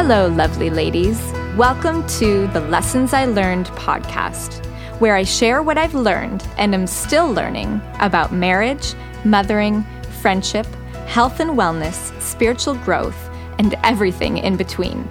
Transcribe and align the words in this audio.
Hello, 0.00 0.28
lovely 0.28 0.70
ladies. 0.70 1.20
Welcome 1.56 2.06
to 2.18 2.46
the 2.52 2.60
Lessons 2.60 3.12
I 3.12 3.24
Learned 3.24 3.66
podcast, 3.70 4.64
where 5.00 5.16
I 5.16 5.24
share 5.24 5.60
what 5.60 5.76
I've 5.76 5.92
learned 5.92 6.46
and 6.56 6.72
am 6.72 6.86
still 6.86 7.32
learning 7.32 7.80
about 7.98 8.32
marriage, 8.32 8.94
mothering, 9.24 9.84
friendship, 10.22 10.66
health 11.08 11.40
and 11.40 11.58
wellness, 11.58 12.12
spiritual 12.22 12.76
growth, 12.76 13.28
and 13.58 13.74
everything 13.82 14.38
in 14.38 14.56
between. 14.56 15.06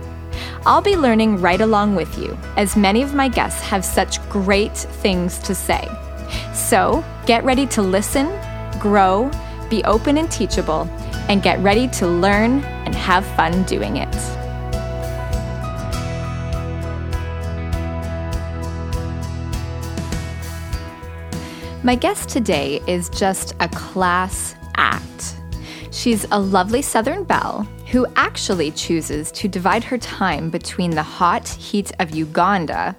I'll 0.66 0.82
be 0.82 0.96
learning 0.96 1.42
right 1.42 1.60
along 1.60 1.96
with 1.96 2.18
you, 2.18 2.38
as 2.56 2.78
many 2.78 3.02
of 3.02 3.14
my 3.14 3.28
guests 3.28 3.60
have 3.64 3.84
such 3.84 4.26
great 4.30 4.78
things 4.78 5.38
to 5.40 5.54
say. 5.54 5.86
So 6.54 7.04
get 7.26 7.44
ready 7.44 7.68
to 7.68 7.82
listen, 7.82 8.28
grow, 8.80 9.30
be 9.70 9.84
open 9.84 10.18
and 10.18 10.32
teachable, 10.32 10.84
and 11.28 11.44
get 11.44 11.60
ready 11.60 11.90
to 11.90 12.08
learn 12.08 12.64
and 12.64 12.96
have 12.96 13.26
fun 13.36 13.64
doing 13.64 13.98
it. 13.98 14.47
My 21.88 21.96
guest 21.96 22.28
today 22.28 22.82
is 22.86 23.08
just 23.08 23.56
a 23.62 23.70
class 23.70 24.56
act. 24.76 25.38
She's 25.90 26.26
a 26.32 26.38
lovely 26.38 26.82
Southern 26.82 27.24
belle 27.24 27.66
who 27.92 28.06
actually 28.18 28.72
chooses 28.72 29.32
to 29.32 29.48
divide 29.48 29.86
her 29.86 29.98
time 29.98 30.50
between 30.50 30.92
the 30.92 31.02
hot 31.02 31.48
heat 31.48 31.94
of 32.00 32.14
Uganda 32.14 32.94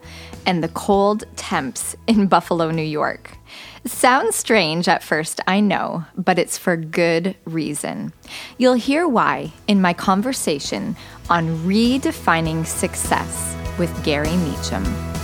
and 0.46 0.64
the 0.64 0.70
cold 0.70 1.24
temps 1.36 1.96
in 2.06 2.26
Buffalo, 2.28 2.70
New 2.70 2.80
York. 2.80 3.36
Sounds 3.84 4.36
strange 4.36 4.88
at 4.88 5.02
first, 5.02 5.38
I 5.46 5.60
know, 5.60 6.06
but 6.16 6.38
it's 6.38 6.56
for 6.56 6.74
good 6.74 7.36
reason. 7.44 8.14
You'll 8.56 8.72
hear 8.72 9.06
why 9.06 9.52
in 9.66 9.82
my 9.82 9.92
conversation 9.92 10.96
on 11.28 11.58
redefining 11.58 12.64
success 12.64 13.54
with 13.78 13.90
Gari 14.02 14.38
Meacham. 14.48 15.17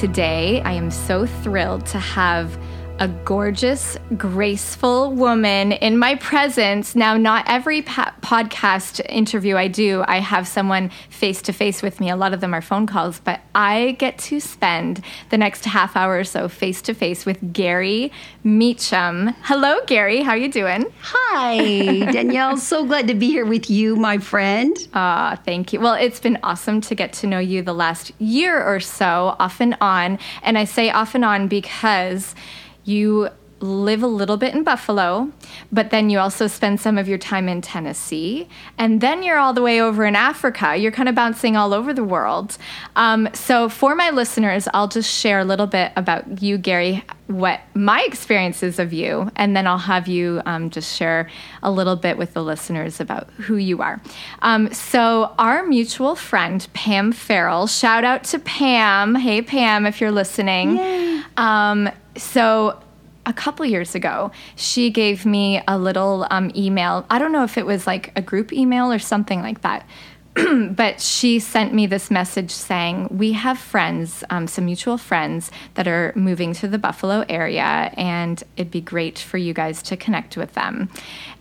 Today, 0.00 0.60
I 0.62 0.72
am 0.72 0.90
so 0.90 1.26
thrilled 1.26 1.86
to 1.86 1.98
have 1.98 2.58
a 3.02 3.08
gorgeous, 3.24 3.98
graceful 4.16 5.10
woman 5.10 5.72
in 5.72 5.98
my 5.98 6.14
presence. 6.14 6.94
Now, 6.94 7.16
not 7.16 7.44
every 7.48 7.82
pa- 7.82 8.14
podcast 8.20 9.04
interview 9.08 9.56
I 9.56 9.66
do, 9.66 10.04
I 10.06 10.20
have 10.20 10.46
someone 10.46 10.88
face 11.10 11.42
to 11.42 11.52
face 11.52 11.82
with 11.82 11.98
me. 11.98 12.10
A 12.10 12.14
lot 12.16 12.32
of 12.32 12.40
them 12.40 12.54
are 12.54 12.60
phone 12.60 12.86
calls, 12.86 13.18
but 13.18 13.40
I 13.56 13.96
get 13.98 14.18
to 14.18 14.38
spend 14.38 15.02
the 15.30 15.36
next 15.36 15.64
half 15.64 15.96
hour 15.96 16.16
or 16.16 16.22
so 16.22 16.48
face 16.48 16.80
to 16.82 16.94
face 16.94 17.26
with 17.26 17.52
Gari 17.52 18.12
Meacham. 18.44 19.34
Hello, 19.42 19.80
Gari. 19.86 20.22
How 20.22 20.34
you 20.34 20.48
doing? 20.48 20.86
Hi, 21.00 21.56
Danielle. 22.12 22.56
so 22.56 22.86
glad 22.86 23.08
to 23.08 23.14
be 23.14 23.26
here 23.26 23.44
with 23.46 23.68
you, 23.68 23.96
my 23.96 24.18
friend. 24.18 24.76
Ah, 24.94 25.40
thank 25.44 25.72
you. 25.72 25.80
Well, 25.80 25.94
it's 25.94 26.20
been 26.20 26.38
awesome 26.44 26.80
to 26.82 26.94
get 26.94 27.12
to 27.14 27.26
know 27.26 27.40
you 27.40 27.62
the 27.62 27.74
last 27.74 28.12
year 28.20 28.62
or 28.62 28.78
so, 28.78 29.34
off 29.40 29.60
and 29.60 29.76
on. 29.80 30.20
And 30.44 30.56
I 30.56 30.66
say 30.66 30.90
off 30.90 31.16
and 31.16 31.24
on 31.24 31.48
because 31.48 32.36
you 32.84 33.28
live 33.62 34.02
a 34.02 34.06
little 34.06 34.36
bit 34.36 34.54
in 34.54 34.64
Buffalo, 34.64 35.30
but 35.70 35.90
then 35.90 36.10
you 36.10 36.18
also 36.18 36.46
spend 36.46 36.80
some 36.80 36.98
of 36.98 37.08
your 37.08 37.18
time 37.18 37.48
in 37.48 37.60
Tennessee, 37.60 38.48
and 38.76 39.00
then 39.00 39.22
you're 39.22 39.38
all 39.38 39.52
the 39.52 39.62
way 39.62 39.80
over 39.80 40.04
in 40.04 40.16
Africa. 40.16 40.76
You're 40.76 40.92
kind 40.92 41.08
of 41.08 41.14
bouncing 41.14 41.56
all 41.56 41.72
over 41.72 41.94
the 41.94 42.04
world. 42.04 42.58
Um, 42.96 43.28
so, 43.32 43.68
for 43.68 43.94
my 43.94 44.10
listeners, 44.10 44.68
I'll 44.74 44.88
just 44.88 45.10
share 45.10 45.38
a 45.38 45.44
little 45.44 45.66
bit 45.66 45.92
about 45.96 46.42
you, 46.42 46.58
Gari, 46.58 47.02
what 47.28 47.60
my 47.74 48.02
experiences 48.02 48.78
of 48.78 48.92
you, 48.92 49.30
and 49.36 49.56
then 49.56 49.66
I'll 49.66 49.78
have 49.78 50.08
you 50.08 50.42
um, 50.44 50.70
just 50.70 50.96
share 50.96 51.30
a 51.62 51.70
little 51.70 51.96
bit 51.96 52.18
with 52.18 52.34
the 52.34 52.42
listeners 52.42 53.00
about 53.00 53.30
who 53.30 53.56
you 53.56 53.80
are. 53.80 54.00
Um, 54.42 54.72
so, 54.72 55.34
our 55.38 55.64
mutual 55.64 56.16
friend, 56.16 56.66
Pam 56.72 57.12
Farrell, 57.12 57.66
shout 57.66 58.04
out 58.04 58.24
to 58.24 58.38
Pam. 58.40 59.14
Hey, 59.14 59.40
Pam, 59.40 59.86
if 59.86 60.00
you're 60.00 60.12
listening. 60.12 61.22
Um, 61.36 61.88
so, 62.16 62.78
a 63.24 63.32
couple 63.32 63.64
years 63.64 63.94
ago, 63.94 64.30
she 64.56 64.90
gave 64.90 65.24
me 65.24 65.62
a 65.68 65.78
little 65.78 66.26
um, 66.30 66.50
email. 66.56 67.06
I 67.10 67.18
don't 67.18 67.32
know 67.32 67.44
if 67.44 67.56
it 67.56 67.66
was 67.66 67.86
like 67.86 68.12
a 68.16 68.22
group 68.22 68.52
email 68.52 68.90
or 68.92 68.98
something 68.98 69.40
like 69.40 69.62
that. 69.62 69.86
but 70.70 70.98
she 70.98 71.38
sent 71.38 71.74
me 71.74 71.86
this 71.86 72.10
message 72.10 72.50
saying, 72.50 73.08
We 73.10 73.32
have 73.32 73.58
friends, 73.58 74.24
um, 74.30 74.46
some 74.46 74.64
mutual 74.64 74.96
friends 74.96 75.50
that 75.74 75.86
are 75.86 76.12
moving 76.16 76.54
to 76.54 76.68
the 76.68 76.78
Buffalo 76.78 77.24
area, 77.28 77.92
and 77.96 78.42
it'd 78.56 78.70
be 78.70 78.80
great 78.80 79.18
for 79.18 79.36
you 79.36 79.52
guys 79.52 79.82
to 79.82 79.96
connect 79.96 80.38
with 80.38 80.54
them. 80.54 80.88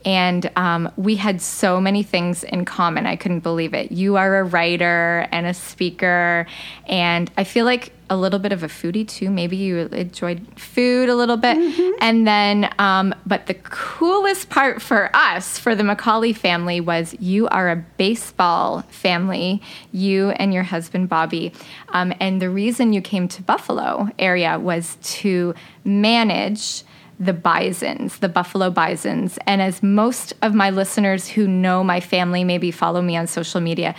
And 0.03 0.49
um, 0.55 0.91
we 0.95 1.15
had 1.15 1.41
so 1.41 1.79
many 1.79 2.03
things 2.03 2.43
in 2.43 2.65
common. 2.65 3.05
I 3.05 3.15
couldn't 3.15 3.41
believe 3.41 3.73
it. 3.73 3.91
You 3.91 4.17
are 4.17 4.37
a 4.37 4.43
writer 4.43 5.27
and 5.31 5.45
a 5.45 5.53
speaker, 5.53 6.47
and 6.87 7.31
I 7.37 7.43
feel 7.43 7.65
like 7.65 7.93
a 8.11 8.17
little 8.17 8.39
bit 8.39 8.51
of 8.51 8.61
a 8.61 8.67
foodie 8.67 9.07
too. 9.07 9.29
Maybe 9.29 9.55
you 9.55 9.87
enjoyed 9.87 10.45
food 10.59 11.07
a 11.07 11.15
little 11.15 11.37
bit. 11.37 11.57
Mm-hmm. 11.57 11.91
And 12.01 12.27
then, 12.27 12.69
um, 12.77 13.15
but 13.25 13.45
the 13.45 13.53
coolest 13.53 14.49
part 14.49 14.81
for 14.81 15.09
us, 15.15 15.57
for 15.57 15.75
the 15.75 15.83
McCauley 15.83 16.35
family, 16.35 16.81
was 16.81 17.15
you 17.21 17.47
are 17.47 17.69
a 17.69 17.77
baseball 17.95 18.81
family, 18.89 19.61
you 19.93 20.31
and 20.31 20.53
your 20.53 20.63
husband, 20.63 21.07
Bobby. 21.07 21.53
Um, 21.89 22.13
and 22.19 22.41
the 22.41 22.49
reason 22.49 22.91
you 22.91 23.01
came 23.01 23.29
to 23.29 23.41
Buffalo 23.41 24.09
area 24.19 24.59
was 24.59 24.97
to 25.03 25.55
manage 25.85 26.83
the 27.21 27.33
bisons, 27.33 28.17
the 28.17 28.27
buffalo 28.27 28.71
bisons. 28.71 29.37
And 29.45 29.61
as 29.61 29.83
most 29.83 30.33
of 30.41 30.55
my 30.55 30.71
listeners 30.71 31.27
who 31.27 31.47
know 31.47 31.83
my 31.83 31.99
family 31.99 32.43
maybe 32.43 32.71
follow 32.71 33.01
me 33.01 33.15
on 33.15 33.27
social 33.27 33.61
media, 33.61 33.93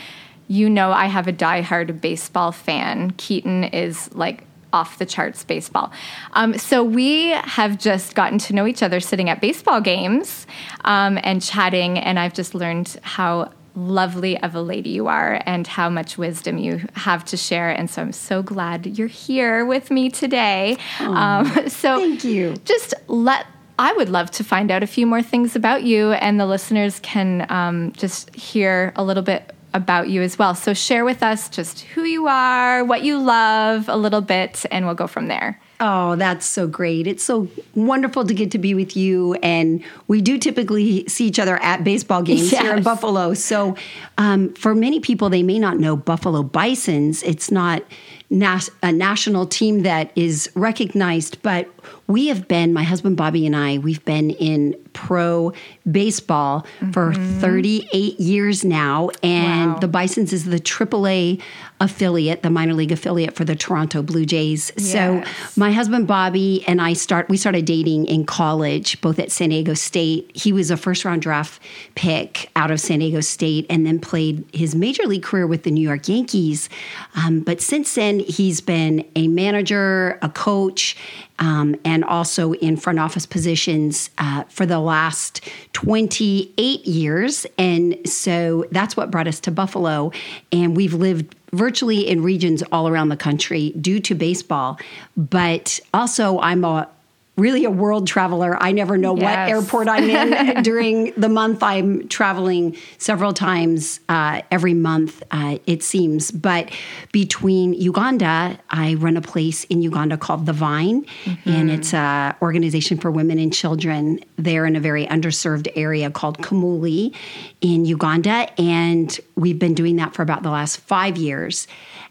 you 0.49 0.69
know 0.69 0.91
I 0.91 1.07
have 1.07 1.29
a 1.29 1.33
diehard 1.33 2.01
baseball 2.01 2.51
fan. 2.51 3.13
Keaton 3.13 3.65
is 3.65 4.13
like 4.13 4.45
off 4.73 4.99
the 4.99 5.07
charts 5.07 5.45
baseball. 5.45 5.93
Um, 6.33 6.59
so 6.59 6.83
we 6.83 7.29
have 7.29 7.79
just 7.79 8.17
gotten 8.17 8.39
to 8.39 8.55
know 8.55 8.67
each 8.67 8.83
other 8.83 8.99
sitting 8.99 9.29
at 9.29 9.41
baseball 9.41 9.81
games 9.81 10.47
um, 10.85 11.19
and 11.23 11.41
chatting, 11.41 11.99
and 11.99 12.19
I've 12.19 12.35
just 12.35 12.55
learned 12.55 12.99
how 13.03 13.53
lovely 13.75 14.39
of 14.43 14.55
a 14.55 14.63
lady 14.63 14.91
you 14.91 15.07
are 15.09 15.41
and 15.47 15.67
how 15.67 15.89
much 15.89 16.19
wisdom 16.19 16.59
you 16.59 16.81
have 16.95 17.25
to 17.27 17.37
share. 17.37 17.71
And 17.71 17.91
so 17.91 18.03
I'm 18.03 18.13
so 18.13 18.43
glad 18.43 18.99
you're 18.99 19.09
here 19.09 19.65
with 19.65 19.91
me 19.91 20.11
today. 20.11 20.77
Oh, 21.01 21.15
um, 21.15 21.69
so 21.69 21.99
thank 21.99 22.25
you. 22.25 22.57
Just 22.65 22.95
let 23.09 23.47
I 23.79 23.93
would 23.95 24.11
love 24.11 24.31
to 24.33 24.45
find 24.45 24.71
out 24.71 24.83
a 24.83 24.87
few 24.87 25.07
more 25.07 25.23
things 25.23 25.57
about 25.57 25.83
you, 25.83 26.13
and 26.13 26.39
the 26.39 26.47
listeners 26.47 27.01
can 27.01 27.47
um, 27.49 27.93
just 27.93 28.35
hear 28.35 28.93
a 28.97 29.03
little 29.03 29.23
bit 29.23 29.53
about 29.75 30.09
you 30.09 30.23
as 30.23 30.39
well. 30.39 30.55
So 30.55 30.75
share 30.75 31.05
with 31.05 31.23
us 31.23 31.49
just 31.49 31.81
who 31.81 32.03
you 32.03 32.27
are, 32.27 32.85
what 32.85 33.03
you 33.03 33.19
love 33.19 33.89
a 33.89 33.97
little 33.97 34.21
bit, 34.21 34.65
and 34.71 34.85
we'll 34.85 34.95
go 34.95 35.07
from 35.07 35.29
there. 35.29 35.59
Oh, 35.85 36.15
that's 36.15 36.47
so 36.47 36.69
great. 36.69 37.09
It's 37.09 37.25
so 37.25 37.49
wonderful 37.75 38.25
to 38.25 38.33
get 38.33 38.53
to 38.53 38.59
be 38.59 38.73
with 38.73 38.97
you. 38.97 39.35
And 39.43 39.83
we 40.07 40.21
do 40.21 40.39
typically 40.39 41.09
see 41.09 41.27
each 41.27 41.41
other 41.41 41.61
at 41.61 41.83
baseball 41.83 42.23
games 42.23 42.53
yes. 42.53 42.63
here 42.63 42.77
in 42.77 42.85
Buffalo. 42.85 43.35
So, 43.35 43.75
um, 44.17 44.55
for 44.55 44.77
many 44.77 45.01
people, 45.01 45.29
they 45.29 45.43
may 45.43 45.59
not 45.59 45.81
know 45.81 45.97
Buffalo 45.97 46.45
Bisons. 46.45 47.25
It's 47.25 47.51
not 47.51 47.83
nas- 48.31 48.71
a 48.81 48.93
national 48.93 49.45
team 49.47 49.83
that 49.83 50.13
is 50.15 50.49
recognized, 50.55 51.43
but 51.43 51.69
we 52.07 52.29
have 52.29 52.47
been, 52.47 52.73
my 52.73 52.85
husband 52.85 53.17
Bobby 53.17 53.45
and 53.45 53.57
I, 53.57 53.79
we've 53.79 54.05
been 54.05 54.31
in 54.31 54.77
pro 54.93 55.53
baseball 55.91 56.67
mm-hmm. 56.81 56.91
for 56.93 57.15
38 57.15 58.19
years 58.21 58.65
now. 58.65 59.11
And 59.23 59.75
wow. 59.75 59.79
the 59.79 59.89
Bisons 59.89 60.33
is 60.33 60.45
the 60.45 60.59
AAA 60.59 61.41
affiliate, 61.81 62.43
the 62.43 62.51
minor 62.51 62.75
league 62.75 62.93
affiliate 62.93 63.35
for 63.35 63.45
the 63.45 63.57
Toronto 63.57 64.03
Blue 64.03 64.25
Jays. 64.25 64.71
Yes. 64.77 64.93
So 64.93 65.61
my 65.61 65.73
husband 65.73 66.07
Bobby 66.07 66.65
and 66.67 66.81
I 66.81 66.93
start 66.93 67.29
we 67.29 67.37
started 67.37 67.65
dating 67.65 68.07
in 68.07 68.25
college, 68.25 69.01
both 69.01 69.19
at 69.19 69.33
San 69.33 69.51
Diego 69.51 69.75
State. 69.75 70.31
He 70.35 70.53
was 70.53 70.71
a 70.71 70.77
first 70.77 71.05
round 71.05 71.23
draft 71.23 71.61
pick 71.95 72.51
out 72.55 72.71
of 72.71 72.81
San 72.81 73.01
Diego 73.01 73.21
State 73.21 73.67
and 73.69 73.85
then 73.85 73.99
played 73.99 74.45
his 74.53 74.75
major 74.75 75.05
league 75.05 75.25
career 75.25 75.47
with 75.47 75.65
the 75.65 75.71
New 75.71 75.81
York 75.83 76.09
Yankees. 76.09 76.69
Um, 77.17 77.41
but 77.41 77.61
since 77.61 77.95
then, 77.95 78.21
he's 78.21 78.61
been 78.61 79.05
a 79.17 79.27
manager, 79.29 80.19
a 80.23 80.29
coach, 80.29 80.97
um, 81.39 81.77
and 81.85 82.05
also 82.05 82.53
in 82.55 82.77
front 82.77 82.99
office 82.99 83.27
positions 83.27 84.11
uh, 84.19 84.45
for 84.45 84.67
the 84.67 84.79
last 84.79 85.41
28 85.73 86.87
years. 86.87 87.47
And 87.59 87.99
so 88.09 88.67
that's 88.71 88.97
what 88.97 89.11
brought 89.11 89.29
us 89.29 89.41
to 89.41 89.51
Buffalo. 89.51 90.13
And 90.51 90.77
we've 90.77 90.95
lived 90.95 91.35
virtually 91.53 92.09
in 92.09 92.23
regions 92.23 92.63
all 92.73 92.89
around 92.89 93.11
the 93.11 93.17
country 93.17 93.71
due 93.81 94.01
to 94.01 94.15
baseball. 94.15 94.79
But 95.17 95.81
also, 95.93 96.39
I'm 96.41 96.65
a 96.65 96.89
really 97.37 97.65
a 97.65 97.71
world 97.71 98.07
traveler. 98.07 98.57
I 98.61 98.73
never 98.73 98.99
know 98.99 99.17
yes. 99.17 99.23
what 99.25 99.49
airport 99.49 99.89
I'm 99.89 100.09
in 100.09 100.63
during 100.63 101.13
the 101.17 101.31
month. 101.31 101.63
I'm 101.63 102.07
traveling 102.09 102.77
several 102.99 103.33
times 103.33 104.01
uh, 104.09 104.43
every 104.51 104.75
month, 104.75 105.23
uh, 105.31 105.59
it 105.67 105.83
seems. 105.83 106.31
But 106.31 106.71
between 107.11 107.73
Uganda, 107.73 108.59
I 108.69 108.95
run 108.95 109.17
a 109.17 109.23
place 109.23 109.65
in 109.65 109.81
Uganda 109.81 110.19
called 110.19 110.45
The 110.45 110.53
Vine, 110.53 111.07
mm-hmm. 111.25 111.49
and 111.49 111.71
it's 111.71 111.95
an 111.95 112.35
organization 112.43 112.99
for 112.99 113.11
women 113.11 113.39
and 113.39 113.53
children 113.53 114.21
there 114.37 114.67
in 114.67 114.77
a 114.77 114.81
very 114.81 115.07
underserved 115.07 115.73
area 115.75 116.11
called 116.11 116.39
Kamuli 116.39 117.15
in 117.63 117.87
Uganda. 117.87 118.49
And 118.61 119.19
we've 119.37 119.59
been 119.59 119.75
doing 119.75 119.97
that 119.97 120.15
for 120.15 120.23
about 120.23 120.43
the 120.43 120.51
last 120.51 120.81
five 120.81 121.17
years 121.17 121.67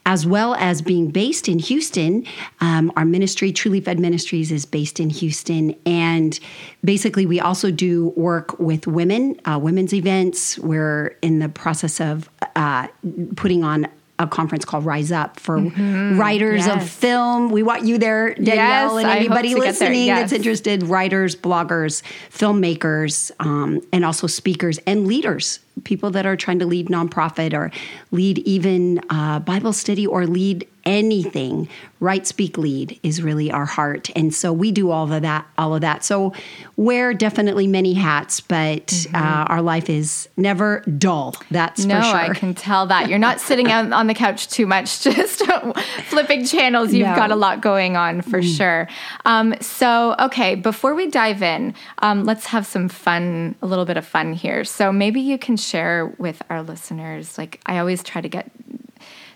as 0.06 0.26
well 0.26 0.56
as 0.56 0.82
being 0.82 1.10
based 1.10 1.48
in 1.48 1.60
Houston. 1.60 2.26
Um, 2.60 2.92
our 2.96 3.06
ministry, 3.06 3.52
Truly 3.52 3.82
Fed 3.82 4.00
Ministries, 4.00 4.52
is 4.52 4.66
based 4.66 5.00
in 5.00 5.10
Houston. 5.10 5.76
And 5.86 6.40
basically, 6.84 7.26
we 7.26 7.40
also 7.40 7.72
do 7.72 8.10
work 8.16 8.60
with 8.60 8.88
women, 8.88 9.40
uh, 9.46 9.60
women's 9.62 9.94
events. 9.94 10.58
We're 10.60 11.18
in 11.22 11.40
the 11.40 11.50
process 11.50 12.02
of 12.02 12.30
uh, 12.56 12.88
putting 13.36 13.64
on 13.64 13.88
a 14.22 14.28
conference 14.28 14.64
called 14.66 14.86
Rise 14.86 15.12
Up 15.12 15.40
for 15.40 15.58
mm-hmm. 15.58 16.18
writers 16.18 16.66
yes. 16.66 16.82
of 16.82 16.90
film. 16.90 17.50
We 17.50 17.64
want 17.64 17.86
you 17.86 17.98
there, 17.98 18.34
Danielle, 18.36 19.00
yes, 19.00 19.04
and 19.04 19.08
anybody 19.08 19.56
listening 19.56 20.08
yes. 20.08 20.20
that's 20.20 20.34
interested 20.34 20.84
writers, 20.84 21.36
bloggers, 21.36 22.04
filmmakers, 22.30 23.32
um, 23.40 23.82
and 23.92 24.06
also 24.06 24.28
speakers 24.28 24.78
and 24.86 25.08
leaders 25.08 25.60
people 25.84 26.12
that 26.12 26.26
are 26.26 26.36
trying 26.36 26.60
to 26.60 26.66
lead 26.66 26.88
nonprofit 26.88 27.54
or 27.54 27.72
lead 28.12 28.40
even 28.40 29.00
uh, 29.10 29.40
Bible 29.40 29.74
study 29.74 30.06
or 30.06 30.26
lead 30.28 30.68
anything. 30.86 31.70
Write 32.00 32.26
Speak 32.26 32.58
Lead 32.58 33.00
is 33.04 33.22
really 33.22 33.52
our 33.52 33.66
heart, 33.66 34.10
and 34.16 34.34
so 34.34 34.52
we 34.52 34.72
do 34.72 34.90
all 34.90 35.12
of 35.12 35.22
that. 35.22 35.46
All 35.58 35.76
of 35.76 35.82
that. 35.82 36.04
So 36.04 36.34
wear 36.76 37.14
definitely 37.14 37.68
many 37.68 37.94
hats, 37.94 38.42
but 38.42 38.88
mm-hmm. 38.88 39.16
uh, 39.16 39.46
our 39.46 39.62
life 39.62 39.90
is 39.90 40.28
never 40.36 40.80
dull. 40.98 41.36
That's 41.52 41.86
no, 41.86 41.98
for 41.98 42.04
sure. 42.06 42.16
I 42.16 42.30
can 42.30 42.56
tell 42.56 42.88
that 42.88 43.08
you're 43.08 43.20
not 43.20 43.40
sitting 43.40 43.68
on, 43.68 43.94
on 43.94 44.08
the 44.08 44.16
couch 44.16 44.48
too 44.48 44.66
much, 44.66 45.02
just 45.04 45.46
flipping 46.06 46.46
channels. 46.46 46.92
You've 46.92 47.10
no. 47.10 47.16
got 47.16 47.30
a 47.30 47.36
lot 47.36 47.62
going 47.62 47.96
on 47.96 48.24
for 48.24 48.42
mm. 48.42 48.58
sure. 48.58 48.88
Um, 49.26 49.54
so 49.62 50.16
okay, 50.20 50.56
before 50.56 50.96
we 50.96 51.08
dive 51.08 51.44
in, 51.44 51.76
um, 52.00 52.24
let's 52.24 52.48
have 52.48 52.66
some 52.66 52.90
fun. 52.90 53.56
A 53.62 53.68
little 53.68 53.86
bit 53.86 53.98
of 53.98 54.06
fun 54.06 54.34
here. 54.34 54.64
So 54.64 54.92
maybe 54.92 55.22
you 55.22 55.38
can 55.38 55.56
share 55.62 56.08
with 56.18 56.42
our 56.50 56.64
listeners? 56.64 57.38
Like, 57.38 57.62
I 57.66 57.78
always 57.80 58.04
try 58.04 58.22
to 58.22 58.30
get 58.30 58.52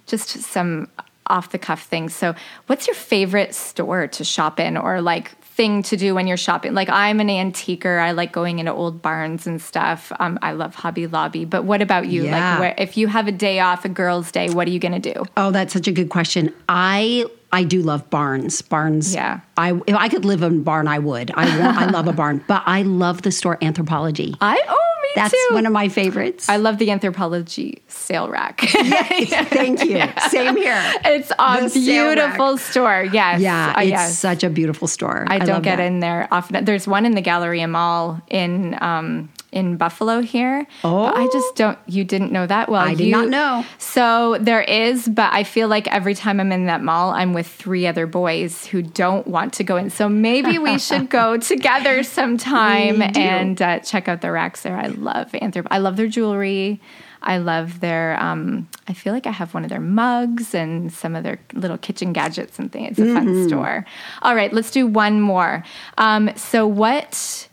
just 0.05 0.29
some 0.29 0.89
off 1.27 1.51
the 1.51 1.57
cuff 1.57 1.83
things. 1.83 2.15
So, 2.15 2.35
what's 2.67 2.87
your 2.87 2.95
favorite 2.95 3.55
store 3.55 4.07
to 4.07 4.23
shop 4.23 4.59
in 4.59 4.77
or 4.77 5.01
like 5.01 5.37
thing 5.41 5.83
to 5.83 5.97
do 5.97 6.13
when 6.13 6.27
you're 6.27 6.37
shopping? 6.37 6.73
Like, 6.73 6.89
I'm 6.89 7.19
an 7.19 7.29
antiquer. 7.29 7.99
I 7.99 8.11
like 8.11 8.31
going 8.31 8.59
into 8.59 8.73
old 8.73 9.01
barns 9.01 9.47
and 9.47 9.61
stuff. 9.61 10.11
Um, 10.19 10.37
I 10.41 10.51
love 10.51 10.75
Hobby 10.75 11.07
Lobby. 11.07 11.45
But 11.45 11.63
what 11.63 11.81
about 11.81 12.07
you? 12.07 12.25
Yeah. 12.25 12.51
Like, 12.51 12.59
where, 12.59 12.75
if 12.77 12.97
you 12.97 13.07
have 13.07 13.27
a 13.27 13.31
day 13.31 13.59
off, 13.59 13.85
a 13.85 13.89
girl's 13.89 14.31
day, 14.31 14.49
what 14.49 14.67
are 14.67 14.71
you 14.71 14.79
going 14.79 14.99
to 14.99 15.13
do? 15.13 15.23
Oh, 15.37 15.51
that's 15.51 15.73
such 15.73 15.87
a 15.87 15.91
good 15.91 16.09
question. 16.09 16.53
I 16.69 17.25
I 17.51 17.63
do 17.63 17.81
love 17.81 18.09
barns. 18.09 18.61
Barns. 18.61 19.13
Yeah. 19.13 19.41
I 19.57 19.79
if 19.87 19.95
I 19.95 20.09
could 20.09 20.25
live 20.25 20.43
in 20.43 20.59
a 20.59 20.61
barn, 20.61 20.87
I 20.87 20.99
would. 20.99 21.31
I 21.31 21.59
want. 21.59 21.77
I 21.77 21.89
love 21.89 22.07
a 22.07 22.13
barn, 22.21 22.43
but 22.47 22.63
I 22.65 22.81
love 22.83 23.21
the 23.21 23.31
store 23.31 23.57
Anthropologie. 23.57 24.35
I 24.41 24.61
oh 24.67 24.85
that's 25.15 25.31
too. 25.31 25.37
That's 25.49 25.53
one 25.53 25.65
of 25.65 25.71
my 25.71 25.89
favorites. 25.89 26.49
I 26.49 26.57
love 26.57 26.77
the 26.77 26.89
Anthropologie 26.89 27.81
sale 27.87 28.29
rack. 28.29 28.61
yes, 28.73 29.47
thank 29.49 29.83
you. 29.83 29.97
Yeah. 29.97 30.27
Same 30.27 30.57
here. 30.57 30.81
It's 31.05 31.31
a 31.39 31.69
the 31.69 31.71
beautiful 31.73 32.57
store. 32.57 33.07
Yes. 33.11 33.41
Yeah, 33.41 33.73
uh, 33.75 33.81
it's 33.81 33.89
yes. 33.89 34.19
such 34.19 34.43
a 34.43 34.49
beautiful 34.49 34.87
store. 34.87 35.25
I, 35.27 35.35
I 35.35 35.39
don't 35.39 35.61
get 35.61 35.77
that. 35.77 35.85
in 35.85 36.01
there 36.01 36.27
often. 36.31 36.65
There's 36.65 36.87
one 36.87 37.05
in 37.05 37.13
the 37.13 37.21
Galleria 37.21 37.67
Mall 37.67 38.21
in 38.29 38.77
um, 38.81 39.29
in 39.51 39.77
Buffalo 39.77 40.21
here. 40.21 40.67
Oh, 40.83 41.05
I 41.05 41.27
just 41.31 41.55
don't. 41.55 41.79
You 41.87 42.03
didn't 42.03 42.31
know 42.31 42.45
that 42.45 42.69
well. 42.69 42.81
I 42.81 42.93
did 42.93 43.07
you, 43.07 43.11
not 43.11 43.29
know. 43.29 43.65
So 43.77 44.37
there 44.39 44.61
is, 44.61 45.07
but 45.07 45.31
I 45.33 45.43
feel 45.43 45.69
like 45.69 45.87
every 45.87 46.13
time 46.13 46.39
I'm 46.39 46.51
in 46.51 46.65
that 46.65 46.83
mall, 46.83 47.11
I'm 47.11 47.33
with 47.35 47.45
three 47.47 47.85
other 47.85 48.07
boys 48.07 48.65
who 48.65 48.81
don't 48.81 49.27
want 49.27 49.53
to 49.53 49.63
go 49.63 49.77
in. 49.77 49.91
So 49.91 50.09
maybe 50.09 50.57
we 50.57 50.79
should 50.87 51.11
go 51.11 51.37
together 51.37 52.01
sometime 52.01 53.03
and 53.15 53.61
uh, 53.61 53.79
check 53.79 54.07
out 54.07 54.21
the 54.21 54.31
racks 54.31 54.63
there. 54.63 54.75
I 54.75 54.87
love 54.87 55.31
Anthrop. 55.33 55.67
I 55.69 55.77
love 55.77 55.97
their 55.97 56.07
jewelry. 56.07 56.81
I 57.21 57.37
love 57.37 57.79
their. 57.79 58.19
Um, 58.21 58.67
I 58.87 58.93
feel 58.93 59.13
like 59.13 59.27
I 59.27 59.31
have 59.31 59.53
one 59.53 59.63
of 59.63 59.69
their 59.69 59.79
mugs 59.79 60.53
and 60.53 60.91
some 60.91 61.15
of 61.15 61.23
their 61.23 61.39
little 61.53 61.77
kitchen 61.77 62.13
gadgets 62.13 62.57
and 62.59 62.71
things. 62.71 62.91
It's 62.91 62.99
a 62.99 63.03
mm-hmm. 63.03 63.15
fun 63.15 63.47
store. 63.47 63.85
All 64.21 64.35
right, 64.35 64.53
let's 64.53 64.71
do 64.71 64.87
one 64.87 65.21
more. 65.21 65.63
Um, 65.97 66.31
so 66.35 66.65
what? 66.65 67.49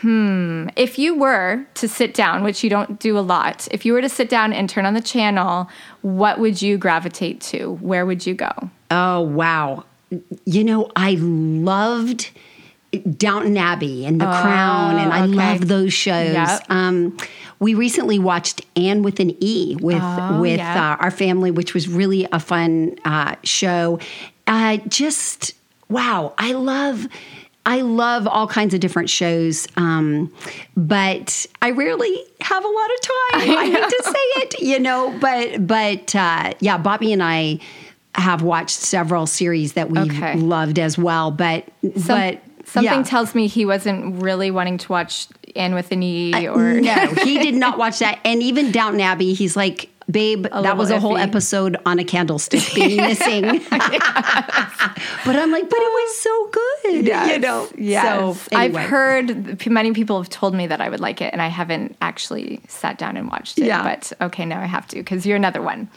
Hmm. 0.00 0.68
If 0.76 0.98
you 0.98 1.14
were 1.14 1.64
to 1.74 1.88
sit 1.88 2.12
down, 2.12 2.42
which 2.42 2.64
you 2.64 2.68
don't 2.68 2.98
do 2.98 3.16
a 3.16 3.20
lot, 3.20 3.68
if 3.70 3.86
you 3.86 3.92
were 3.92 4.02
to 4.02 4.08
sit 4.08 4.28
down 4.28 4.52
and 4.52 4.68
turn 4.68 4.84
on 4.84 4.94
the 4.94 5.00
channel, 5.00 5.68
what 6.02 6.38
would 6.40 6.60
you 6.60 6.76
gravitate 6.76 7.40
to? 7.42 7.74
Where 7.74 8.04
would 8.04 8.26
you 8.26 8.34
go? 8.34 8.70
Oh, 8.94 9.20
wow. 9.22 9.84
You 10.44 10.62
know, 10.62 10.90
I 10.94 11.16
loved 11.18 12.30
Downton 13.16 13.56
Abbey 13.56 14.06
and 14.06 14.20
The 14.20 14.28
oh, 14.28 14.42
Crown, 14.42 14.96
and 14.98 15.12
I 15.12 15.24
okay. 15.24 15.32
love 15.32 15.68
those 15.68 15.92
shows. 15.92 16.34
Yep. 16.34 16.62
Um, 16.68 17.16
we 17.58 17.74
recently 17.74 18.18
watched 18.18 18.64
Anne 18.76 19.02
with 19.02 19.20
an 19.20 19.36
E 19.40 19.76
with 19.80 20.00
oh, 20.00 20.40
with 20.40 20.58
yeah. 20.58 20.94
uh, 20.94 21.02
our 21.02 21.10
family, 21.10 21.50
which 21.50 21.74
was 21.74 21.88
really 21.88 22.26
a 22.30 22.38
fun 22.38 22.96
uh, 23.04 23.36
show. 23.42 23.98
Uh, 24.46 24.76
just 24.88 25.54
wow, 25.88 26.34
I 26.38 26.52
love 26.52 27.08
I 27.66 27.80
love 27.80 28.28
all 28.28 28.46
kinds 28.46 28.74
of 28.74 28.80
different 28.80 29.08
shows, 29.08 29.66
um, 29.76 30.32
but 30.76 31.46
I 31.62 31.70
rarely 31.70 32.24
have 32.40 32.64
a 32.64 32.68
lot 32.68 32.90
of 32.90 33.00
time. 33.00 33.40
I, 33.40 33.56
I 33.58 33.64
hate 33.66 33.88
to 33.88 34.02
say 34.04 34.12
it, 34.42 34.60
you 34.60 34.78
know, 34.78 35.16
but 35.20 35.66
but 35.66 36.14
uh, 36.14 36.52
yeah, 36.60 36.76
Bobby 36.76 37.12
and 37.12 37.22
I 37.22 37.60
have 38.14 38.42
watched 38.42 38.76
several 38.76 39.26
series 39.26 39.74
that 39.74 39.90
we've 39.90 40.10
okay. 40.10 40.36
loved 40.36 40.78
as 40.78 40.96
well. 40.96 41.30
But 41.30 41.66
Some, 41.82 42.18
but 42.18 42.40
something 42.64 42.92
yeah. 42.92 43.02
tells 43.02 43.34
me 43.34 43.46
he 43.46 43.64
wasn't 43.64 44.22
really 44.22 44.50
wanting 44.50 44.78
to 44.78 44.92
watch 44.92 45.26
Anne 45.56 45.74
with 45.74 45.92
an 45.92 46.02
E 46.02 46.48
or 46.48 46.70
uh, 46.70 46.80
no, 46.80 47.06
he 47.22 47.38
did 47.38 47.54
not 47.56 47.78
watch 47.78 47.98
that. 47.98 48.20
And 48.24 48.42
even 48.42 48.70
Downton 48.72 49.00
Abbey, 49.00 49.34
he's 49.34 49.56
like 49.56 49.90
babe, 50.10 50.46
a 50.52 50.62
that 50.62 50.76
was 50.76 50.90
a 50.90 50.96
iffy. 50.96 51.00
whole 51.00 51.16
episode 51.16 51.76
on 51.86 51.98
a 51.98 52.04
candlestick 52.04 52.62
being 52.74 52.96
missing. 53.08 53.42
but 53.42 55.36
I'm 55.36 55.50
like, 55.50 55.68
but 55.68 55.78
it 55.78 55.92
was 55.92 56.16
so 56.16 56.50
good. 56.50 57.06
Yes. 57.06 57.30
You 57.30 57.38
know? 57.38 57.68
Yes. 57.76 58.04
So, 58.04 58.56
anyway. 58.56 58.82
I've 58.82 58.88
heard 58.88 59.66
many 59.66 59.92
people 59.92 60.18
have 60.20 60.30
told 60.30 60.54
me 60.54 60.66
that 60.66 60.80
I 60.80 60.88
would 60.88 61.00
like 61.00 61.20
it, 61.20 61.32
and 61.32 61.40
I 61.40 61.48
haven't 61.48 61.96
actually 62.00 62.60
sat 62.68 62.98
down 62.98 63.16
and 63.16 63.30
watched 63.30 63.58
it. 63.58 63.66
Yeah. 63.66 63.82
But 63.82 64.12
okay, 64.20 64.44
now 64.44 64.60
I 64.60 64.66
have 64.66 64.86
to 64.88 64.96
because 64.96 65.26
you're 65.26 65.36
another 65.36 65.62
one. 65.62 65.88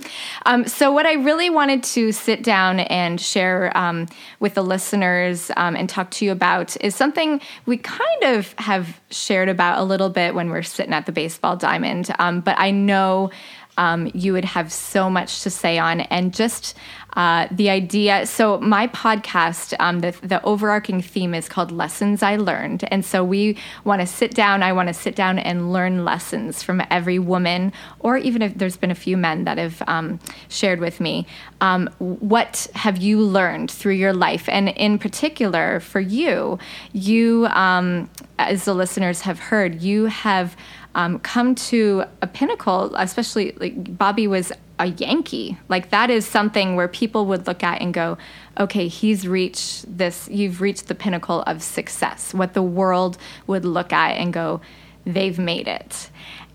Um, 0.45 0.67
so, 0.67 0.91
what 0.91 1.05
I 1.05 1.13
really 1.13 1.49
wanted 1.49 1.83
to 1.83 2.11
sit 2.11 2.43
down 2.43 2.79
and 2.79 3.19
share 3.19 3.75
um, 3.77 4.07
with 4.39 4.53
the 4.53 4.63
listeners 4.63 5.51
um, 5.57 5.75
and 5.75 5.89
talk 5.89 6.11
to 6.11 6.25
you 6.25 6.31
about 6.31 6.79
is 6.81 6.95
something 6.95 7.41
we 7.65 7.77
kind 7.77 8.23
of 8.23 8.53
have 8.57 8.99
shared 9.09 9.49
about 9.49 9.79
a 9.79 9.83
little 9.83 10.09
bit 10.09 10.35
when 10.35 10.49
we're 10.49 10.63
sitting 10.63 10.93
at 10.93 11.05
the 11.05 11.11
baseball 11.11 11.55
diamond. 11.55 12.13
Um, 12.19 12.41
but 12.41 12.55
I 12.57 12.71
know 12.71 13.31
um, 13.77 14.11
you 14.13 14.33
would 14.33 14.45
have 14.45 14.71
so 14.71 15.09
much 15.09 15.43
to 15.43 15.49
say 15.49 15.77
on. 15.77 16.01
And 16.01 16.33
just 16.33 16.75
uh, 17.17 17.47
the 17.49 17.69
idea 17.69 18.27
so, 18.27 18.59
my 18.59 18.87
podcast, 18.87 19.73
um, 19.79 20.01
the, 20.01 20.11
the 20.21 20.43
overarching 20.43 21.01
theme 21.01 21.33
is 21.33 21.49
called 21.49 21.71
Lessons 21.71 22.21
I 22.21 22.35
Learned. 22.35 22.87
And 22.91 23.03
so, 23.03 23.23
we 23.23 23.57
want 23.83 24.01
to 24.01 24.07
sit 24.07 24.35
down, 24.35 24.61
I 24.61 24.71
want 24.71 24.87
to 24.89 24.93
sit 24.93 25.15
down 25.15 25.39
and 25.39 25.73
learn 25.73 26.05
lessons 26.05 26.61
from 26.61 26.83
every 26.91 27.17
woman, 27.17 27.73
or 27.99 28.17
even 28.17 28.43
if 28.43 28.55
there's 28.55 28.77
been 28.77 28.91
a 28.91 28.95
few 28.95 29.17
men 29.17 29.45
that 29.45 29.57
have 29.57 29.81
um, 29.87 30.19
shared 30.47 30.79
with 30.79 30.99
me. 30.99 31.25
Um, 31.59 31.89
what 31.97 32.67
have 32.75 32.97
you 32.97 33.19
learned 33.19 33.71
through 33.71 33.95
your 33.95 34.13
life? 34.13 34.47
And 34.47 34.69
in 34.69 34.99
particular, 34.99 35.79
for 35.79 35.99
you, 35.99 36.59
you, 36.93 37.47
um, 37.47 38.11
as 38.37 38.65
the 38.65 38.75
listeners 38.75 39.21
have 39.21 39.39
heard, 39.39 39.81
you 39.81 40.05
have 40.05 40.55
um, 40.97 41.19
come 41.19 41.53
to 41.53 42.03
a 42.23 42.27
pinnacle, 42.27 42.93
especially 42.95 43.55
like 43.59 43.97
Bobby 43.97 44.27
was 44.27 44.51
a 44.79 44.87
Yankee. 44.87 45.55
Like 45.69 45.91
that 45.91 46.09
is 46.09 46.25
something 46.25 46.75
where 46.75 46.87
people 46.87 47.27
would 47.27 47.45
look 47.45 47.63
at 47.63 47.81
and 47.81 47.93
go, 47.93 48.17
okay, 48.59 48.87
he's 48.87 49.27
reached 49.27 49.85
this, 49.95 50.27
you've 50.29 50.59
reached 50.59 50.87
the 50.87 50.95
pinnacle 50.95 51.43
of 51.43 51.61
success, 51.61 52.33
what 52.33 52.55
the 52.55 52.63
world 52.63 53.19
would 53.45 53.63
look 53.63 53.93
at 53.93 54.17
and 54.17 54.33
go, 54.33 54.59
they've 55.05 55.37
made 55.37 55.67
it. 55.67 56.09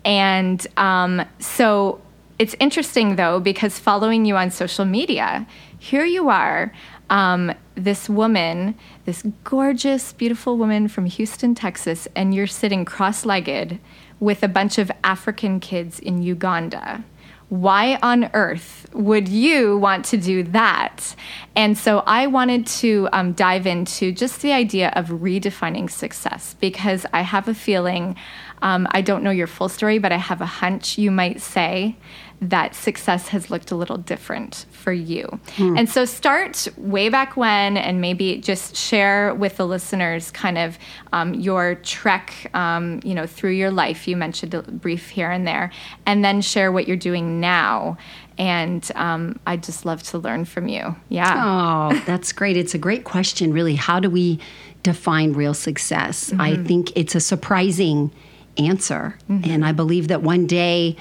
And 0.04 0.66
um, 0.76 1.22
so 1.38 2.00
it's 2.40 2.56
interesting 2.58 3.14
though, 3.14 3.38
because 3.38 3.78
following 3.78 4.24
you 4.24 4.36
on 4.36 4.50
social 4.50 4.84
media, 4.84 5.46
here 5.78 6.04
you 6.04 6.28
are, 6.30 6.72
um, 7.10 7.52
this 7.76 8.08
woman, 8.08 8.74
this 9.04 9.22
gorgeous, 9.44 10.12
beautiful 10.12 10.56
woman 10.56 10.88
from 10.88 11.06
Houston, 11.06 11.54
Texas, 11.54 12.08
and 12.16 12.34
you're 12.34 12.48
sitting 12.48 12.84
cross 12.84 13.24
legged 13.24 13.78
with 14.22 14.44
a 14.44 14.48
bunch 14.48 14.78
of 14.78 14.88
African 15.02 15.58
kids 15.58 15.98
in 15.98 16.22
Uganda. 16.22 17.02
why 17.52 17.98
on 18.02 18.30
earth 18.32 18.88
would 18.94 19.28
you 19.28 19.76
want 19.76 20.06
to 20.06 20.16
do 20.16 20.42
that? 20.42 21.14
And 21.54 21.76
so 21.76 22.02
I 22.06 22.26
wanted 22.26 22.66
to 22.78 23.10
um, 23.12 23.34
dive 23.34 23.66
into 23.66 24.10
just 24.10 24.40
the 24.40 24.52
idea 24.52 24.90
of 24.96 25.08
redefining 25.08 25.90
success 25.90 26.56
because 26.60 27.04
I 27.12 27.20
have 27.20 27.48
a 27.48 27.54
feeling, 27.54 28.16
um, 28.62 28.88
I 28.92 29.02
don't 29.02 29.22
know 29.22 29.30
your 29.30 29.46
full 29.46 29.68
story, 29.68 29.98
but 29.98 30.12
I 30.12 30.16
have 30.16 30.40
a 30.40 30.46
hunch 30.46 30.96
you 30.96 31.10
might 31.10 31.42
say 31.42 31.94
that 32.42 32.74
success 32.74 33.28
has 33.28 33.50
looked 33.50 33.70
a 33.70 33.76
little 33.76 33.96
different 33.96 34.66
for 34.72 34.92
you. 34.92 35.24
Hmm. 35.56 35.78
And 35.78 35.88
so 35.88 36.04
start 36.04 36.66
way 36.76 37.08
back 37.08 37.36
when 37.36 37.76
and 37.76 38.00
maybe 38.00 38.38
just 38.38 38.74
share 38.74 39.32
with 39.32 39.58
the 39.58 39.66
listeners 39.66 40.32
kind 40.32 40.58
of 40.58 40.76
um, 41.12 41.34
your 41.34 41.76
trek, 41.76 42.50
um, 42.52 43.00
you 43.04 43.14
know, 43.14 43.26
through 43.26 43.52
your 43.52 43.70
life. 43.70 44.08
You 44.08 44.16
mentioned 44.16 44.54
a 44.54 44.62
brief 44.62 45.08
here 45.08 45.30
and 45.30 45.46
there, 45.46 45.70
and 46.04 46.24
then 46.24 46.40
share 46.40 46.72
what 46.72 46.88
you're 46.88 46.96
doing 46.96 47.38
now. 47.38 47.96
And 48.38 48.90
um, 48.96 49.38
I'd 49.46 49.62
just 49.62 49.84
love 49.84 50.02
to 50.04 50.18
learn 50.18 50.44
from 50.44 50.66
you. 50.66 50.96
Yeah. 51.10 51.90
Oh, 51.92 52.02
that's 52.06 52.32
great. 52.32 52.56
It's 52.56 52.74
a 52.74 52.78
great 52.78 53.04
question, 53.04 53.52
really. 53.52 53.76
How 53.76 54.00
do 54.00 54.10
we 54.10 54.40
define 54.82 55.32
real 55.32 55.54
success? 55.54 56.30
Mm-hmm. 56.30 56.40
I 56.40 56.56
think 56.56 56.90
it's 56.96 57.14
a 57.14 57.20
surprising 57.20 58.10
answer. 58.58 59.16
Mm-hmm. 59.30 59.48
And 59.48 59.64
I 59.64 59.70
believe 59.70 60.08
that 60.08 60.22
one 60.22 60.46
day, 60.46 60.96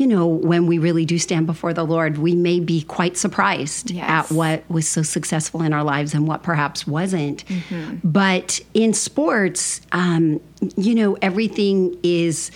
you 0.00 0.06
know, 0.06 0.26
when 0.26 0.66
we 0.66 0.78
really 0.78 1.04
do 1.04 1.18
stand 1.18 1.46
before 1.46 1.74
the 1.74 1.84
Lord, 1.84 2.16
we 2.16 2.34
may 2.34 2.58
be 2.58 2.80
quite 2.80 3.18
surprised 3.18 3.90
yes. 3.90 4.08
at 4.08 4.34
what 4.34 4.64
was 4.70 4.88
so 4.88 5.02
successful 5.02 5.60
in 5.60 5.74
our 5.74 5.84
lives 5.84 6.14
and 6.14 6.26
what 6.26 6.42
perhaps 6.42 6.86
wasn't. 6.86 7.44
Mm-hmm. 7.44 7.96
But 8.02 8.60
in 8.72 8.94
sports, 8.94 9.82
um, 9.92 10.40
you 10.78 10.94
know, 10.94 11.18
everything 11.20 11.98
is 12.02 12.50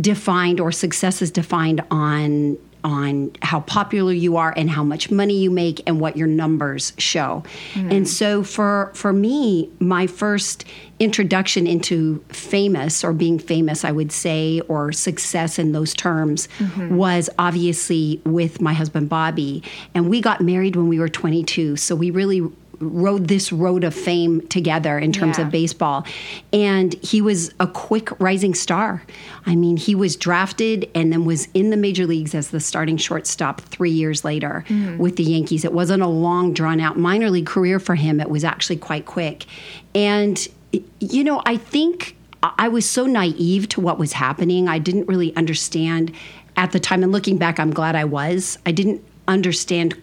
defined 0.00 0.58
or 0.58 0.72
success 0.72 1.20
is 1.20 1.30
defined 1.30 1.82
on 1.90 2.56
on 2.84 3.30
how 3.42 3.60
popular 3.60 4.12
you 4.12 4.36
are 4.36 4.52
and 4.56 4.70
how 4.70 4.84
much 4.84 5.10
money 5.10 5.38
you 5.38 5.50
make 5.50 5.82
and 5.86 6.00
what 6.00 6.16
your 6.16 6.26
numbers 6.26 6.92
show. 6.98 7.42
Mm. 7.74 7.96
And 7.96 8.08
so 8.08 8.42
for 8.42 8.90
for 8.94 9.12
me, 9.12 9.70
my 9.78 10.06
first 10.06 10.64
introduction 11.00 11.66
into 11.66 12.22
famous 12.28 13.02
or 13.02 13.14
being 13.14 13.38
famous, 13.38 13.84
I 13.86 13.90
would 13.90 14.12
say, 14.12 14.60
or 14.68 14.92
success 14.92 15.58
in 15.58 15.72
those 15.72 15.94
terms 15.94 16.46
mm-hmm. 16.58 16.94
was 16.94 17.30
obviously 17.38 18.20
with 18.24 18.60
my 18.60 18.74
husband 18.74 19.08
Bobby. 19.08 19.62
And 19.94 20.10
we 20.10 20.20
got 20.20 20.42
married 20.42 20.76
when 20.76 20.88
we 20.88 20.98
were 20.98 21.08
22. 21.08 21.76
So 21.76 21.96
we 21.96 22.10
really 22.10 22.42
rode 22.80 23.28
this 23.28 23.52
road 23.52 23.84
of 23.84 23.94
fame 23.94 24.46
together 24.48 24.98
in 24.98 25.12
terms 25.12 25.38
yeah. 25.38 25.44
of 25.44 25.50
baseball. 25.50 26.04
And 26.52 26.94
he 26.94 27.20
was 27.20 27.52
a 27.60 27.66
quick 27.66 28.18
rising 28.18 28.54
star. 28.54 29.02
I 29.46 29.54
mean, 29.54 29.76
he 29.76 29.94
was 29.94 30.16
drafted 30.16 30.90
and 30.94 31.12
then 31.12 31.24
was 31.24 31.46
in 31.52 31.70
the 31.70 31.76
major 31.76 32.06
leagues 32.06 32.34
as 32.34 32.50
the 32.50 32.60
starting 32.60 32.96
shortstop 32.96 33.60
three 33.60 33.90
years 33.90 34.24
later 34.24 34.64
mm-hmm. 34.68 34.98
with 34.98 35.16
the 35.16 35.24
Yankees. 35.24 35.64
It 35.64 35.72
wasn't 35.72 36.02
a 36.02 36.08
long, 36.08 36.54
drawn 36.54 36.80
out 36.80 36.98
minor 36.98 37.30
league 37.30 37.46
career 37.46 37.78
for 37.78 37.94
him, 37.94 38.20
it 38.20 38.30
was 38.30 38.44
actually 38.44 38.76
quite 38.76 39.06
quick. 39.06 39.44
And, 39.94 40.48
you 41.00 41.22
know, 41.22 41.42
I 41.44 41.56
think 41.58 42.16
I 42.42 42.68
was 42.68 42.88
so 42.88 43.04
naive 43.06 43.68
to 43.70 43.80
what 43.80 43.98
was 43.98 44.14
happening. 44.14 44.68
I 44.68 44.78
didn't 44.78 45.06
really 45.06 45.36
understand 45.36 46.12
at 46.56 46.72
the 46.72 46.80
time. 46.80 47.02
And 47.02 47.12
looking 47.12 47.36
back, 47.36 47.60
I'm 47.60 47.72
glad 47.72 47.96
I 47.96 48.04
was. 48.04 48.58
I 48.64 48.72
didn't 48.72 49.04
understand 49.28 50.00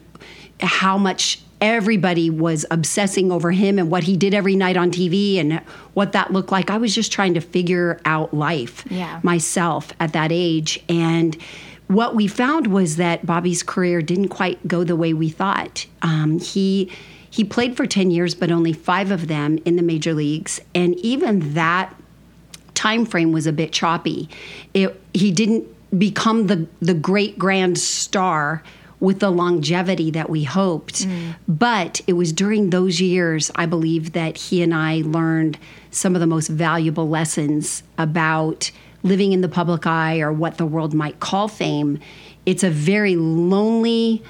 how 0.60 0.96
much 0.98 1.40
everybody 1.60 2.30
was 2.30 2.64
obsessing 2.70 3.32
over 3.32 3.50
him 3.50 3.78
and 3.78 3.90
what 3.90 4.04
he 4.04 4.16
did 4.16 4.34
every 4.34 4.56
night 4.56 4.76
on 4.76 4.90
TV 4.90 5.38
and 5.38 5.60
what 5.94 6.12
that 6.12 6.32
looked 6.32 6.52
like. 6.52 6.70
I 6.70 6.78
was 6.78 6.94
just 6.94 7.12
trying 7.12 7.34
to 7.34 7.40
figure 7.40 8.00
out 8.04 8.32
life 8.32 8.84
yeah. 8.90 9.20
myself 9.22 9.92
at 9.98 10.12
that 10.12 10.30
age. 10.32 10.82
And 10.88 11.36
what 11.88 12.14
we 12.14 12.26
found 12.26 12.68
was 12.68 12.96
that 12.96 13.26
Bobby's 13.26 13.62
career 13.62 14.02
didn't 14.02 14.28
quite 14.28 14.66
go 14.68 14.84
the 14.84 14.96
way 14.96 15.12
we 15.12 15.28
thought. 15.28 15.86
Um, 16.02 16.38
he 16.38 16.92
he 17.30 17.44
played 17.44 17.76
for 17.76 17.86
10 17.86 18.10
years, 18.10 18.34
but 18.34 18.50
only 18.50 18.72
five 18.72 19.10
of 19.10 19.28
them 19.28 19.58
in 19.64 19.76
the 19.76 19.82
major 19.82 20.14
leagues. 20.14 20.60
And 20.74 20.94
even 20.96 21.54
that 21.54 21.94
time 22.74 23.04
frame 23.04 23.32
was 23.32 23.46
a 23.46 23.52
bit 23.52 23.70
choppy. 23.70 24.30
It, 24.72 24.98
he 25.12 25.30
didn't 25.30 25.66
become 25.98 26.46
the, 26.46 26.66
the 26.80 26.94
great 26.94 27.38
grand 27.38 27.78
star 27.78 28.62
with 29.00 29.20
the 29.20 29.30
longevity 29.30 30.10
that 30.10 30.28
we 30.28 30.44
hoped. 30.44 31.06
Mm. 31.06 31.36
But 31.46 32.00
it 32.06 32.14
was 32.14 32.32
during 32.32 32.70
those 32.70 33.00
years, 33.00 33.50
I 33.54 33.66
believe, 33.66 34.12
that 34.12 34.36
he 34.36 34.62
and 34.62 34.74
I 34.74 35.02
learned 35.04 35.58
some 35.90 36.14
of 36.14 36.20
the 36.20 36.26
most 36.26 36.48
valuable 36.48 37.08
lessons 37.08 37.82
about 37.96 38.70
living 39.02 39.32
in 39.32 39.40
the 39.40 39.48
public 39.48 39.86
eye 39.86 40.20
or 40.20 40.32
what 40.32 40.58
the 40.58 40.66
world 40.66 40.94
might 40.94 41.20
call 41.20 41.48
fame. 41.48 42.00
It's 42.44 42.64
a 42.64 42.70
very 42.70 43.16
lonely, 43.16 44.22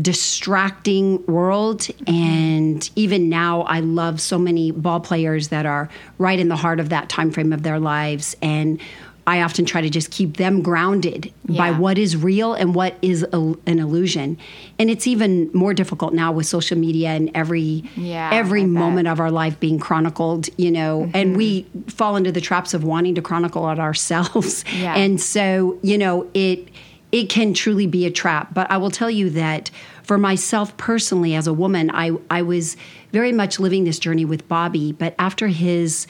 distracting 0.00 1.24
world 1.26 1.80
mm-hmm. 1.80 2.14
and 2.14 2.90
even 2.94 3.28
now 3.28 3.62
i 3.62 3.80
love 3.80 4.20
so 4.20 4.38
many 4.38 4.70
ball 4.70 5.00
players 5.00 5.48
that 5.48 5.66
are 5.66 5.88
right 6.18 6.38
in 6.38 6.48
the 6.48 6.56
heart 6.56 6.78
of 6.78 6.90
that 6.90 7.08
time 7.08 7.30
frame 7.30 7.52
of 7.52 7.62
their 7.62 7.80
lives 7.80 8.36
and 8.42 8.80
I 9.28 9.42
often 9.42 9.66
try 9.66 9.82
to 9.82 9.90
just 9.90 10.10
keep 10.10 10.38
them 10.38 10.62
grounded 10.62 11.34
yeah. 11.46 11.58
by 11.58 11.78
what 11.78 11.98
is 11.98 12.16
real 12.16 12.54
and 12.54 12.74
what 12.74 12.96
is 13.02 13.24
a, 13.24 13.36
an 13.66 13.78
illusion. 13.78 14.38
And 14.78 14.88
it's 14.88 15.06
even 15.06 15.50
more 15.52 15.74
difficult 15.74 16.14
now 16.14 16.32
with 16.32 16.46
social 16.46 16.78
media 16.78 17.10
and 17.10 17.30
every 17.34 17.84
yeah, 17.94 18.30
every 18.32 18.64
moment 18.64 19.06
of 19.06 19.20
our 19.20 19.30
life 19.30 19.60
being 19.60 19.78
chronicled, 19.78 20.48
you 20.56 20.70
know, 20.70 21.02
mm-hmm. 21.02 21.10
and 21.14 21.36
we 21.36 21.66
fall 21.88 22.16
into 22.16 22.32
the 22.32 22.40
traps 22.40 22.72
of 22.72 22.84
wanting 22.84 23.14
to 23.16 23.22
chronicle 23.22 23.68
it 23.68 23.78
ourselves. 23.78 24.64
Yeah. 24.78 24.94
And 24.94 25.20
so, 25.20 25.78
you 25.82 25.98
know, 25.98 26.28
it 26.34 26.68
it 27.10 27.28
can 27.28 27.52
truly 27.52 27.86
be 27.86 28.06
a 28.06 28.10
trap. 28.10 28.54
But 28.54 28.70
I 28.70 28.76
will 28.76 28.90
tell 28.90 29.10
you 29.10 29.28
that 29.30 29.70
for 30.04 30.16
myself 30.18 30.76
personally 30.76 31.34
as 31.34 31.46
a 31.46 31.52
woman, 31.52 31.90
I 31.90 32.12
I 32.30 32.42
was 32.42 32.76
very 33.12 33.32
much 33.32 33.58
living 33.58 33.84
this 33.84 33.98
journey 33.98 34.24
with 34.24 34.46
Bobby, 34.46 34.92
but 34.92 35.14
after 35.18 35.48
his 35.48 36.06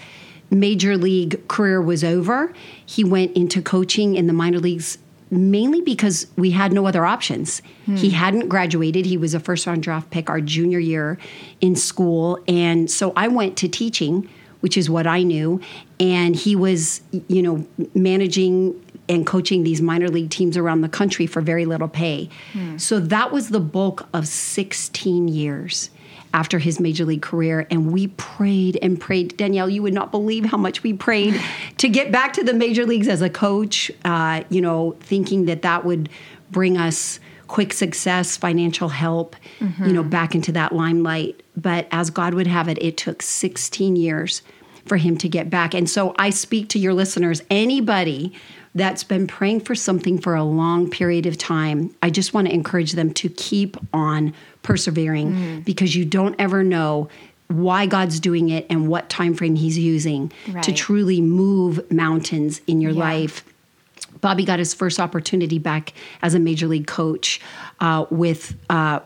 major 0.51 0.97
league 0.97 1.47
career 1.49 1.81
was 1.81 2.03
over, 2.03 2.53
he 2.85 3.05
went 3.05 3.37
into 3.37 3.63
coaching 3.63 4.15
in 4.15 4.27
the 4.27 4.33
minor 4.33 4.59
leagues 4.59 4.99
mainly 5.31 5.81
because 5.81 6.27
we 6.37 6.51
had 6.51 6.73
no 6.73 6.87
other 6.87 7.05
options. 7.05 7.61
Hmm. 7.87 7.97
He 7.97 8.11
hadn't 8.11 8.49
graduated. 8.49 9.07
He 9.07 9.17
was 9.17 9.35
a 9.35 9.41
first 9.41 9.67
round 9.67 9.83
draft 9.83 10.11
pick 10.11 10.31
our 10.31 10.41
junior 10.41 10.79
year 10.79 11.19
in 11.61 11.77
school. 11.77 12.39
And 12.49 12.91
so 12.91 13.13
I 13.17 13.29
went 13.29 13.57
to 13.59 13.69
teaching, 13.69 14.29
which 14.61 14.77
is 14.77 14.89
what 14.89 15.07
I 15.07 15.23
knew. 15.23 15.61
And 16.01 16.35
he 16.35 16.57
was, 16.57 17.03
you 17.29 17.43
know, 17.43 17.67
managing 17.95 18.83
and 19.09 19.27
coaching 19.27 19.63
these 19.63 19.81
minor 19.81 20.09
league 20.09 20.31
teams 20.31 20.57
around 20.57 20.83
the 20.83 20.89
country 20.89 21.27
for 21.27 21.41
very 21.41 21.65
little 21.65 21.89
pay. 21.89 22.29
Hmm. 22.53 22.77
So 22.79 23.01
that 23.01 23.33
was 23.33 23.49
the 23.49 23.61
bulk 23.61 24.09
of 24.13 24.29
16 24.29 25.29
years 25.29 25.91
after 26.35 26.59
his 26.59 26.79
major 26.79 27.05
league 27.05 27.23
career. 27.23 27.67
And 27.71 27.93
we 27.93 28.09
prayed 28.09 28.79
and 28.83 29.01
prayed. 29.01 29.37
Danielle, 29.37 29.69
you 29.69 29.83
would 29.83 29.95
not 29.95 30.11
believe 30.11 30.45
how 30.45 30.57
much 30.57 30.83
we 30.83 30.93
prayed 30.93 31.41
to 31.79 31.89
get 31.89 32.13
back 32.13 32.35
to 32.35 32.45
the 32.45 32.53
major 32.53 32.85
leagues 32.85 33.09
as 33.09 33.23
a 33.23 33.31
coach, 33.31 33.91
uh, 34.05 34.43
you 34.51 34.61
know, 34.61 34.97
thinking 35.01 35.47
that 35.47 35.63
that 35.63 35.85
would 35.85 36.09
bring 36.51 36.77
us 36.77 37.21
quick 37.47 37.73
success, 37.73 38.37
financial 38.37 38.91
help, 38.91 39.35
mm-hmm. 39.59 39.87
you 39.87 39.93
know, 39.93 40.03
back 40.03 40.35
into 40.35 40.53
that 40.53 40.73
limelight. 40.73 41.43
But 41.57 41.89
as 41.91 42.11
God 42.11 42.35
would 42.35 42.47
have 42.47 42.69
it, 42.69 42.81
it 42.83 42.97
took 42.99 43.23
16 43.23 43.97
years 43.97 44.43
for 44.85 44.97
him 44.97 45.17
to 45.19 45.29
get 45.29 45.51
back. 45.51 45.75
And 45.75 45.89
so 45.89 46.15
I 46.19 46.31
speak 46.31 46.69
to 46.71 46.79
your 46.79 46.95
listeners, 46.95 47.43
anybody 47.51 48.33
that's 48.75 49.05
been 49.05 49.27
praying 49.27 49.61
for 49.61 49.75
something 49.75 50.19
for 50.19 50.35
a 50.35 50.45
long 50.45 50.91
period 50.91 51.27
of 51.27 51.39
time, 51.39 51.95
I 52.03 52.11
just 52.11 52.35
want 52.35 52.49
to 52.49 52.55
encourage 52.55 52.93
them 52.93 53.13
to 53.15 53.29
keep 53.29 53.77
on 53.93 54.35
persevering 54.63 55.33
mm. 55.33 55.65
because 55.65 55.97
you 55.97 56.05
don't 56.05 56.35
ever 56.39 56.63
know 56.63 57.09
why 57.49 57.87
God's 57.87 58.21
doing 58.21 58.51
it 58.51 58.67
and 58.69 58.89
what 58.89 59.09
time 59.09 59.35
frame 59.35 59.55
he's 59.55 59.79
using 59.79 60.31
right. 60.49 60.63
to 60.63 60.73
truly 60.73 61.21
move 61.21 61.91
mountains 61.91 62.61
in 62.67 62.81
your 62.81 62.93
yeah. 62.93 63.01
life. 63.01 63.45
Bobby 64.21 64.45
got 64.45 64.59
his 64.59 64.75
first 64.75 65.01
opportunity 65.01 65.59
back 65.59 65.93
as 66.23 66.35
a 66.35 66.39
major 66.39 66.67
league 66.67 66.87
coach 66.87 67.41
uh, 67.81 68.05
with 68.11 68.57
uh, 68.69 69.01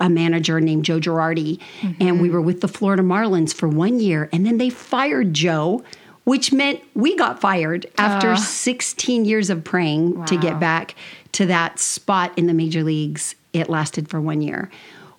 a 0.00 0.08
manager 0.08 0.60
named 0.60 0.84
Joe 0.84 0.98
Girardi. 0.98 1.58
Mm-hmm. 1.80 2.02
And 2.02 2.20
we 2.20 2.30
were 2.30 2.40
with 2.40 2.60
the 2.60 2.68
Florida 2.68 3.02
Marlins 3.02 3.54
for 3.54 3.68
one 3.68 4.00
year. 4.00 4.28
And 4.32 4.44
then 4.44 4.58
they 4.58 4.70
fired 4.70 5.32
Joe 5.32 5.84
which 6.26 6.52
meant 6.52 6.82
we 6.94 7.14
got 7.14 7.40
fired 7.40 7.86
after 7.98 8.32
uh, 8.32 8.36
16 8.36 9.24
years 9.24 9.48
of 9.48 9.62
praying 9.62 10.18
wow. 10.18 10.24
to 10.24 10.36
get 10.36 10.58
back 10.58 10.96
to 11.30 11.46
that 11.46 11.78
spot 11.78 12.36
in 12.36 12.48
the 12.48 12.52
major 12.52 12.82
leagues. 12.82 13.36
It 13.52 13.70
lasted 13.70 14.08
for 14.08 14.20
one 14.20 14.40
year. 14.40 14.68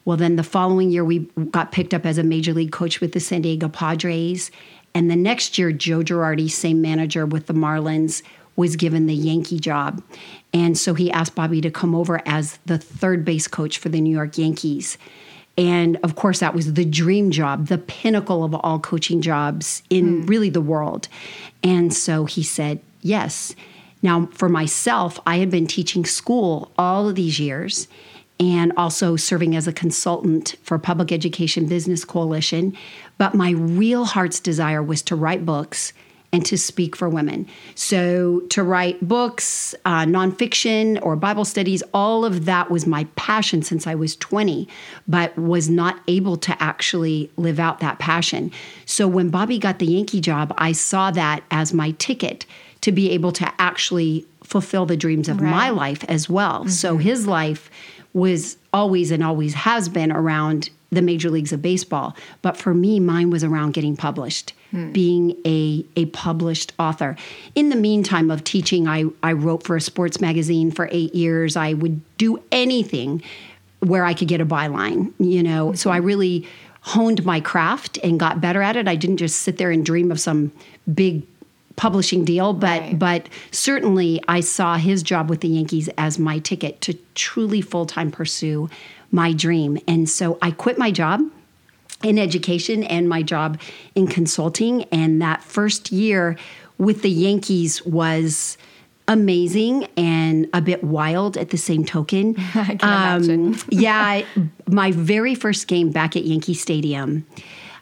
Well, 0.03 0.17
then 0.17 0.35
the 0.35 0.43
following 0.43 0.91
year, 0.91 1.05
we 1.05 1.19
got 1.49 1.71
picked 1.71 1.93
up 1.93 2.05
as 2.05 2.17
a 2.17 2.23
major 2.23 2.53
league 2.53 2.73
coach 2.73 2.99
with 2.99 3.13
the 3.13 3.21
San 3.21 3.41
Diego 3.41 3.69
Padres. 3.69 4.51
And 4.93 5.09
the 5.09 5.15
next 5.15 5.57
year, 5.57 5.71
Joe 5.71 5.99
Girardi, 5.99 6.51
same 6.51 6.81
manager 6.81 7.25
with 7.25 7.47
the 7.47 7.53
Marlins, 7.53 8.21
was 8.57 8.75
given 8.75 9.05
the 9.05 9.15
Yankee 9.15 9.59
job. 9.59 10.03
And 10.53 10.77
so 10.77 10.93
he 10.93 11.09
asked 11.09 11.35
Bobby 11.35 11.61
to 11.61 11.71
come 11.71 11.95
over 11.95 12.21
as 12.25 12.59
the 12.65 12.77
third 12.77 13.23
base 13.23 13.47
coach 13.47 13.77
for 13.77 13.87
the 13.87 14.01
New 14.01 14.13
York 14.13 14.37
Yankees. 14.37 14.97
And 15.57 15.97
of 16.03 16.15
course, 16.15 16.39
that 16.39 16.53
was 16.53 16.73
the 16.73 16.85
dream 16.85 17.31
job, 17.31 17.67
the 17.67 17.79
pinnacle 17.79 18.43
of 18.43 18.53
all 18.53 18.79
coaching 18.79 19.21
jobs 19.21 19.81
in 19.89 20.23
mm. 20.23 20.29
really 20.29 20.49
the 20.49 20.61
world. 20.61 21.07
And 21.63 21.93
so 21.93 22.25
he 22.25 22.43
said, 22.43 22.79
yes. 23.01 23.55
Now, 24.03 24.27
for 24.33 24.49
myself, 24.49 25.19
I 25.25 25.37
had 25.37 25.49
been 25.49 25.65
teaching 25.65 26.05
school 26.05 26.71
all 26.77 27.09
of 27.09 27.15
these 27.15 27.39
years 27.39 27.87
and 28.39 28.71
also 28.77 29.15
serving 29.15 29.55
as 29.55 29.67
a 29.67 29.73
consultant 29.73 30.55
for 30.61 30.77
Public 30.77 31.11
Education 31.11 31.65
Business 31.65 32.05
Coalition. 32.05 32.77
But 33.17 33.33
my 33.33 33.49
real 33.49 34.05
heart's 34.05 34.39
desire 34.39 34.83
was 34.83 35.01
to 35.03 35.15
write 35.15 35.43
books 35.43 35.91
and 36.33 36.45
to 36.45 36.57
speak 36.57 36.95
for 36.95 37.07
women. 37.07 37.47
So, 37.75 38.41
to 38.49 38.63
write 38.63 39.05
books, 39.07 39.73
uh, 39.85 40.03
nonfiction, 40.03 40.99
or 41.01 41.15
Bible 41.15 41.45
studies, 41.45 41.83
all 41.93 42.25
of 42.25 42.45
that 42.45 42.69
was 42.69 42.85
my 42.85 43.05
passion 43.15 43.61
since 43.61 43.87
I 43.87 43.95
was 43.95 44.15
20, 44.17 44.67
but 45.07 45.37
was 45.37 45.69
not 45.69 45.99
able 46.07 46.35
to 46.37 46.61
actually 46.61 47.31
live 47.37 47.59
out 47.59 47.79
that 47.79 47.99
passion. 47.99 48.51
So, 48.85 49.07
when 49.07 49.29
Bobby 49.29 49.57
got 49.57 49.79
the 49.79 49.85
Yankee 49.85 50.19
job, 50.21 50.53
I 50.57 50.73
saw 50.73 51.11
that 51.11 51.43
as 51.49 51.73
my 51.73 51.91
ticket 51.91 52.45
to 52.81 52.91
be 52.91 53.09
able 53.11 53.31
to 53.33 53.51
actually 53.59 54.25
fulfill 54.43 54.85
the 54.85 54.97
dreams 54.97 55.29
of 55.29 55.41
right. 55.41 55.49
my 55.49 55.69
life 55.69 56.03
as 56.09 56.29
well. 56.29 56.61
Mm-hmm. 56.61 56.69
So, 56.69 56.97
his 56.97 57.25
life 57.25 57.69
was 58.13 58.57
always 58.73 59.11
and 59.11 59.23
always 59.23 59.53
has 59.53 59.87
been 59.87 60.11
around 60.11 60.69
the 60.89 61.01
major 61.01 61.29
leagues 61.29 61.51
of 61.51 61.61
baseball. 61.61 62.15
But 62.41 62.57
for 62.57 62.73
me, 62.73 62.99
mine 62.99 63.29
was 63.29 63.43
around 63.43 63.73
getting 63.73 63.97
published, 63.97 64.53
hmm. 64.71 64.91
being 64.91 65.35
a, 65.45 65.85
a 65.95 66.05
published 66.07 66.73
author. 66.79 67.15
In 67.55 67.69
the 67.69 67.75
meantime 67.75 68.31
of 68.31 68.43
teaching, 68.43 68.87
I, 68.87 69.05
I 69.23 69.33
wrote 69.33 69.63
for 69.63 69.75
a 69.75 69.81
sports 69.81 70.21
magazine 70.21 70.71
for 70.71 70.87
eight 70.91 71.13
years. 71.13 71.55
I 71.55 71.73
would 71.73 72.01
do 72.17 72.41
anything 72.51 73.21
where 73.79 74.05
I 74.05 74.13
could 74.13 74.27
get 74.27 74.41
a 74.41 74.45
byline, 74.45 75.13
you 75.19 75.43
know. 75.43 75.67
Mm-hmm. 75.67 75.75
So 75.75 75.91
I 75.91 75.97
really 75.97 76.47
honed 76.81 77.25
my 77.25 77.41
craft 77.41 77.99
and 78.03 78.19
got 78.19 78.39
better 78.39 78.61
at 78.61 78.77
it. 78.77 78.87
I 78.87 78.95
didn't 78.95 79.17
just 79.17 79.41
sit 79.41 79.57
there 79.57 79.71
and 79.71 79.85
dream 79.85 80.11
of 80.11 80.19
some 80.19 80.51
big 80.93 81.23
publishing 81.75 82.25
deal, 82.25 82.53
but 82.53 82.81
right. 82.81 82.99
but 82.99 83.29
certainly 83.51 84.19
I 84.27 84.39
saw 84.39 84.77
his 84.77 85.03
job 85.03 85.29
with 85.29 85.41
the 85.41 85.47
Yankees 85.47 85.89
as 85.97 86.17
my 86.17 86.39
ticket 86.39 86.81
to 86.81 86.93
truly 87.13 87.61
full 87.61 87.85
time 87.85 88.09
pursue 88.09 88.69
my 89.11 89.33
dream. 89.33 89.79
And 89.87 90.09
so 90.09 90.37
I 90.41 90.51
quit 90.51 90.77
my 90.77 90.91
job 90.91 91.21
in 92.03 92.19
education 92.19 92.83
and 92.83 93.09
my 93.09 93.23
job 93.23 93.59
in 93.95 94.07
consulting. 94.07 94.83
And 94.85 95.21
that 95.21 95.43
first 95.43 95.91
year 95.91 96.37
with 96.77 97.01
the 97.01 97.09
Yankees 97.09 97.85
was 97.85 98.57
amazing 99.07 99.85
and 99.95 100.47
a 100.53 100.61
bit 100.61 100.83
wild 100.83 101.37
at 101.37 101.49
the 101.49 101.57
same 101.57 101.85
token. 101.85 102.35
I 102.55 102.75
can 102.75 102.79
um, 102.81 103.23
imagine. 103.23 103.59
yeah, 103.69 104.23
my 104.67 104.91
very 104.91 105.33
first 105.33 105.67
game 105.67 105.91
back 105.91 106.15
at 106.15 106.25
Yankee 106.25 106.53
Stadium 106.53 107.25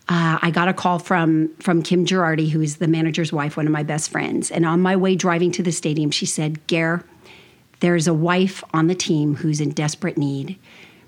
uh, 0.08 0.38
I 0.41 0.51
got 0.51 0.67
a 0.67 0.74
call 0.74 1.00
from 1.00 1.50
from 1.60 1.82
Kim 1.82 2.05
Girardi, 2.05 2.50
who 2.50 2.62
is 2.62 2.77
the 2.77 2.88
manager's 2.88 3.34
wife, 3.34 3.58
one 3.58 3.65
of 3.65 3.72
my 3.72 3.82
best 3.82 4.12
friends. 4.12 4.51
And 4.51 4.65
on 4.65 4.79
my 4.79 4.96
way 4.96 5.15
driving 5.15 5.51
to 5.53 5.63
the 5.63 5.72
stadium, 5.72 6.12
she 6.12 6.27
said, 6.27 6.65
"Gare, 6.67 7.03
there's 7.79 8.08
a 8.08 8.13
wife 8.13 8.63
on 8.72 8.86
the 8.88 8.94
team 8.94 9.36
who's 9.36 9.60
in 9.60 9.72
desperate 9.72 10.17
need. 10.17 10.60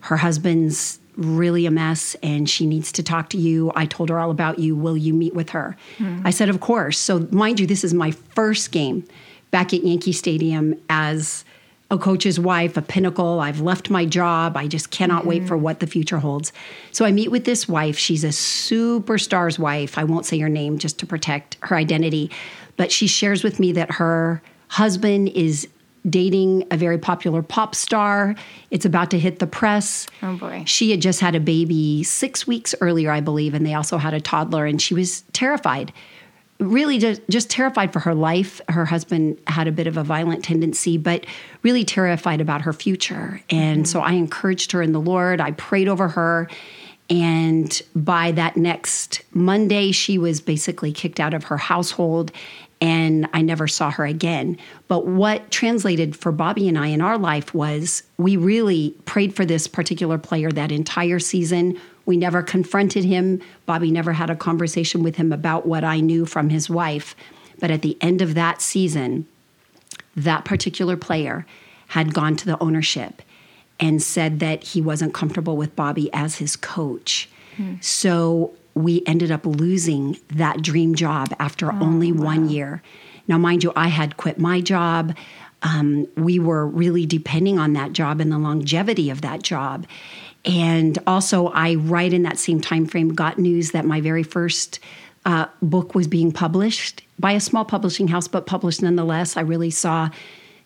Her 0.08 0.18
husband's 0.18 1.00
really 1.16 1.66
a 1.66 1.72
mess, 1.72 2.16
and 2.24 2.50
she 2.50 2.66
needs 2.66 2.92
to 2.94 3.04
talk 3.04 3.30
to 3.30 3.38
you. 3.38 3.72
I 3.76 3.86
told 3.86 4.10
her 4.10 4.20
all 4.20 4.32
about 4.32 4.60
you. 4.60 4.76
Will 4.76 4.96
you 4.96 5.14
meet 5.14 5.34
with 5.34 5.50
her?" 5.50 5.76
Mm-hmm. 5.98 6.26
I 6.26 6.32
said, 6.32 6.50
"Of 6.50 6.60
course." 6.60 6.98
So, 6.98 7.28
mind 7.32 7.60
you, 7.60 7.68
this 7.68 7.84
is 7.84 7.94
my 7.94 8.12
first 8.12 8.72
game 8.72 9.04
back 9.52 9.74
at 9.74 9.84
Yankee 9.84 10.14
Stadium 10.14 10.76
as 10.90 11.44
a 11.90 11.98
coach's 11.98 12.40
wife, 12.40 12.78
a 12.78 12.82
pinnacle. 12.82 13.40
I've 13.40 13.62
left 13.62 13.90
my 13.90 14.06
job. 14.06 14.58
I 14.58 14.68
just 14.68 14.92
cannot 14.92 15.22
mm-hmm. 15.22 15.30
wait 15.30 15.48
for 15.48 15.58
what 15.58 15.80
the 15.80 15.88
future 15.88 16.20
holds. 16.20 16.52
So 16.92 17.06
I 17.06 17.12
meet 17.12 17.32
with 17.32 17.46
this 17.46 17.68
wife. 17.68 17.98
She's 17.98 18.24
a 18.24 18.30
superstar's 18.30 19.58
wife. 19.58 19.98
I 19.98 20.04
won't 20.04 20.26
say 20.26 20.40
her 20.40 20.50
name 20.50 20.78
just 20.78 21.00
to 21.00 21.06
protect 21.06 21.58
her 21.62 21.76
identity, 21.76 22.30
but 22.76 22.92
she 22.92 23.08
shares 23.08 23.44
with 23.44 23.60
me 23.60 23.72
that 23.74 23.92
her 23.92 24.42
husband 24.70 25.30
is 25.30 25.68
dating 26.10 26.66
a 26.72 26.78
very 26.78 26.98
popular 26.98 27.42
pop 27.42 27.76
star. 27.76 28.36
It's 28.72 28.86
about 28.86 29.12
to 29.12 29.20
hit 29.20 29.40
the 29.40 29.48
press. 29.48 30.08
Oh 30.22 30.38
boy. 30.38 30.64
She 30.66 30.92
had 30.92 31.02
just 31.02 31.20
had 31.20 31.36
a 31.36 31.40
baby 31.40 32.04
6 32.04 32.48
weeks 32.48 32.74
earlier, 32.82 33.12
I 33.12 33.22
believe, 33.22 33.54
and 33.54 33.66
they 33.66 33.74
also 33.74 33.98
had 33.98 34.14
a 34.14 34.22
toddler 34.22 34.66
and 34.66 34.82
she 34.82 34.94
was 34.94 35.22
terrified 35.34 35.92
really 36.60 36.98
just, 36.98 37.22
just 37.30 37.50
terrified 37.50 37.94
for 37.94 38.00
her 38.00 38.16
life. 38.16 38.62
Her 38.70 38.86
husband 38.86 39.40
had 39.48 39.68
a 39.68 39.72
bit 39.72 39.88
of 39.88 39.98
a 39.98 40.04
violent 40.04 40.44
tendency, 40.44 40.98
but 40.98 41.26
really 41.64 41.84
terrified 41.84 42.42
about 42.42 42.62
her 42.62 42.74
future. 42.74 43.42
And 43.50 43.84
mm-hmm. 43.84 43.86
so 43.86 44.00
I 44.00 44.14
encouraged 44.14 44.72
her 44.72 44.82
in 44.82 44.92
the 44.92 45.02
Lord. 45.02 45.40
I 45.40 45.52
prayed 45.52 45.88
over 45.88 46.08
her. 46.10 46.50
And 47.10 47.82
by 47.96 48.32
that 48.34 48.58
next 48.58 49.22
Monday, 49.34 49.92
she 49.92 50.18
was 50.18 50.42
basically 50.42 50.92
kicked 50.92 51.20
out 51.20 51.34
of 51.34 51.46
her 51.46 51.58
household 51.58 52.32
and 52.80 53.28
I 53.34 53.42
never 53.42 53.68
saw 53.68 53.90
her 53.92 54.06
again. 54.06 54.58
But 54.88 55.08
what 55.08 55.50
translated 55.50 56.16
for 56.16 56.32
Bobby 56.32 56.68
and 56.68 56.78
I 56.78 56.88
in 56.88 57.02
our 57.02 57.18
life 57.18 57.54
was 57.54 58.04
we 58.18 58.38
really 58.38 58.96
prayed 59.06 59.36
for 59.36 59.46
this 59.46 59.68
particular 59.68 60.18
player 60.18 60.52
that 60.52 60.72
entire 60.72 61.20
season. 61.20 61.80
We 62.06 62.18
never 62.18 62.44
confronted 62.44 63.04
him. 63.04 63.42
Bobby 63.66 63.90
never 63.90 64.14
had 64.14 64.30
a 64.30 64.36
conversation 64.36 65.02
with 65.02 65.16
him 65.16 65.32
about 65.32 65.66
what 65.66 65.84
I 65.84 66.00
knew 66.02 66.26
from 66.26 66.50
his 66.50 66.70
wife. 66.70 67.16
But 67.60 67.72
at 67.72 67.82
the 67.82 67.98
end 68.00 68.22
of 68.22 68.36
that 68.36 68.62
season, 68.62 69.28
that 70.16 70.46
particular 70.46 70.98
player 70.98 71.46
had 71.88 72.14
gone 72.14 72.36
to 72.36 72.46
the 72.46 72.62
ownership 72.62 73.22
and 73.80 74.02
said 74.02 74.40
that 74.40 74.64
he 74.64 74.82
wasn't 74.82 75.14
comfortable 75.14 75.58
with 75.58 75.76
Bobby 75.76 76.10
as 76.14 76.36
his 76.36 76.56
coach. 76.56 77.30
Hmm. 77.56 77.76
So 77.82 78.56
we 78.74 79.04
ended 79.06 79.32
up 79.32 79.46
losing 79.46 80.18
that 80.30 80.62
dream 80.62 80.96
job 80.96 81.34
after 81.40 81.72
oh, 81.72 81.78
only 81.80 82.12
wow. 82.12 82.26
one 82.26 82.50
year. 82.50 82.82
Now, 83.28 83.38
mind 83.38 83.64
you, 83.64 83.74
I 83.76 83.88
had 83.88 84.18
quit 84.18 84.40
my 84.40 84.62
job. 84.62 85.16
Um, 85.64 86.08
we 86.16 86.40
were 86.40 86.68
really 86.68 87.06
depending 87.06 87.60
on 87.60 87.74
that 87.74 87.94
job 87.94 88.22
and 88.22 88.32
the 88.32 88.38
longevity 88.38 89.10
of 89.10 89.22
that 89.22 89.42
job. 89.42 89.86
And 90.46 90.98
also, 91.08 91.48
I 91.48 91.76
right 91.76 92.14
in 92.14 92.24
that 92.24 92.38
same 92.38 92.62
time 92.62 92.86
frame 92.86 93.10
got 93.10 93.38
news 93.38 93.72
that 93.72 93.86
my 93.86 94.00
very 94.00 94.24
first 94.24 94.80
uh, 95.26 95.48
book 95.62 95.94
was 95.94 96.08
being 96.08 96.32
published 96.32 97.02
by 97.20 97.34
a 97.34 97.40
small 97.40 97.66
publishing 97.66 98.08
house, 98.08 98.28
but 98.28 98.46
published 98.46 98.82
nonetheless. 98.82 99.36
I 99.36 99.42
really 99.42 99.72
saw 99.72 100.10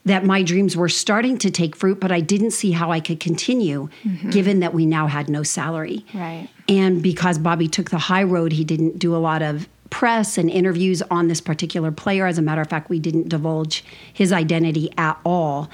that 0.06 0.26
my 0.26 0.42
dreams 0.42 0.76
were 0.76 0.90
starting 0.90 1.38
to 1.38 1.52
take 1.52 1.76
fruit, 1.76 2.00
but 2.00 2.12
I 2.12 2.22
didn't 2.22 2.52
see 2.52 2.72
how 2.72 2.92
I 2.92 3.00
could 3.00 3.20
continue 3.20 3.90
mm-hmm. 4.04 4.30
given 4.32 4.60
that 4.60 4.74
we 4.74 4.86
now 4.86 5.08
had 5.08 5.30
no 5.30 5.44
salary. 5.44 6.06
Right. 6.14 6.50
And 6.68 7.04
because 7.04 7.38
Bobby 7.38 7.68
took 7.68 7.92
the 7.92 8.00
high 8.00 8.24
road, 8.24 8.52
he 8.52 8.64
didn't 8.64 8.98
do 8.98 9.16
a 9.16 9.18
lot 9.18 9.42
of 9.42 9.68
press 9.92 10.38
and 10.38 10.50
interviews 10.50 11.04
on 11.12 11.28
this 11.28 11.42
particular 11.42 11.92
player. 11.92 12.26
As 12.26 12.38
a 12.38 12.42
matter 12.42 12.62
of 12.62 12.70
fact, 12.70 12.90
we 12.90 12.98
didn't 12.98 13.30
divulge 13.30 13.84
his 14.12 14.32
identity 14.32 14.90
at 14.98 15.20
all, 15.24 15.70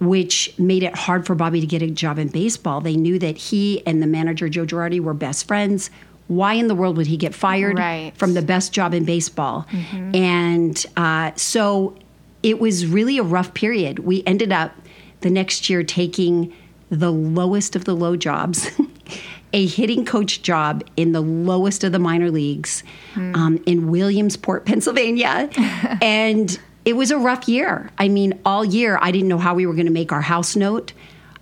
which 0.00 0.58
made 0.58 0.82
it 0.82 0.96
hard 0.96 1.26
for 1.26 1.36
Bobby 1.36 1.60
to 1.60 1.66
get 1.66 1.82
a 1.82 1.90
job 1.90 2.18
in 2.18 2.28
baseball. 2.28 2.80
They 2.80 2.96
knew 2.96 3.18
that 3.20 3.36
he 3.36 3.86
and 3.86 4.02
the 4.02 4.06
manager, 4.06 4.48
Joe 4.48 4.64
Girardi, 4.64 4.98
were 5.00 5.14
best 5.14 5.46
friends. 5.46 5.90
Why 6.26 6.54
in 6.54 6.68
the 6.68 6.74
world 6.74 6.96
would 6.96 7.06
he 7.06 7.16
get 7.16 7.34
fired 7.34 7.78
right. 7.78 8.16
from 8.16 8.34
the 8.34 8.42
best 8.42 8.72
job 8.72 8.92
in 8.92 9.04
baseball? 9.04 9.66
Mm-hmm. 9.70 10.16
And 10.16 10.86
uh, 10.96 11.32
so 11.36 11.96
it 12.42 12.60
was 12.60 12.86
really 12.86 13.18
a 13.18 13.22
rough 13.22 13.54
period. 13.54 14.00
We 14.00 14.22
ended 14.26 14.52
up 14.52 14.72
the 15.20 15.30
next 15.30 15.68
year 15.68 15.82
taking 15.82 16.54
the 16.90 17.12
lowest 17.12 17.76
of 17.76 17.84
the 17.84 17.94
low 17.94 18.16
jobs, 18.16 18.70
a 19.52 19.66
hitting 19.66 20.04
coach 20.04 20.42
job 20.42 20.84
in 20.96 21.12
the 21.12 21.20
lowest 21.20 21.84
of 21.84 21.92
the 21.92 21.98
minor 21.98 22.30
leagues 22.30 22.82
mm. 23.14 23.34
um, 23.36 23.62
in 23.66 23.90
Williamsport, 23.90 24.64
Pennsylvania. 24.66 25.50
and 26.02 26.58
it 26.84 26.96
was 26.96 27.10
a 27.10 27.18
rough 27.18 27.48
year. 27.48 27.90
I 27.98 28.08
mean, 28.08 28.38
all 28.44 28.64
year, 28.64 28.98
I 29.00 29.10
didn't 29.10 29.28
know 29.28 29.38
how 29.38 29.54
we 29.54 29.66
were 29.66 29.74
going 29.74 29.86
to 29.86 29.92
make 29.92 30.12
our 30.12 30.22
house 30.22 30.56
note. 30.56 30.92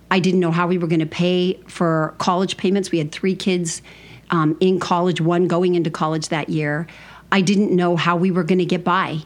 I 0.09 0.19
didn't 0.19 0.39
know 0.39 0.51
how 0.51 0.67
we 0.67 0.77
were 0.77 0.87
going 0.87 0.99
to 0.99 1.05
pay 1.05 1.59
for 1.67 2.15
college 2.17 2.57
payments. 2.57 2.91
We 2.91 2.97
had 2.97 3.11
three 3.11 3.35
kids 3.35 3.81
um, 4.29 4.57
in 4.59 4.79
college, 4.79 5.21
one 5.21 5.47
going 5.47 5.75
into 5.75 5.89
college 5.89 6.29
that 6.29 6.49
year. 6.49 6.87
I 7.31 7.41
didn't 7.41 7.75
know 7.75 7.95
how 7.95 8.15
we 8.15 8.31
were 8.31 8.43
going 8.43 8.59
to 8.59 8.65
get 8.65 8.83
by. 8.83 9.21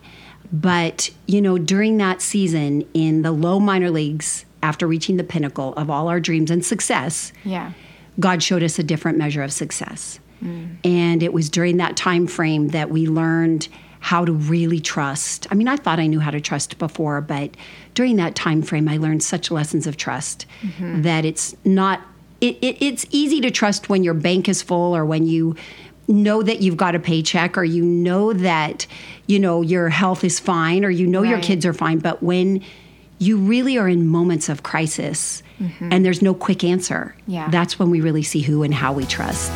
But, 0.51 1.09
you 1.27 1.41
know, 1.41 1.57
during 1.57 1.97
that 1.97 2.21
season 2.21 2.87
in 2.93 3.21
the 3.21 3.31
low 3.31 3.59
minor 3.59 3.89
leagues, 3.89 4.45
after 4.63 4.85
reaching 4.85 5.17
the 5.17 5.23
pinnacle 5.23 5.73
of 5.73 5.89
all 5.89 6.07
our 6.07 6.19
dreams 6.19 6.51
and 6.51 6.63
success, 6.63 7.31
yeah. 7.43 7.71
God 8.19 8.43
showed 8.43 8.61
us 8.61 8.77
a 8.77 8.83
different 8.83 9.17
measure 9.17 9.41
of 9.41 9.51
success. 9.53 10.19
Mm. 10.43 10.75
And 10.83 11.23
it 11.23 11.33
was 11.33 11.49
during 11.49 11.77
that 11.77 11.95
time 11.95 12.27
frame 12.27 12.69
that 12.69 12.89
we 12.89 13.07
learned 13.07 13.67
how 14.01 14.25
to 14.25 14.33
really 14.33 14.79
trust. 14.79 15.47
I 15.51 15.55
mean, 15.55 15.67
I 15.67 15.77
thought 15.77 15.99
I 15.99 16.07
knew 16.07 16.19
how 16.19 16.31
to 16.31 16.41
trust 16.41 16.77
before, 16.79 17.21
but 17.21 17.51
during 17.93 18.15
that 18.17 18.35
time 18.35 18.61
frame 18.63 18.89
I 18.89 18.97
learned 18.97 19.23
such 19.23 19.51
lessons 19.51 19.85
of 19.87 19.95
trust 19.95 20.45
mm-hmm. 20.61 21.03
that 21.03 21.23
it's 21.23 21.55
not 21.63 22.01
it, 22.41 22.57
it, 22.61 22.81
it's 22.81 23.05
easy 23.11 23.39
to 23.41 23.51
trust 23.51 23.87
when 23.87 24.03
your 24.03 24.15
bank 24.15 24.49
is 24.49 24.63
full 24.63 24.95
or 24.95 25.05
when 25.05 25.27
you 25.27 25.55
know 26.07 26.41
that 26.43 26.61
you've 26.61 26.77
got 26.77 26.95
a 26.95 26.99
paycheck 26.99 27.57
or 27.57 27.63
you 27.63 27.83
know 27.83 28.33
that 28.33 28.87
you 29.27 29.39
know 29.39 29.61
your 29.61 29.89
health 29.89 30.23
is 30.23 30.39
fine 30.39 30.83
or 30.83 30.89
you 30.89 31.07
know 31.07 31.21
right. 31.21 31.29
your 31.29 31.39
kids 31.39 31.65
are 31.65 31.73
fine 31.73 31.99
but 31.99 32.21
when 32.21 32.61
you 33.19 33.37
really 33.37 33.77
are 33.77 33.87
in 33.87 34.07
moments 34.07 34.49
of 34.49 34.63
crisis 34.63 35.43
mm-hmm. 35.59 35.89
and 35.91 36.03
there's 36.03 36.21
no 36.21 36.33
quick 36.33 36.63
answer 36.63 37.15
yeah. 37.27 37.49
that's 37.49 37.77
when 37.79 37.89
we 37.89 38.01
really 38.01 38.23
see 38.23 38.41
who 38.41 38.63
and 38.63 38.73
how 38.73 38.91
we 38.91 39.05
trust 39.05 39.53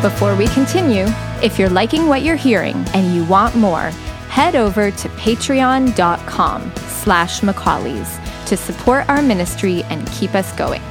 before 0.00 0.34
we 0.36 0.46
continue 0.48 1.06
if 1.42 1.58
you're 1.58 1.68
liking 1.68 2.06
what 2.06 2.22
you're 2.22 2.36
hearing 2.36 2.76
and 2.94 3.14
you 3.14 3.24
want 3.24 3.54
more 3.56 3.90
head 4.36 4.54
over 4.54 4.90
to 4.90 5.08
patreon.com 5.10 6.72
slash 6.88 7.40
McCauley's 7.40 8.18
to 8.46 8.56
support 8.56 9.08
our 9.08 9.22
ministry 9.22 9.82
and 9.84 10.06
keep 10.12 10.34
us 10.34 10.52
going. 10.52 10.82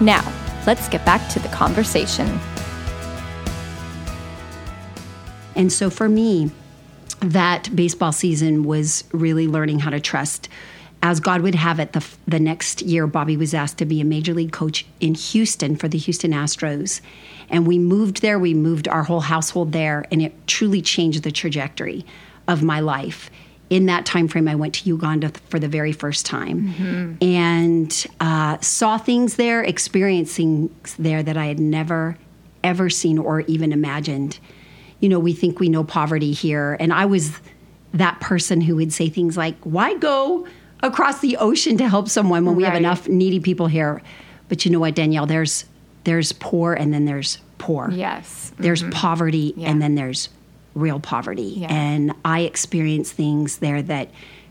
Now, 0.00 0.24
let's 0.66 0.88
get 0.88 1.04
back 1.04 1.28
to 1.32 1.38
the 1.38 1.48
conversation. 1.48 2.26
And 5.56 5.72
so 5.72 5.90
for 5.90 6.08
me, 6.08 6.50
that 7.20 7.74
baseball 7.74 8.12
season 8.12 8.64
was 8.64 9.04
really 9.12 9.48
learning 9.48 9.80
how 9.80 9.90
to 9.90 9.98
trust. 9.98 10.48
As 11.02 11.18
God 11.18 11.40
would 11.40 11.54
have 11.54 11.80
it, 11.80 11.92
the, 11.92 12.06
the 12.26 12.40
next 12.40 12.82
year, 12.82 13.06
Bobby 13.06 13.36
was 13.36 13.54
asked 13.54 13.78
to 13.78 13.86
be 13.86 14.00
a 14.00 14.04
major 14.04 14.34
league 14.34 14.52
coach 14.52 14.86
in 15.00 15.14
Houston 15.14 15.76
for 15.76 15.88
the 15.88 15.98
Houston 15.98 16.32
Astros. 16.32 17.00
And 17.48 17.66
we 17.66 17.78
moved 17.78 18.22
there, 18.22 18.38
we 18.38 18.54
moved 18.54 18.88
our 18.88 19.04
whole 19.04 19.20
household 19.20 19.72
there, 19.72 20.04
and 20.10 20.20
it 20.20 20.34
truly 20.46 20.82
changed 20.82 21.22
the 21.22 21.30
trajectory 21.30 22.04
of 22.48 22.62
my 22.62 22.80
life. 22.80 23.30
In 23.68 23.86
that 23.86 24.06
time 24.06 24.28
frame, 24.28 24.46
I 24.46 24.54
went 24.54 24.74
to 24.76 24.88
Uganda 24.88 25.30
for 25.48 25.58
the 25.58 25.68
very 25.68 25.92
first 25.92 26.24
time 26.24 26.68
mm-hmm. 26.68 27.24
and 27.24 28.06
uh, 28.20 28.58
saw 28.60 28.96
things 28.96 29.36
there, 29.36 29.62
experiencing 29.62 30.74
there 30.98 31.22
that 31.22 31.36
I 31.36 31.46
had 31.46 31.58
never, 31.58 32.16
ever 32.62 32.88
seen 32.88 33.18
or 33.18 33.40
even 33.42 33.72
imagined 33.72 34.38
you 35.00 35.08
know, 35.08 35.18
we 35.18 35.32
think 35.32 35.60
we 35.60 35.68
know 35.68 35.84
poverty 35.84 36.32
here. 36.32 36.76
And 36.80 36.92
I 36.92 37.06
was 37.06 37.32
that 37.92 38.20
person 38.20 38.60
who 38.60 38.76
would 38.76 38.92
say 38.92 39.08
things 39.08 39.36
like, 39.36 39.56
why 39.62 39.94
go 39.94 40.46
across 40.82 41.20
the 41.20 41.36
ocean 41.38 41.76
to 41.78 41.88
help 41.88 42.08
someone 42.08 42.44
when 42.44 42.56
we 42.56 42.64
right. 42.64 42.72
have 42.72 42.78
enough 42.78 43.08
needy 43.08 43.40
people 43.40 43.66
here? 43.66 44.02
But 44.48 44.64
you 44.64 44.70
know 44.70 44.80
what, 44.80 44.94
Danielle, 44.94 45.26
there's 45.26 45.64
there's 46.04 46.32
poor 46.32 46.72
and 46.72 46.94
then 46.94 47.04
there's 47.04 47.38
poor. 47.58 47.90
Yes. 47.90 48.52
There's 48.58 48.82
mm-hmm. 48.82 48.92
poverty 48.92 49.54
yeah. 49.56 49.70
and 49.70 49.82
then 49.82 49.96
there's 49.96 50.28
real 50.74 51.00
poverty. 51.00 51.54
Yeah. 51.56 51.72
And 51.72 52.12
I 52.24 52.40
experienced 52.40 53.14
things 53.14 53.58
there 53.58 53.82
that 53.82 54.10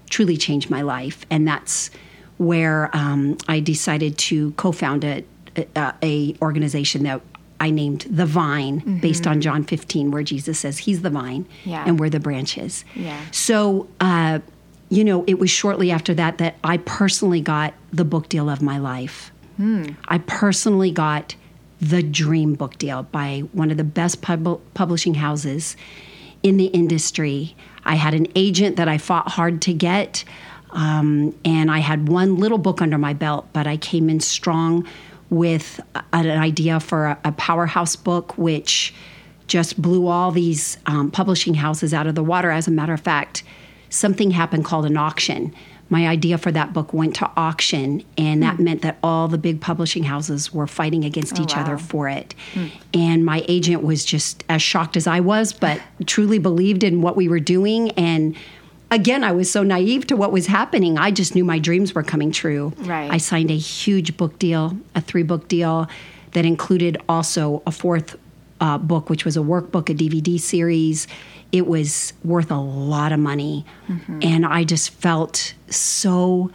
truly 0.10 0.36
changed 0.38 0.69
my 0.69 0.81
life. 0.81 1.25
And 1.29 1.47
that's 1.47 1.91
where 2.38 2.89
um, 2.93 3.38
I 3.47 3.62
decided 3.62 4.17
to 4.17 4.51
co-found 4.53 5.05
a, 5.05 5.23
a, 5.55 5.93
a 6.03 6.36
organization 6.41 7.03
that 7.03 7.21
I 7.59 7.69
named 7.69 8.01
the 8.09 8.25
vine 8.25 8.81
mm-hmm. 8.81 8.97
based 8.99 9.27
on 9.27 9.41
John 9.41 9.63
15, 9.63 10.11
where 10.11 10.23
Jesus 10.23 10.59
says 10.59 10.77
he's 10.79 11.01
the 11.01 11.09
vine 11.09 11.47
yeah. 11.63 11.83
and 11.85 11.99
we're 11.99 12.09
the 12.09 12.19
branches. 12.19 12.83
Yeah. 12.95 13.19
So, 13.31 13.87
uh, 13.99 14.39
you 14.89 15.03
know, 15.03 15.23
it 15.25 15.39
was 15.39 15.49
shortly 15.49 15.91
after 15.91 16.13
that 16.13 16.37
that 16.37 16.55
I 16.63 16.77
personally 16.77 17.41
got 17.41 17.73
the 17.91 18.05
book 18.05 18.29
deal 18.29 18.49
of 18.49 18.61
my 18.61 18.77
life. 18.77 19.31
Mm. 19.59 19.95
I 20.07 20.19
personally 20.19 20.91
got 20.91 21.35
the 21.81 22.03
dream 22.03 22.53
book 22.53 22.77
deal 22.77 23.03
by 23.03 23.43
one 23.51 23.71
of 23.71 23.77
the 23.77 23.83
best 23.83 24.21
pub- 24.21 24.61
publishing 24.73 25.15
houses 25.15 25.75
in 26.43 26.57
the 26.57 26.65
industry. 26.67 27.55
I 27.83 27.95
had 27.95 28.13
an 28.13 28.27
agent 28.35 28.75
that 28.77 28.87
I 28.87 28.97
fought 28.97 29.29
hard 29.29 29.61
to 29.63 29.73
get, 29.73 30.23
um, 30.71 31.35
and 31.43 31.71
I 31.71 31.79
had 31.79 32.09
one 32.09 32.37
little 32.37 32.57
book 32.57 32.81
under 32.81 32.97
my 32.97 33.13
belt, 33.13 33.47
but 33.53 33.67
I 33.67 33.77
came 33.77 34.09
in 34.09 34.19
strong 34.19 34.87
with 35.29 35.79
an 36.13 36.29
idea 36.29 36.79
for 36.79 37.05
a, 37.05 37.19
a 37.23 37.31
powerhouse 37.31 37.95
book, 37.95 38.38
which 38.38 38.93
just 39.47 39.81
blew 39.81 40.07
all 40.07 40.31
these 40.31 40.77
um, 40.85 41.11
publishing 41.11 41.55
houses 41.55 41.93
out 41.93 42.07
of 42.07 42.15
the 42.15 42.23
water. 42.23 42.51
As 42.51 42.67
a 42.67 42.71
matter 42.71 42.93
of 42.93 43.01
fact, 43.01 43.43
something 43.89 44.31
happened 44.31 44.65
called 44.65 44.85
an 44.85 44.97
auction. 44.97 45.53
My 45.88 46.07
idea 46.07 46.39
for 46.39 46.51
that 46.51 46.73
book 46.73 46.93
went 46.93 47.15
to 47.17 47.29
auction, 47.38 48.03
and 48.17 48.41
that 48.41 48.57
mm. 48.57 48.61
meant 48.61 48.81
that 48.81 48.97
all 49.03 49.27
the 49.27 49.38
big 49.38 49.61
publishing 49.61 50.03
houses 50.03 50.51
were 50.51 50.65
fighting 50.65 51.05
against 51.05 51.39
oh, 51.39 51.43
each 51.43 51.55
wow. 51.55 51.61
other 51.61 51.77
for 51.77 52.09
it. 52.09 52.33
Mm. 52.53 52.71
And 52.95 53.25
my 53.25 53.45
agent 53.47 53.83
was 53.83 54.03
just 54.03 54.43
as 54.49 54.63
shocked 54.63 54.97
as 54.97 55.05
I 55.05 55.19
was, 55.19 55.53
but 55.53 55.79
truly 56.07 56.39
believed 56.39 56.83
in 56.83 57.01
what 57.01 57.15
we 57.15 57.27
were 57.27 57.39
doing 57.39 57.91
and 57.91 58.35
again, 58.91 59.24
I 59.24 59.32
was 59.32 59.52
so 59.52 59.63
naive 59.63 60.08
to 60.08 60.15
what 60.15 60.32
was 60.32 60.48
happening. 60.48 60.98
I 60.98 61.12
just 61.12 61.36
knew 61.36 61.43
my 61.43 61.60
dreams 61.60 61.93
were 61.93 62.04
coming 62.04 62.32
true. 62.32 62.74
Right. 62.78 63.12
I 63.12 63.17
signed 63.17 63.52
a 63.52 63.58
huge 63.58 64.17
book 64.17 64.39
deal, 64.39 64.78
a 64.93 65.02
three 65.02 65.24
book 65.24 65.48
deal 65.48 65.88
that 66.32 66.45
included 66.45 66.98
also 67.08 67.63
a 67.65 67.71
fourth 67.71 68.17
uh, 68.62 68.78
book, 68.78 69.10
which 69.10 69.26
was 69.26 69.38
a 69.38 69.41
workbook, 69.41 69.89
a 69.89 69.93
DVD 69.93 70.39
series. 70.39 71.08
It 71.52 71.67
was 71.67 72.13
worth 72.24 72.52
a 72.52 72.60
lot 72.60 73.12
of 73.12 73.19
money. 73.19 73.65
Mm-hmm. 73.88 74.19
And 74.21 74.45
I 74.45 74.63
just 74.63 74.89
felt 74.89 75.54
so 75.69 76.52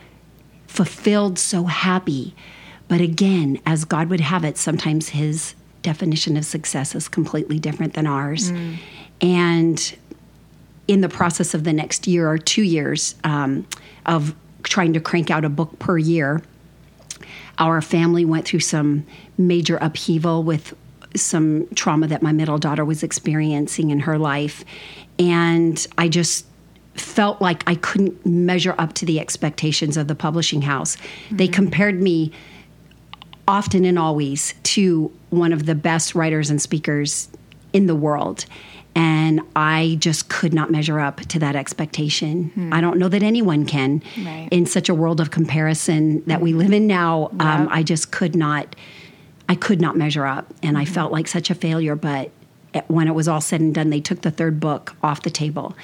fulfilled, 0.66 1.38
so 1.38 1.64
happy. 1.64 2.34
But 2.88 3.00
again, 3.00 3.60
as 3.66 3.84
God 3.84 4.08
would 4.08 4.20
have 4.20 4.44
it, 4.44 4.56
sometimes 4.56 5.10
His 5.10 5.54
definition 5.82 6.36
of 6.36 6.44
success 6.44 6.94
is 6.94 7.08
completely 7.08 7.58
different 7.58 7.94
than 7.94 8.06
ours. 8.06 8.52
Mm. 8.52 8.76
And 9.22 9.96
in 10.88 11.00
the 11.00 11.08
process 11.08 11.54
of 11.54 11.64
the 11.64 11.72
next 11.72 12.06
year 12.06 12.28
or 12.28 12.38
two 12.38 12.62
years 12.62 13.14
um, 13.24 13.66
of 14.06 14.34
trying 14.62 14.92
to 14.92 15.00
crank 15.00 15.30
out 15.30 15.44
a 15.44 15.48
book 15.48 15.78
per 15.78 15.98
year, 15.98 16.42
our 17.58 17.80
family 17.80 18.24
went 18.24 18.46
through 18.46 18.60
some 18.60 19.06
major 19.38 19.76
upheaval 19.78 20.42
with 20.42 20.74
some 21.14 21.66
trauma 21.74 22.06
that 22.06 22.22
my 22.22 22.32
middle 22.32 22.58
daughter 22.58 22.84
was 22.84 23.02
experiencing 23.02 23.90
in 23.90 24.00
her 24.00 24.18
life. 24.18 24.64
And 25.18 25.86
I 25.98 26.08
just 26.08 26.46
felt 26.94 27.40
like 27.40 27.62
I 27.66 27.74
couldn't 27.76 28.24
measure 28.24 28.74
up 28.78 28.94
to 28.94 29.06
the 29.06 29.20
expectations 29.20 29.96
of 29.96 30.08
the 30.08 30.14
publishing 30.14 30.62
house. 30.62 30.96
Mm-hmm. 30.96 31.36
They 31.36 31.48
compared 31.48 32.00
me 32.00 32.32
often 33.48 33.84
and 33.84 33.98
always 33.98 34.54
to 34.62 35.12
one 35.30 35.52
of 35.52 35.66
the 35.66 35.74
best 35.74 36.14
writers 36.14 36.50
and 36.50 36.60
speakers 36.60 37.28
in 37.72 37.86
the 37.86 37.94
world 37.94 38.46
and 38.94 39.40
I 39.54 39.96
just 40.00 40.28
could 40.28 40.52
not 40.52 40.70
measure 40.70 40.98
up 40.98 41.20
to 41.20 41.38
that 41.38 41.56
expectation. 41.56 42.50
Hmm. 42.54 42.72
I 42.72 42.80
don't 42.80 42.98
know 42.98 43.08
that 43.08 43.22
anyone 43.22 43.66
can 43.66 44.02
right. 44.18 44.48
in 44.50 44.66
such 44.66 44.88
a 44.88 44.94
world 44.94 45.20
of 45.20 45.30
comparison 45.30 46.22
that 46.26 46.40
we 46.40 46.52
live 46.52 46.72
in 46.72 46.86
now. 46.86 47.30
Yep. 47.32 47.42
Um, 47.42 47.68
I 47.70 47.82
just 47.82 48.10
could 48.10 48.34
not. 48.34 48.74
I 49.48 49.54
could 49.56 49.80
not 49.80 49.96
measure 49.96 50.26
up, 50.26 50.52
and. 50.62 50.78
I 50.78 50.84
felt 50.84 51.12
like 51.12 51.26
such 51.28 51.50
a 51.50 51.54
failure. 51.54 51.96
But 51.96 52.30
when 52.86 53.08
it 53.08 53.14
was 53.14 53.28
all 53.28 53.40
said 53.40 53.60
and 53.60 53.74
done, 53.74 53.90
they 53.90 54.00
took 54.00 54.22
the 54.22 54.30
third 54.30 54.60
book 54.60 54.94
off 55.02 55.22
the 55.22 55.30
table, 55.30 55.76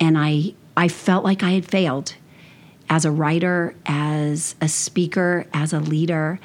and 0.00 0.16
I 0.18 0.54
I 0.76 0.88
felt 0.88 1.24
like 1.24 1.42
I 1.42 1.50
had 1.50 1.64
failed 1.66 2.14
as 2.88 3.04
a 3.04 3.10
writer, 3.10 3.74
as 3.86 4.54
a 4.60 4.68
speaker, 4.68 5.46
as 5.52 5.72
a 5.72 5.80
leader. 5.80 6.40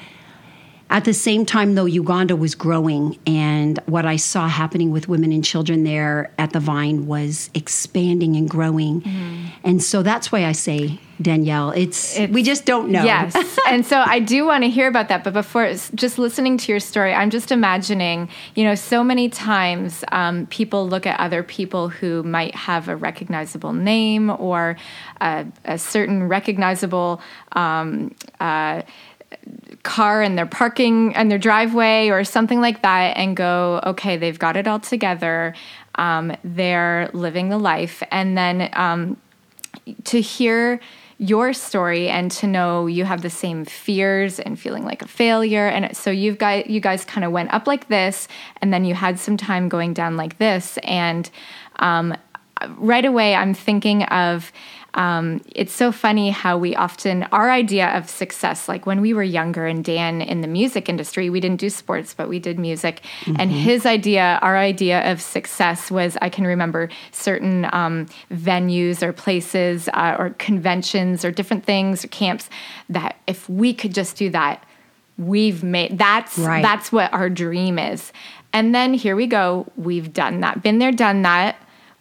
At 0.90 1.04
the 1.04 1.12
same 1.12 1.44
time, 1.44 1.74
though, 1.74 1.84
Uganda 1.84 2.34
was 2.34 2.54
growing, 2.54 3.18
and 3.26 3.78
what 3.84 4.06
I 4.06 4.16
saw 4.16 4.48
happening 4.48 4.90
with 4.90 5.06
women 5.06 5.32
and 5.32 5.44
children 5.44 5.84
there 5.84 6.32
at 6.38 6.52
the 6.54 6.60
Vine 6.60 7.06
was 7.06 7.50
expanding 7.52 8.36
and 8.36 8.48
growing. 8.48 9.02
Mm-hmm. 9.02 9.46
And 9.64 9.82
so 9.82 10.02
that's 10.02 10.32
why 10.32 10.46
I 10.46 10.52
say, 10.52 10.98
Danielle, 11.20 11.72
it's, 11.72 12.16
it's 12.16 12.32
we 12.32 12.42
just 12.42 12.64
don't 12.64 12.90
know. 12.90 13.02
Yes. 13.02 13.36
and 13.66 13.84
so 13.84 13.98
I 13.98 14.20
do 14.20 14.46
want 14.46 14.64
to 14.64 14.70
hear 14.70 14.88
about 14.88 15.08
that. 15.08 15.24
But 15.24 15.34
before, 15.34 15.70
just 15.94 16.18
listening 16.18 16.56
to 16.58 16.72
your 16.72 16.80
story, 16.80 17.12
I'm 17.12 17.28
just 17.30 17.50
imagining, 17.52 18.28
you 18.54 18.64
know, 18.64 18.74
so 18.74 19.02
many 19.02 19.28
times 19.28 20.04
um, 20.12 20.46
people 20.46 20.88
look 20.88 21.06
at 21.06 21.18
other 21.20 21.42
people 21.42 21.88
who 21.88 22.22
might 22.22 22.54
have 22.54 22.88
a 22.88 22.96
recognizable 22.96 23.72
name 23.72 24.30
or 24.30 24.76
a, 25.20 25.44
a 25.64 25.76
certain 25.76 26.28
recognizable. 26.28 27.20
Um, 27.52 28.14
uh, 28.40 28.82
car 29.82 30.22
and 30.22 30.36
their 30.36 30.46
parking 30.46 31.14
and 31.14 31.30
their 31.30 31.38
driveway 31.38 32.08
or 32.08 32.24
something 32.24 32.60
like 32.60 32.82
that 32.82 33.16
and 33.16 33.36
go, 33.36 33.80
okay, 33.84 34.16
they've 34.16 34.38
got 34.38 34.56
it 34.56 34.66
all 34.66 34.80
together. 34.80 35.54
Um, 35.94 36.36
they're 36.44 37.10
living 37.12 37.48
the 37.48 37.58
life. 37.58 38.02
And 38.10 38.36
then 38.36 38.70
um, 38.74 39.16
to 40.04 40.20
hear 40.20 40.80
your 41.18 41.52
story 41.52 42.08
and 42.08 42.30
to 42.30 42.46
know 42.46 42.86
you 42.86 43.04
have 43.04 43.22
the 43.22 43.30
same 43.30 43.64
fears 43.64 44.38
and 44.38 44.58
feeling 44.58 44.84
like 44.84 45.02
a 45.02 45.08
failure 45.08 45.66
and 45.66 45.96
so 45.96 46.12
you've 46.12 46.38
got 46.38 46.70
you 46.70 46.80
guys 46.80 47.04
kind 47.04 47.24
of 47.24 47.32
went 47.32 47.52
up 47.52 47.66
like 47.66 47.88
this 47.88 48.28
and 48.62 48.72
then 48.72 48.84
you 48.84 48.94
had 48.94 49.18
some 49.18 49.36
time 49.36 49.68
going 49.68 49.92
down 49.92 50.16
like 50.16 50.38
this 50.38 50.78
and 50.84 51.28
um, 51.80 52.16
right 52.76 53.04
away 53.04 53.34
i'm 53.34 53.52
thinking 53.52 54.04
of 54.04 54.52
um, 54.98 55.40
it's 55.54 55.72
so 55.72 55.92
funny 55.92 56.30
how 56.30 56.58
we 56.58 56.74
often, 56.74 57.22
our 57.30 57.52
idea 57.52 57.96
of 57.96 58.10
success, 58.10 58.68
like 58.68 58.84
when 58.84 59.00
we 59.00 59.14
were 59.14 59.22
younger 59.22 59.64
and 59.64 59.84
Dan 59.84 60.20
in 60.20 60.40
the 60.40 60.48
music 60.48 60.88
industry, 60.88 61.30
we 61.30 61.38
didn't 61.38 61.60
do 61.60 61.70
sports, 61.70 62.14
but 62.14 62.28
we 62.28 62.40
did 62.40 62.58
music. 62.58 63.02
Mm-hmm. 63.20 63.36
And 63.38 63.52
his 63.52 63.86
idea, 63.86 64.40
our 64.42 64.58
idea 64.58 65.08
of 65.08 65.22
success 65.22 65.88
was 65.88 66.18
I 66.20 66.28
can 66.28 66.44
remember 66.48 66.88
certain 67.12 67.68
um, 67.72 68.06
venues 68.32 69.00
or 69.00 69.12
places 69.12 69.88
uh, 69.94 70.16
or 70.18 70.30
conventions 70.30 71.24
or 71.24 71.30
different 71.30 71.64
things 71.64 72.04
or 72.04 72.08
camps 72.08 72.50
that 72.88 73.18
if 73.28 73.48
we 73.48 73.72
could 73.72 73.94
just 73.94 74.16
do 74.16 74.30
that, 74.30 74.64
we've 75.16 75.62
made 75.62 75.96
that's 75.96 76.38
right. 76.38 76.62
that's 76.62 76.90
what 76.90 77.12
our 77.12 77.30
dream 77.30 77.78
is. 77.78 78.12
And 78.52 78.74
then 78.74 78.94
here 78.94 79.14
we 79.14 79.28
go, 79.28 79.70
we've 79.76 80.12
done 80.12 80.40
that, 80.40 80.60
been 80.60 80.80
there, 80.80 80.90
done 80.90 81.22
that 81.22 81.56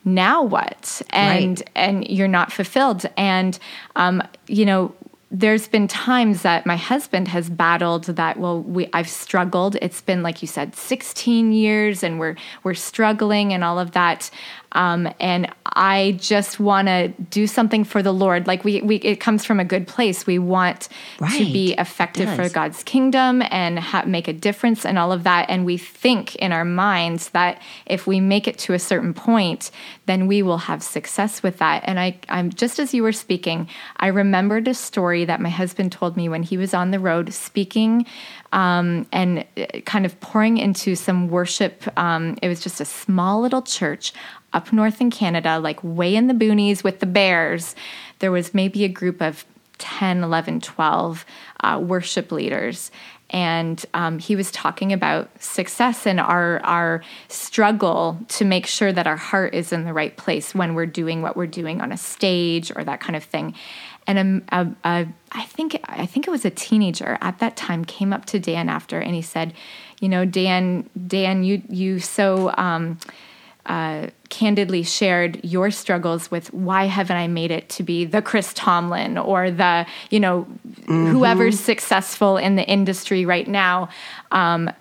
now 0.07 0.41
what? 0.41 1.01
And 1.11 1.59
right. 1.59 1.69
and 1.75 2.07
you're 2.07 2.27
not 2.27 2.51
fulfilled. 2.51 3.05
And 3.17 3.59
um, 3.95 4.23
you 4.47 4.65
know 4.65 4.95
there's 5.29 5.67
been 5.67 5.89
times 5.89 6.43
that 6.43 6.65
my 6.65 6.77
husband 6.77 7.27
has 7.27 7.49
battled 7.49 8.05
that 8.05 8.39
well 8.39 8.61
we 8.61 8.89
I've 8.93 9.09
struggled. 9.09 9.75
It's 9.81 10.01
been 10.01 10.23
like 10.23 10.41
you 10.41 10.47
said 10.47 10.75
16 10.75 11.51
years 11.51 12.01
and 12.01 12.19
we're 12.19 12.35
we're 12.63 12.73
struggling 12.73 13.53
and 13.53 13.63
all 13.63 13.77
of 13.77 13.91
that 13.91 14.31
Um, 14.77 15.11
and 15.19 15.51
I 15.65 16.17
just 16.19 16.59
want 16.59 16.87
to 16.87 17.07
do 17.07 17.47
something 17.47 17.83
for 17.83 18.03
the 18.03 18.13
Lord. 18.13 18.45
Like 18.45 18.63
we, 18.63 18.81
we, 18.81 18.97
it 18.97 19.19
comes 19.19 19.43
from 19.43 19.59
a 19.59 19.65
good 19.65 19.87
place. 19.87 20.27
We 20.27 20.37
want 20.37 20.87
right. 21.19 21.35
to 21.35 21.45
be 21.45 21.73
effective 21.73 22.33
for 22.35 22.47
God's 22.47 22.83
kingdom 22.83 23.41
and 23.49 23.79
ha- 23.79 24.03
make 24.05 24.27
a 24.27 24.33
difference 24.33 24.85
and 24.85 24.99
all 24.99 25.11
of 25.11 25.23
that. 25.23 25.49
And 25.49 25.65
we 25.65 25.77
think 25.77 26.35
in 26.35 26.51
our 26.51 26.63
minds 26.63 27.29
that 27.29 27.59
if 27.87 28.05
we 28.05 28.19
make 28.19 28.47
it 28.47 28.59
to 28.59 28.73
a 28.73 28.79
certain 28.79 29.15
point, 29.15 29.71
then 30.05 30.27
we 30.27 30.43
will 30.43 30.59
have 30.59 30.83
success 30.83 31.41
with 31.41 31.57
that. 31.57 31.83
And 31.85 31.99
I, 31.99 32.19
I'm 32.29 32.51
just 32.51 32.77
as 32.77 32.93
you 32.93 33.01
were 33.01 33.11
speaking, 33.11 33.67
I 33.97 34.07
remembered 34.07 34.67
a 34.67 34.75
story 34.75 35.25
that 35.25 35.41
my 35.41 35.49
husband 35.49 35.91
told 35.91 36.15
me 36.15 36.29
when 36.29 36.43
he 36.43 36.55
was 36.55 36.75
on 36.75 36.91
the 36.91 36.99
road 36.99 37.33
speaking 37.33 38.05
um, 38.53 39.07
and 39.11 39.45
uh, 39.57 39.81
kind 39.85 40.05
of 40.05 40.19
pouring 40.19 40.57
into 40.57 40.95
some 40.95 41.29
worship. 41.29 41.83
Um, 41.97 42.37
it 42.41 42.47
was 42.47 42.61
just 42.61 42.79
a 42.79 42.85
small 42.85 43.41
little 43.41 43.61
church 43.61 44.13
up 44.53 44.71
north 44.71 45.01
in 45.01 45.11
Canada, 45.11 45.59
like 45.59 45.79
way 45.83 46.15
in 46.15 46.27
the 46.27 46.33
boonies 46.33 46.83
with 46.83 46.99
the 46.99 47.05
bears. 47.05 47.75
There 48.19 48.31
was 48.31 48.53
maybe 48.53 48.83
a 48.83 48.89
group 48.89 49.21
of 49.21 49.45
10, 49.77 50.23
11, 50.23 50.61
12 50.61 51.25
uh, 51.61 51.81
worship 51.83 52.31
leaders. 52.31 52.91
And 53.29 53.85
um, 53.93 54.19
he 54.19 54.37
was 54.37 54.51
talking 54.51 54.93
about 54.93 55.29
success 55.43 56.07
and 56.07 56.17
our 56.17 56.61
our 56.63 57.03
struggle 57.27 58.17
to 58.29 58.45
make 58.45 58.65
sure 58.65 58.93
that 58.93 59.05
our 59.05 59.17
heart 59.17 59.53
is 59.53 59.73
in 59.73 59.83
the 59.83 59.91
right 59.91 60.15
place 60.15 60.55
when 60.55 60.75
we're 60.75 60.85
doing 60.85 61.21
what 61.21 61.35
we're 61.35 61.45
doing 61.45 61.81
on 61.81 61.91
a 61.91 61.97
stage 61.97 62.71
or 62.73 62.85
that 62.85 63.01
kind 63.01 63.17
of 63.17 63.25
thing 63.25 63.53
and 64.07 64.43
a, 64.49 64.57
a, 64.57 64.67
a, 64.85 65.07
I 65.33 65.43
think 65.43 65.79
I 65.83 66.05
think 66.05 66.27
it 66.27 66.31
was 66.31 66.45
a 66.45 66.49
teenager 66.49 67.17
at 67.21 67.39
that 67.39 67.57
time 67.57 67.83
came 67.83 68.13
up 68.13 68.25
to 68.27 68.39
Dan 68.39 68.69
after 68.69 68.99
and 68.99 69.13
he 69.13 69.21
said, 69.21 69.53
you 69.99 70.07
know, 70.07 70.23
Dan, 70.23 70.89
Dan, 71.07 71.43
you 71.43 71.61
you 71.69 71.99
so 71.99 72.53
um, 72.57 72.97
uh, 73.67 74.07
candidly 74.29 74.83
shared 74.83 75.43
your 75.43 75.71
struggles 75.71 76.31
with 76.31 76.53
why 76.53 76.85
haven't 76.85 77.17
I 77.17 77.27
made 77.27 77.51
it 77.51 77.69
to 77.69 77.83
be 77.83 78.05
the 78.05 78.21
Chris 78.21 78.53
Tomlin 78.53 79.17
or 79.17 79.51
the 79.51 79.85
you 80.09 80.19
know 80.19 80.47
mm-hmm. 80.67 81.07
whoever's 81.07 81.59
successful 81.59 82.37
in 82.37 82.55
the 82.55 82.63
industry 82.63 83.25
right 83.25 83.47
now. 83.47 83.89
Um, 84.31 84.71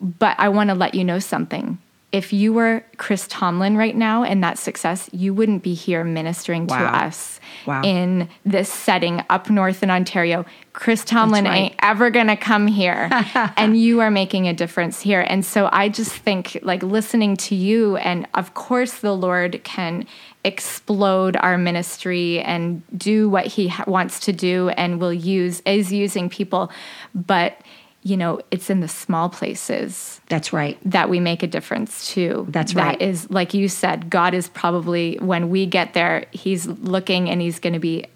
but 0.00 0.36
I 0.38 0.48
want 0.48 0.70
to 0.70 0.74
let 0.74 0.94
you 0.94 1.04
know 1.04 1.18
something 1.18 1.78
if 2.12 2.30
you 2.30 2.52
were 2.52 2.84
Chris 2.98 3.26
Tomlin 3.26 3.78
right 3.78 3.96
now 3.96 4.22
and 4.22 4.44
that 4.44 4.58
success, 4.58 5.08
you 5.12 5.32
wouldn't 5.32 5.62
be 5.62 5.72
here 5.72 6.04
ministering 6.04 6.66
wow. 6.66 6.78
to 6.78 6.84
us 6.84 7.40
wow. 7.66 7.80
in 7.82 8.28
this 8.44 8.70
setting 8.70 9.22
up 9.30 9.48
north 9.48 9.82
in 9.82 9.90
Ontario. 9.90 10.44
Chris 10.74 11.04
Tomlin 11.04 11.44
right. 11.44 11.54
ain't 11.54 11.74
ever 11.80 12.10
gonna 12.10 12.36
come 12.36 12.66
here, 12.66 13.08
and 13.56 13.78
you 13.78 14.00
are 14.00 14.10
making 14.10 14.46
a 14.46 14.52
difference 14.52 15.00
here. 15.00 15.22
And 15.22 15.44
so 15.44 15.70
I 15.72 15.88
just 15.88 16.12
think, 16.12 16.58
like, 16.62 16.82
listening 16.82 17.36
to 17.38 17.54
you, 17.54 17.96
and 17.96 18.26
of 18.34 18.52
course, 18.54 18.98
the 18.98 19.14
Lord 19.14 19.62
can 19.64 20.06
explode 20.44 21.36
our 21.36 21.56
ministry 21.56 22.40
and 22.40 22.82
do 22.96 23.28
what 23.28 23.46
He 23.46 23.68
ha- 23.68 23.84
wants 23.86 24.20
to 24.20 24.32
do, 24.32 24.68
and 24.70 25.00
will 25.00 25.14
use 25.14 25.62
is 25.64 25.92
using 25.92 26.28
people, 26.28 26.70
but 27.14 27.58
you 28.04 28.16
know, 28.16 28.40
it's 28.50 28.68
in 28.68 28.80
the 28.80 28.88
small 28.88 29.28
places. 29.28 30.20
That's 30.28 30.52
right. 30.52 30.78
That 30.84 31.08
we 31.08 31.20
make 31.20 31.42
a 31.42 31.46
difference 31.46 32.08
too. 32.08 32.46
That's 32.48 32.74
right. 32.74 32.98
That 32.98 33.04
is, 33.04 33.30
like 33.30 33.54
you 33.54 33.68
said, 33.68 34.10
God 34.10 34.34
is 34.34 34.48
probably, 34.48 35.18
when 35.20 35.50
we 35.50 35.66
get 35.66 35.94
there, 35.94 36.26
He's 36.32 36.66
looking 36.66 37.30
and 37.30 37.40
He's 37.40 37.60
going 37.60 37.74
to 37.74 37.78
be, 37.78 38.06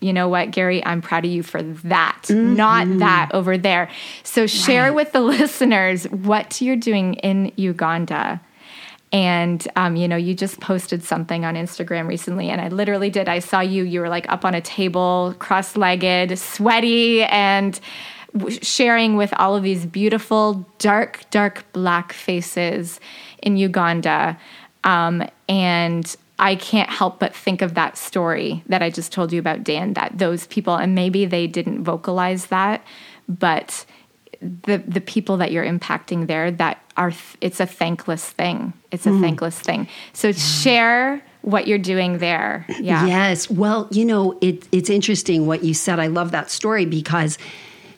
you 0.00 0.12
know 0.12 0.28
what, 0.28 0.50
Gari, 0.50 0.82
I'm 0.84 1.00
proud 1.00 1.24
of 1.24 1.30
you 1.30 1.44
for 1.44 1.62
that, 1.62 2.22
mm-hmm. 2.24 2.56
not 2.56 2.98
that 2.98 3.30
over 3.32 3.56
there. 3.56 3.88
So 4.24 4.48
share 4.48 4.84
right. 4.84 4.94
with 4.94 5.12
the 5.12 5.20
listeners 5.20 6.04
what 6.04 6.60
you're 6.60 6.76
doing 6.76 7.14
in 7.14 7.52
Uganda. 7.56 8.40
And, 9.10 9.66
um, 9.74 9.96
you 9.96 10.06
know, 10.06 10.16
you 10.16 10.34
just 10.34 10.60
posted 10.60 11.02
something 11.02 11.44
on 11.44 11.54
Instagram 11.54 12.08
recently, 12.08 12.50
and 12.50 12.60
I 12.60 12.68
literally 12.68 13.08
did. 13.08 13.26
I 13.26 13.38
saw 13.38 13.60
you, 13.60 13.84
you 13.84 14.00
were 14.00 14.10
like 14.10 14.30
up 14.30 14.44
on 14.44 14.54
a 14.54 14.60
table, 14.60 15.34
cross 15.38 15.76
legged, 15.76 16.38
sweaty, 16.38 17.22
and, 17.22 17.80
sharing 18.62 19.16
with 19.16 19.32
all 19.34 19.56
of 19.56 19.62
these 19.62 19.86
beautiful, 19.86 20.66
dark, 20.78 21.28
dark 21.30 21.64
black 21.72 22.12
faces 22.12 23.00
in 23.42 23.56
Uganda. 23.56 24.38
Um, 24.84 25.28
and 25.48 26.16
I 26.38 26.54
can't 26.54 26.88
help 26.88 27.18
but 27.18 27.34
think 27.34 27.62
of 27.62 27.74
that 27.74 27.96
story 27.96 28.62
that 28.66 28.82
I 28.82 28.90
just 28.90 29.12
told 29.12 29.32
you 29.32 29.38
about 29.40 29.64
Dan, 29.64 29.94
that 29.94 30.18
those 30.18 30.46
people, 30.46 30.76
and 30.76 30.94
maybe 30.94 31.26
they 31.26 31.46
didn't 31.46 31.84
vocalize 31.84 32.46
that, 32.46 32.84
but 33.28 33.84
the 34.40 34.78
the 34.78 35.00
people 35.00 35.36
that 35.38 35.50
you're 35.50 35.64
impacting 35.64 36.28
there 36.28 36.50
that 36.52 36.80
are 36.96 37.12
it's 37.40 37.58
a 37.58 37.66
thankless 37.66 38.24
thing. 38.24 38.72
It's 38.92 39.06
a 39.06 39.10
mm. 39.10 39.20
thankless 39.20 39.58
thing. 39.58 39.88
So 40.12 40.30
share 40.32 41.20
what 41.42 41.66
you're 41.66 41.78
doing 41.78 42.18
there. 42.18 42.64
Yeah. 42.78 43.06
Yes. 43.06 43.50
Well, 43.50 43.88
you 43.90 44.04
know, 44.04 44.38
it, 44.40 44.66
it's 44.70 44.90
interesting 44.90 45.46
what 45.46 45.64
you 45.64 45.74
said. 45.74 45.98
I 45.98 46.06
love 46.06 46.30
that 46.30 46.50
story 46.50 46.84
because 46.84 47.38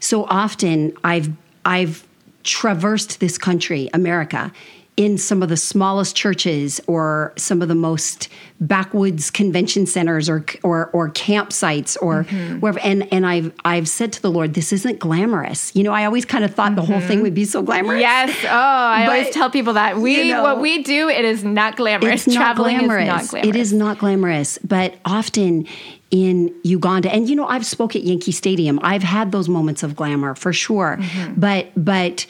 so 0.01 0.25
often 0.25 0.93
I've 1.05 1.31
I've 1.65 2.07
traversed 2.43 3.21
this 3.21 3.39
country, 3.39 3.91
America, 3.93 4.53
in 5.01 5.17
some 5.17 5.43
of 5.43 5.49
the 5.49 5.57
smallest 5.57 6.15
churches 6.15 6.79
or 6.87 7.33
some 7.39 7.63
of 7.63 7.69
the 7.69 7.75
most 7.75 8.29
backwoods 8.61 9.31
convention 9.31 9.87
centers 9.87 10.29
or 10.29 10.45
or, 10.63 10.91
or 10.93 11.09
campsites 11.09 11.97
or 12.03 12.25
mm-hmm. 12.25 12.61
wherever 12.61 12.79
and 12.81 13.11
and 13.11 13.27
I've 13.27 13.51
I've 13.65 13.89
said 13.89 14.13
to 14.13 14.21
the 14.21 14.31
Lord 14.31 14.53
this 14.53 14.75
isn't 14.75 14.99
glamorous 14.99 15.75
you 15.75 15.83
know 15.85 15.93
I 15.93 16.05
always 16.05 16.27
kind 16.27 16.45
of 16.45 16.55
thought 16.55 16.73
mm-hmm. 16.73 16.75
the 16.75 16.83
whole 16.83 17.01
thing 17.01 17.17
mm-hmm. 17.17 17.23
would 17.23 17.35
be 17.35 17.47
so 17.47 17.63
glamorous 17.63 18.03
yes 18.03 18.45
oh 18.45 18.49
I 18.51 19.07
but, 19.07 19.13
always 19.13 19.31
tell 19.33 19.49
people 19.49 19.73
that 19.73 19.97
we 19.97 20.21
you 20.21 20.35
know, 20.35 20.43
what 20.43 20.61
we 20.61 20.83
do 20.83 21.09
it 21.09 21.25
is 21.25 21.45
not 21.45 21.77
glamorous 21.77 22.27
it's 22.27 22.37
not 22.37 22.57
glamorous. 22.57 23.03
is 23.03 23.09
not 23.09 23.29
glamorous 23.31 23.49
it 23.49 23.57
is 23.57 23.73
not 23.73 23.99
glamorous 23.99 24.59
but 24.59 24.97
often 25.07 25.67
in 26.11 26.53
Uganda. 26.65 27.09
And 27.13 27.29
you 27.29 27.37
know, 27.37 27.47
I've 27.47 27.65
spoke 27.65 27.95
at 27.95 28.03
Yankee 28.03 28.33
Stadium. 28.33 28.81
I've 28.83 29.03
had 29.03 29.31
those 29.33 29.49
moments 29.49 29.83
of 29.83 29.95
glamour 29.95 30.35
for 30.35 30.53
sure. 30.53 30.97
Mm-hmm. 31.01 31.41
But 31.41 31.69
but 31.77 32.27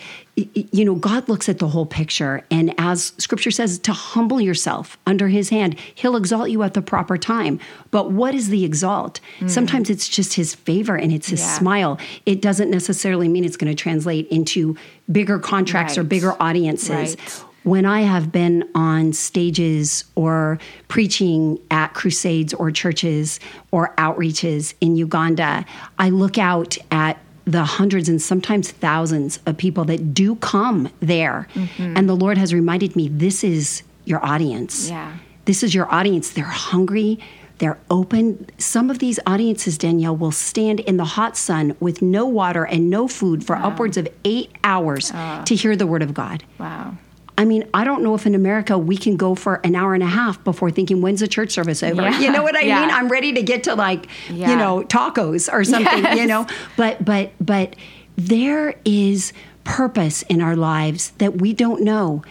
you 0.54 0.84
know, 0.84 0.94
God 0.94 1.28
looks 1.28 1.48
at 1.48 1.58
the 1.58 1.68
whole 1.68 1.86
picture 1.86 2.44
and 2.50 2.74
as 2.78 3.12
scripture 3.18 3.50
says 3.50 3.78
to 3.80 3.92
humble 3.92 4.40
yourself 4.40 4.98
under 5.06 5.28
his 5.28 5.48
hand, 5.48 5.78
he'll 5.94 6.16
exalt 6.16 6.50
you 6.50 6.62
at 6.62 6.74
the 6.74 6.82
proper 6.82 7.16
time. 7.18 7.58
But 7.90 8.10
what 8.12 8.34
is 8.34 8.48
the 8.48 8.64
exalt? 8.64 9.20
Mm-hmm. 9.36 9.48
Sometimes 9.48 9.90
it's 9.90 10.08
just 10.08 10.34
his 10.34 10.54
favor 10.54 10.96
and 10.96 11.12
it's 11.12 11.28
his 11.28 11.40
yeah. 11.40 11.58
smile. 11.58 11.98
It 12.26 12.42
doesn't 12.42 12.70
necessarily 12.70 13.28
mean 13.28 13.44
it's 13.44 13.56
going 13.56 13.74
to 13.74 13.80
translate 13.80 14.28
into 14.28 14.76
bigger 15.10 15.38
contracts 15.38 15.96
right. 15.96 16.04
or 16.04 16.04
bigger 16.04 16.40
audiences. 16.40 17.16
Right 17.16 17.44
when 17.62 17.84
I 17.84 18.02
have 18.02 18.32
been 18.32 18.68
on 18.74 19.12
stages 19.12 20.04
or 20.14 20.58
preaching 20.88 21.58
at 21.70 21.88
crusades 21.88 22.54
or 22.54 22.70
churches 22.70 23.38
or 23.70 23.94
outreaches 23.96 24.74
in 24.80 24.96
Uganda, 24.96 25.66
I 25.98 26.08
look 26.08 26.38
out 26.38 26.78
at 26.90 27.18
the 27.44 27.64
hundreds 27.64 28.08
and 28.08 28.20
sometimes 28.20 28.70
thousands 28.70 29.38
of 29.46 29.56
people 29.56 29.84
that 29.84 30.14
do 30.14 30.36
come 30.36 30.90
there. 31.00 31.48
Mm-hmm. 31.54 31.96
And 31.96 32.08
the 32.08 32.14
Lord 32.14 32.38
has 32.38 32.54
reminded 32.54 32.96
me 32.96 33.08
this 33.08 33.42
is 33.42 33.82
your 34.04 34.24
audience. 34.24 34.88
Yeah. 34.88 35.16
This 35.44 35.62
is 35.62 35.74
your 35.74 35.92
audience. 35.92 36.30
They're 36.30 36.44
hungry, 36.44 37.18
they're 37.58 37.78
open. 37.90 38.46
Some 38.58 38.88
of 38.88 39.00
these 39.00 39.20
audiences, 39.26 39.76
Danielle, 39.76 40.16
will 40.16 40.32
stand 40.32 40.80
in 40.80 40.96
the 40.96 41.04
hot 41.04 41.36
sun 41.36 41.76
with 41.78 42.00
no 42.00 42.24
water 42.24 42.64
and 42.64 42.88
no 42.88 43.06
food 43.06 43.44
for 43.44 43.54
wow. 43.54 43.68
upwards 43.68 43.96
of 43.96 44.08
eight 44.24 44.50
hours 44.64 45.10
uh, 45.10 45.44
to 45.44 45.54
hear 45.54 45.76
the 45.76 45.86
word 45.86 46.02
of 46.02 46.14
God. 46.14 46.42
Wow. 46.58 46.96
I 47.40 47.46
mean, 47.46 47.66
I 47.72 47.84
don't 47.84 48.02
know 48.02 48.14
if 48.14 48.26
in 48.26 48.34
America 48.34 48.76
we 48.76 48.98
can 48.98 49.16
go 49.16 49.34
for 49.34 49.62
an 49.64 49.74
hour 49.74 49.94
and 49.94 50.02
a 50.02 50.06
half 50.06 50.44
before 50.44 50.70
thinking, 50.70 51.00
when's 51.00 51.20
the 51.20 51.26
church 51.26 51.52
service 51.52 51.82
over? 51.82 52.02
Yeah. 52.02 52.20
You 52.20 52.30
know 52.30 52.42
what 52.42 52.54
I 52.54 52.60
yeah. 52.60 52.82
mean? 52.82 52.90
I'm 52.90 53.08
ready 53.08 53.32
to 53.32 53.42
get 53.42 53.64
to 53.64 53.74
like, 53.74 54.08
yeah. 54.28 54.50
you 54.50 54.56
know, 54.56 54.82
tacos 54.82 55.50
or 55.50 55.64
something, 55.64 56.02
yes. 56.02 56.18
you 56.18 56.26
know? 56.26 56.46
But, 56.76 57.02
but, 57.02 57.32
but 57.40 57.76
there 58.16 58.74
is 58.84 59.32
purpose 59.64 60.20
in 60.24 60.42
our 60.42 60.54
lives 60.54 61.12
that 61.12 61.40
we 61.40 61.54
don't 61.54 61.80
know. 61.80 62.22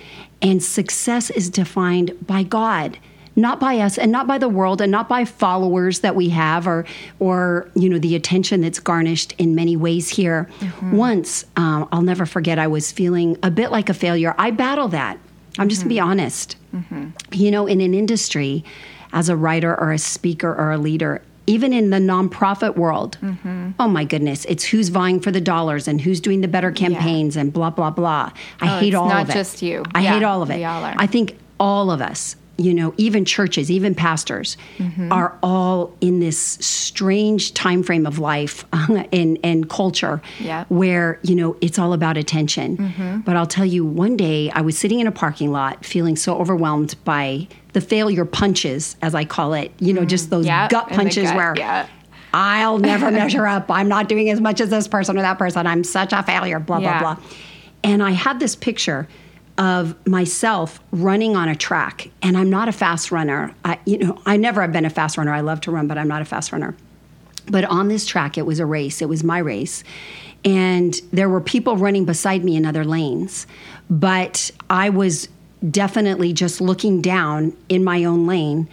And 0.43 0.61
success 0.61 1.31
is 1.31 1.49
defined 1.49 2.15
by 2.27 2.43
God 2.43 2.99
not 3.35 3.59
by 3.59 3.77
us 3.77 3.97
and 3.97 4.11
not 4.11 4.27
by 4.27 4.37
the 4.37 4.49
world 4.49 4.81
and 4.81 4.91
not 4.91 5.07
by 5.07 5.25
followers 5.25 5.99
that 5.99 6.15
we 6.15 6.29
have 6.29 6.67
or 6.67 6.85
or 7.19 7.69
you 7.75 7.89
know 7.89 7.99
the 7.99 8.15
attention 8.15 8.61
that's 8.61 8.79
garnished 8.79 9.33
in 9.37 9.55
many 9.55 9.75
ways 9.75 10.09
here. 10.09 10.49
Mm-hmm. 10.59 10.97
Once 10.97 11.45
um, 11.55 11.87
I'll 11.91 12.01
never 12.01 12.25
forget, 12.25 12.59
I 12.59 12.67
was 12.67 12.91
feeling 12.91 13.37
a 13.43 13.51
bit 13.51 13.71
like 13.71 13.89
a 13.89 13.93
failure. 13.93 14.35
I 14.37 14.51
battle 14.51 14.87
that. 14.89 15.17
I'm 15.57 15.69
just 15.69 15.81
mm-hmm. 15.81 15.89
gonna 15.89 15.95
be 15.95 15.99
mm-hmm. 15.99 16.09
honest. 16.09 16.55
Mm-hmm. 16.73 17.09
You 17.33 17.51
know, 17.51 17.67
in 17.67 17.81
an 17.81 17.93
industry, 17.93 18.63
as 19.13 19.29
a 19.29 19.35
writer 19.35 19.79
or 19.79 19.91
a 19.91 19.97
speaker 19.97 20.53
or 20.53 20.71
a 20.71 20.77
leader, 20.77 21.21
even 21.47 21.73
in 21.73 21.89
the 21.89 21.97
nonprofit 21.97 22.75
world, 22.75 23.17
mm-hmm. 23.21 23.71
oh 23.79 23.87
my 23.87 24.03
goodness, 24.03 24.45
it's 24.45 24.63
who's 24.63 24.89
vying 24.89 25.19
for 25.19 25.31
the 25.31 25.41
dollars 25.41 25.87
and 25.87 25.99
who's 25.99 26.21
doing 26.21 26.41
the 26.41 26.47
better 26.47 26.71
campaigns 26.71 27.35
yeah. 27.35 27.41
and 27.41 27.53
blah 27.53 27.71
blah 27.71 27.89
blah. 27.89 28.31
I 28.61 28.77
oh, 28.77 28.79
hate 28.79 28.93
all 28.93 29.11
of 29.11 29.11
it. 29.11 29.27
Not 29.27 29.33
just 29.33 29.61
you. 29.61 29.83
I 29.93 30.01
yeah, 30.01 30.13
hate 30.13 30.23
all 30.23 30.41
of 30.41 30.51
it. 30.51 30.57
We 30.57 30.63
all 30.65 30.83
are. 30.83 30.95
I 30.97 31.07
think 31.07 31.37
all 31.59 31.91
of 31.91 32.01
us 32.01 32.35
you 32.59 32.73
know, 32.73 32.93
even 32.97 33.23
churches, 33.25 33.71
even 33.71 33.95
pastors 33.95 34.57
Mm-hmm. 34.77 35.11
are 35.11 35.37
all 35.41 35.93
in 36.01 36.19
this 36.19 36.37
strange 36.39 37.53
time 37.53 37.83
frame 37.83 38.05
of 38.05 38.19
life 38.19 38.65
and, 38.73 39.37
and 39.43 39.69
culture 39.69 40.21
Yeah. 40.39 40.65
where, 40.69 41.19
you 41.23 41.35
know, 41.35 41.55
it's 41.61 41.79
all 41.79 41.93
about 41.93 42.17
attention. 42.17 43.23
But 43.25 43.35
I'll 43.37 43.47
tell 43.47 43.65
you, 43.65 43.85
one 43.85 44.17
day 44.17 44.49
I 44.51 44.61
was 44.61 44.77
sitting 44.77 44.99
in 44.99 45.07
a 45.07 45.11
parking 45.11 45.51
lot 45.51 45.85
feeling 45.85 46.15
so 46.15 46.37
overwhelmed 46.37 46.95
by 47.05 47.47
the 47.73 47.81
failure 47.81 48.25
punches, 48.25 48.95
as 49.01 49.15
I 49.15 49.25
call 49.25 49.53
it, 49.53 49.71
you 49.79 49.93
know, 49.93 50.03
just 50.05 50.29
those 50.29 50.45
Yeah, 50.45 50.67
gut 50.67 50.89
punches 50.89 51.25
gut, 51.25 51.35
where 51.35 51.53
yeah. 51.57 51.87
I'll 52.33 52.79
never 52.79 53.09
measure 53.21 53.47
up. 53.47 53.69
I'm 53.71 53.87
not 53.87 54.09
doing 54.09 54.29
as 54.29 54.41
much 54.41 54.59
as 54.61 54.69
this 54.69 54.87
person 54.87 55.17
or 55.17 55.21
that 55.21 55.37
person. 55.39 55.65
I'm 55.67 55.83
such 55.83 56.11
a 56.13 56.23
failure, 56.23 56.59
blah, 56.59 56.79
Yeah. 56.79 56.99
blah, 56.99 57.15
blah. 57.15 57.23
And 57.83 58.03
I 58.03 58.11
had 58.11 58.39
this 58.39 58.55
picture 58.55 59.07
of 59.59 60.07
myself 60.07 60.79
running 60.91 61.35
on 61.35 61.49
a 61.49 61.55
track, 61.55 62.09
and 62.23 62.37
I'm 62.37 62.49
not 62.49 62.69
a 62.69 62.71
fast 62.71 63.11
runner. 63.11 63.53
I, 63.65 63.77
you 63.85 63.97
know, 63.97 64.19
I 64.25 64.37
never 64.37 64.61
have 64.61 64.71
been 64.71 64.85
a 64.85 64.89
fast 64.89 65.17
runner. 65.17 65.33
I 65.33 65.41
love 65.41 65.59
to 65.61 65.71
run, 65.71 65.85
but 65.85 65.97
I'm 65.97 66.07
not 66.07 66.21
a 66.21 66.25
fast 66.25 66.53
runner. 66.53 66.75
But 67.47 67.65
on 67.65 67.89
this 67.89 68.05
track, 68.05 68.37
it 68.37 68.45
was 68.45 68.59
a 68.59 68.65
race. 68.65 69.01
It 69.01 69.09
was 69.09 69.21
my 69.21 69.39
race. 69.39 69.83
And 70.45 70.99
there 71.11 71.27
were 71.27 71.41
people 71.41 71.75
running 71.75 72.05
beside 72.05 72.45
me 72.45 72.55
in 72.55 72.65
other 72.65 72.85
lanes. 72.85 73.47
But 73.89 74.49
I 74.69 74.89
was 74.89 75.27
definitely 75.69 76.31
just 76.31 76.61
looking 76.61 77.01
down 77.01 77.55
in 77.67 77.83
my 77.83 78.05
own 78.05 78.25
lane. 78.27 78.69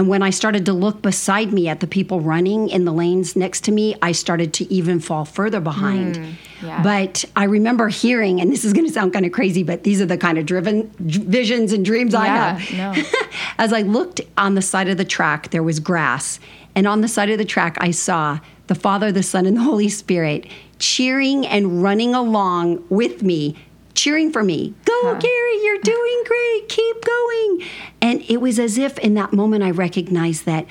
And 0.00 0.08
when 0.08 0.22
I 0.22 0.30
started 0.30 0.64
to 0.64 0.72
look 0.72 1.02
beside 1.02 1.52
me 1.52 1.68
at 1.68 1.80
the 1.80 1.86
people 1.86 2.22
running 2.22 2.70
in 2.70 2.86
the 2.86 2.90
lanes 2.92 3.36
next 3.36 3.64
to 3.64 3.70
me, 3.70 3.94
I 4.00 4.12
started 4.12 4.54
to 4.54 4.72
even 4.72 4.98
fall 4.98 5.26
further 5.26 5.60
behind. 5.60 6.14
Mm, 6.14 6.32
yeah. 6.62 6.82
But 6.82 7.26
I 7.36 7.44
remember 7.44 7.88
hearing, 7.88 8.40
and 8.40 8.50
this 8.50 8.64
is 8.64 8.72
going 8.72 8.86
to 8.86 8.92
sound 8.94 9.12
kind 9.12 9.26
of 9.26 9.32
crazy, 9.32 9.62
but 9.62 9.84
these 9.84 10.00
are 10.00 10.06
the 10.06 10.16
kind 10.16 10.38
of 10.38 10.46
driven 10.46 10.90
visions 10.98 11.74
and 11.74 11.84
dreams 11.84 12.14
I 12.14 12.24
Yeah, 12.28 12.58
have. 12.58 12.96
no. 12.96 13.02
As 13.58 13.74
I 13.74 13.82
looked 13.82 14.22
on 14.38 14.54
the 14.54 14.62
side 14.62 14.88
of 14.88 14.96
the 14.96 15.04
track, 15.04 15.50
there 15.50 15.62
was 15.62 15.80
grass. 15.80 16.40
And 16.74 16.86
on 16.86 17.02
the 17.02 17.08
side 17.08 17.28
of 17.28 17.36
the 17.36 17.44
track, 17.44 17.76
I 17.78 17.90
saw 17.90 18.38
the 18.68 18.74
Father, 18.74 19.12
the 19.12 19.22
Son, 19.22 19.44
and 19.44 19.58
the 19.58 19.62
Holy 19.62 19.90
Spirit 19.90 20.46
cheering 20.78 21.46
and 21.46 21.82
running 21.82 22.14
along 22.14 22.82
with 22.88 23.22
me, 23.22 23.54
cheering 24.00 24.32
for 24.32 24.42
me. 24.42 24.74
Go, 24.84 25.14
Gari, 25.14 25.64
you're 25.64 25.78
doing 25.82 26.22
great. 26.26 26.68
Keep 26.68 27.04
going. 27.04 27.62
And 28.00 28.22
it 28.28 28.40
was 28.40 28.58
as 28.58 28.78
if 28.78 28.98
in 28.98 29.14
that 29.14 29.32
moment 29.32 29.62
I 29.62 29.70
recognized 29.70 30.46
that 30.46 30.66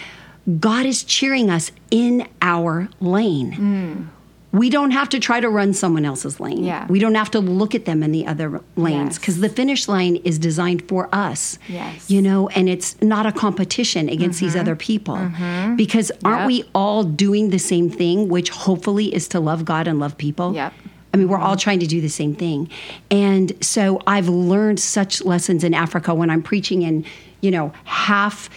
God 0.59 0.85
is 0.85 1.03
cheering 1.03 1.49
us 1.49 1.71
in 1.91 2.27
our 2.41 2.89
lane. 2.99 3.51
Hmm. 3.51 4.03
We 4.51 4.71
don't 4.71 4.89
have 4.89 5.09
to 5.09 5.19
try 5.19 5.39
to 5.39 5.47
run 5.47 5.75
someone 5.75 6.05
else's 6.05 6.39
lane. 6.39 6.63
Yeah. 6.63 6.87
We 6.87 6.97
don't 6.97 7.13
have 7.13 7.29
to 7.31 7.39
look 7.39 7.75
at 7.75 7.85
them 7.85 8.01
in 8.01 8.11
the 8.11 8.25
other 8.25 8.61
lanes 8.75 9.09
Yes. 9.09 9.19
because 9.19 9.39
the 9.41 9.49
finish 9.49 9.87
line 9.87 10.15
is 10.15 10.39
designed 10.39 10.87
for 10.87 11.07
us. 11.13 11.59
Yes. 11.67 12.09
You 12.09 12.19
know, 12.19 12.49
and 12.49 12.67
it's 12.67 12.99
not 12.99 13.27
a 13.27 13.31
competition 13.31 14.09
against 14.09 14.39
these 14.39 14.53
mm-hmm. 14.53 14.61
other 14.61 14.75
people. 14.75 15.17
Mm-hmm. 15.17 15.75
Because 15.75 16.11
aren't 16.25 16.39
Yep. 16.39 16.47
we 16.47 16.63
all 16.73 17.03
doing 17.03 17.51
the 17.51 17.59
same 17.59 17.91
thing, 17.91 18.27
which 18.27 18.49
hopefully 18.49 19.13
is 19.13 19.27
to 19.27 19.39
love 19.39 19.65
God 19.65 19.87
and 19.87 19.99
love 19.99 20.17
people? 20.17 20.55
Yep. 20.55 20.73
I 21.13 21.17
mean, 21.17 21.27
we're 21.27 21.39
all 21.39 21.57
trying 21.57 21.79
to 21.79 21.87
do 21.87 22.01
the 22.01 22.09
same 22.09 22.35
thing. 22.35 22.69
And 23.09 23.53
so 23.63 24.01
I've 24.05 24.29
learned 24.29 24.79
such 24.79 25.23
lessons 25.23 25.63
in 25.63 25.73
Africa 25.73 26.13
when 26.13 26.29
I'm 26.29 26.43
preaching 26.43 26.83
in, 26.83 27.03
you 27.41 27.49
know, 27.51 27.73
half 27.85 28.49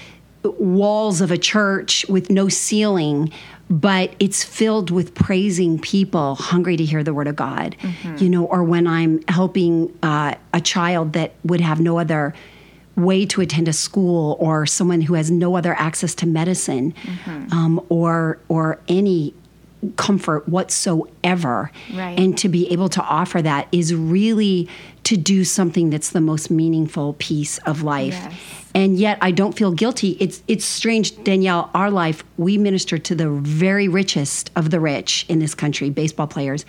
walls 0.44 1.20
of 1.20 1.30
a 1.30 1.38
church 1.38 2.04
with 2.08 2.28
no 2.28 2.48
ceiling, 2.48 3.32
but 3.70 4.14
it's 4.18 4.44
filled 4.44 4.90
with 4.90 5.14
praising 5.14 5.78
people 5.78 6.34
hungry 6.34 6.76
to 6.76 6.84
hear 6.84 7.02
the 7.02 7.14
word 7.14 7.28
of 7.28 7.36
God, 7.36 7.76
you 8.18 8.28
know, 8.28 8.44
or 8.46 8.62
when 8.64 8.86
I'm 8.86 9.20
helping 9.28 9.96
uh, 10.02 10.34
a 10.52 10.60
child 10.60 11.14
that 11.14 11.34
would 11.44 11.60
have 11.60 11.80
no 11.80 11.98
other 11.98 12.34
way 12.96 13.24
to 13.24 13.40
attend 13.40 13.68
a 13.68 13.72
school 13.72 14.36
or 14.40 14.66
someone 14.66 15.00
who 15.00 15.14
has 15.14 15.30
no 15.30 15.56
other 15.56 15.74
access 15.78 16.14
to 16.16 16.26
medicine 16.26 16.92
um, 17.50 17.80
or 17.88 18.38
or 18.48 18.78
any 18.88 19.32
comfort 19.96 20.48
whatsoever 20.48 21.70
Right. 21.94 22.18
and 22.18 22.36
to 22.38 22.48
be 22.48 22.70
able 22.72 22.88
to 22.90 23.02
offer 23.02 23.42
that 23.42 23.68
is 23.72 23.94
really 23.94 24.68
to 25.04 25.16
do 25.16 25.44
something 25.44 25.90
that's 25.90 26.10
the 26.10 26.20
most 26.20 26.50
meaningful 26.50 27.14
piece 27.18 27.58
of 27.58 27.82
life 27.82 28.12
Yes. 28.14 28.34
and 28.74 28.96
yet 28.98 29.18
i 29.20 29.30
don't 29.32 29.56
feel 29.56 29.72
guilty 29.72 30.16
it's 30.20 30.42
it's 30.46 30.64
strange 30.64 31.22
danielle 31.24 31.68
our 31.74 31.90
life 31.90 32.22
we 32.36 32.56
minister 32.58 32.96
to 32.98 33.14
the 33.14 33.28
very 33.28 33.88
richest 33.88 34.50
of 34.54 34.70
the 34.70 34.78
rich 34.78 35.26
in 35.28 35.40
this 35.40 35.54
country 35.54 35.90
baseball 35.90 36.28
players 36.28 36.64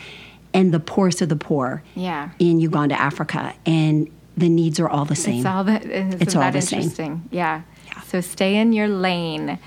and 0.53 0.71
the 0.73 0.79
poorest 0.79 1.21
of 1.21 1.29
the 1.29 1.35
poor 1.35 1.83
Yeah. 1.95 2.29
in 2.39 2.59
uganda 2.59 2.99
africa 2.99 3.53
and 3.65 4.09
the 4.35 4.49
needs 4.49 4.79
are 4.79 4.89
all 4.89 5.05
the 5.05 5.15
same 5.15 5.37
It's 5.37 5.45
all 5.45 5.63
that. 5.65 5.85
Isn't 5.85 6.19
It's 6.21 6.35
all 6.35 6.41
that 6.41 6.53
the 6.53 6.61
same. 6.61 6.79
interesting? 6.81 7.21
Yeah. 7.29 7.61
So 8.07 8.19
stay 8.21 8.55
in 8.55 8.73
your 8.73 8.87
lane, 8.87 9.59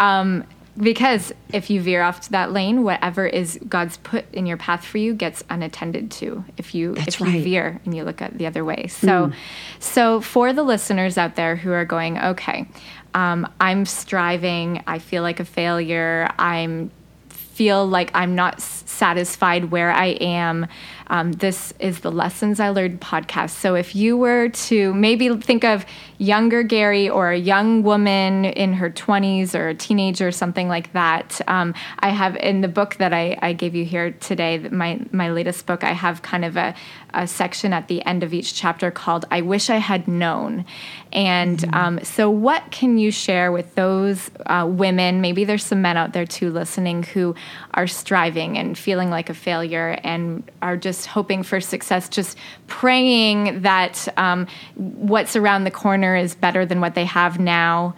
um, 0.00 0.42
because 0.80 1.32
if 1.52 1.70
you 1.70 1.80
veer 1.80 2.02
off 2.02 2.20
to 2.22 2.30
that 2.32 2.52
lane, 2.52 2.82
whatever 2.82 3.26
is 3.26 3.58
God's 3.68 3.98
put 3.98 4.24
in 4.32 4.46
your 4.46 4.56
path 4.56 4.84
for 4.84 4.98
you 4.98 5.14
gets 5.14 5.44
unattended 5.50 6.10
to. 6.12 6.44
If 6.56 6.74
you 6.74 6.94
That's 6.94 7.16
if 7.16 7.20
right. 7.20 7.34
you 7.34 7.42
veer 7.42 7.80
and 7.84 7.94
you 7.94 8.04
look 8.04 8.22
at 8.22 8.36
the 8.38 8.46
other 8.46 8.64
way. 8.64 8.86
So, 8.86 9.32
so 9.78 10.20
for 10.20 10.52
the 10.52 10.62
listeners 10.62 11.18
out 11.18 11.36
there 11.36 11.56
who 11.56 11.72
are 11.72 11.84
going, 11.84 12.18
okay, 12.18 12.66
um, 13.14 13.50
I'm 13.60 13.84
striving. 13.84 14.82
I 14.86 14.98
feel 14.98 15.22
like 15.22 15.40
a 15.40 15.44
failure. 15.44 16.30
I'm 16.38 16.90
feel 17.28 17.86
like 17.86 18.10
I'm 18.14 18.34
not 18.34 18.58
satisfied 18.62 19.70
where 19.70 19.90
I 19.90 20.06
am. 20.06 20.66
Um, 21.10 21.32
this 21.32 21.74
is 21.80 22.00
the 22.00 22.12
Lessons 22.12 22.60
I 22.60 22.68
Learned 22.68 23.00
podcast. 23.00 23.50
So 23.50 23.74
if 23.74 23.96
you 23.96 24.16
were 24.16 24.48
to 24.48 24.94
maybe 24.94 25.28
think 25.40 25.64
of 25.64 25.84
younger 26.18 26.62
Gari 26.62 27.12
or 27.12 27.32
a 27.32 27.36
young 27.36 27.82
woman 27.82 28.44
in 28.44 28.74
her 28.74 28.90
20s 28.90 29.58
or 29.58 29.70
a 29.70 29.74
teenager 29.74 30.28
or 30.28 30.32
something 30.32 30.68
like 30.68 30.92
that, 30.92 31.40
um, 31.48 31.74
I 31.98 32.10
have 32.10 32.36
in 32.36 32.60
the 32.60 32.68
book 32.68 32.94
that 32.96 33.12
I, 33.12 33.36
I 33.42 33.54
gave 33.54 33.74
you 33.74 33.84
here 33.84 34.12
today, 34.12 34.58
my, 34.58 35.00
my 35.10 35.30
latest 35.32 35.66
book, 35.66 35.82
I 35.82 35.92
have 35.92 36.22
kind 36.22 36.44
of 36.44 36.56
a, 36.56 36.76
a 37.12 37.26
section 37.26 37.72
at 37.72 37.88
the 37.88 38.04
end 38.04 38.22
of 38.22 38.32
each 38.32 38.54
chapter 38.54 38.92
called 38.92 39.24
I 39.32 39.40
Wish 39.40 39.68
I 39.68 39.78
Had 39.78 40.06
Known. 40.06 40.64
And 41.12 41.64
um, 41.74 42.04
so, 42.04 42.30
what 42.30 42.70
can 42.70 42.98
you 42.98 43.10
share 43.10 43.50
with 43.50 43.74
those 43.74 44.30
uh, 44.46 44.64
women? 44.70 45.20
Maybe 45.20 45.44
there's 45.44 45.64
some 45.64 45.82
men 45.82 45.96
out 45.96 46.12
there 46.12 46.24
too 46.24 46.50
listening 46.50 47.02
who 47.02 47.34
are 47.74 47.88
striving 47.88 48.56
and 48.56 48.78
feeling 48.78 49.10
like 49.10 49.28
a 49.28 49.34
failure 49.34 49.98
and 50.04 50.48
are 50.62 50.76
just 50.76 50.99
hoping 51.06 51.42
for 51.42 51.60
success, 51.60 52.08
just 52.08 52.36
praying 52.66 53.62
that 53.62 54.08
um, 54.16 54.46
what's 54.74 55.36
around 55.36 55.64
the 55.64 55.70
corner 55.70 56.16
is 56.16 56.34
better 56.34 56.64
than 56.66 56.80
what 56.80 56.94
they 56.94 57.04
have 57.04 57.38
now. 57.38 57.94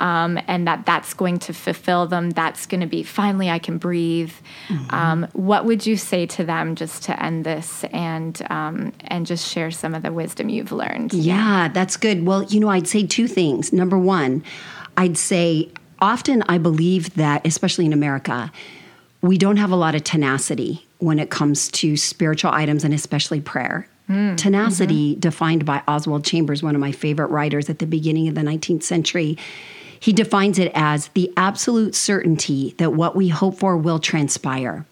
Um, 0.00 0.40
and 0.48 0.66
that 0.66 0.84
that's 0.86 1.14
going 1.14 1.38
to 1.38 1.54
fulfill 1.54 2.08
them. 2.08 2.30
That's 2.30 2.66
going 2.66 2.80
to 2.80 2.86
be 2.86 3.04
finally 3.04 3.48
I 3.48 3.60
can 3.60 3.78
breathe. 3.78 4.32
Um, 4.90 5.28
what 5.34 5.64
would 5.66 5.86
you 5.86 5.96
say 5.96 6.26
to 6.26 6.44
them 6.44 6.74
just 6.74 7.04
to 7.04 7.22
end 7.22 7.44
this 7.44 7.84
and 7.84 8.44
um, 8.50 8.92
and 9.02 9.24
just 9.24 9.48
share 9.48 9.70
some 9.70 9.94
of 9.94 10.02
the 10.02 10.12
wisdom 10.12 10.48
you've 10.48 10.72
learned? 10.72 11.14
Yeah, 11.14 11.68
that's 11.68 11.96
good. 11.96 12.26
Well, 12.26 12.42
you 12.42 12.58
know, 12.58 12.68
I'd 12.68 12.88
say 12.88 13.06
two 13.06 13.28
things. 13.28 13.72
Number 13.72 13.96
one, 13.96 14.42
I'd 14.96 15.16
say 15.16 15.70
often 16.00 16.42
I 16.48 16.58
believe 16.58 17.14
that, 17.14 17.46
especially 17.46 17.86
in 17.86 17.92
America, 17.92 18.50
we 19.22 19.38
don't 19.38 19.56
have 19.56 19.70
a 19.70 19.76
lot 19.76 19.94
of 19.94 20.04
tenacity 20.04 20.83
when 21.04 21.18
it 21.18 21.30
comes 21.30 21.68
to 21.68 21.96
spiritual 21.96 22.50
items 22.52 22.84
and 22.84 22.94
especially 22.94 23.40
prayer. 23.40 23.88
Hmm. 24.06 24.36
Tenacity, 24.36 25.12
mm-hmm. 25.12 25.20
defined 25.20 25.64
by 25.64 25.82
Oswald 25.88 26.24
Chambers, 26.24 26.62
one 26.62 26.74
of 26.74 26.80
my 26.80 26.92
favorite 26.92 27.28
writers 27.28 27.70
at 27.70 27.78
the 27.78 27.86
beginning 27.86 28.28
of 28.28 28.34
the 28.34 28.42
19th 28.42 28.82
century, 28.82 29.38
he 29.98 30.12
defines 30.12 30.58
it 30.58 30.70
as 30.74 31.08
the 31.08 31.32
absolute 31.36 31.94
certainty 31.94 32.74
that 32.76 32.92
what 32.92 33.16
we 33.16 33.28
hope 33.28 33.58
for 33.58 33.76
will 33.76 33.98
transpire 33.98 34.84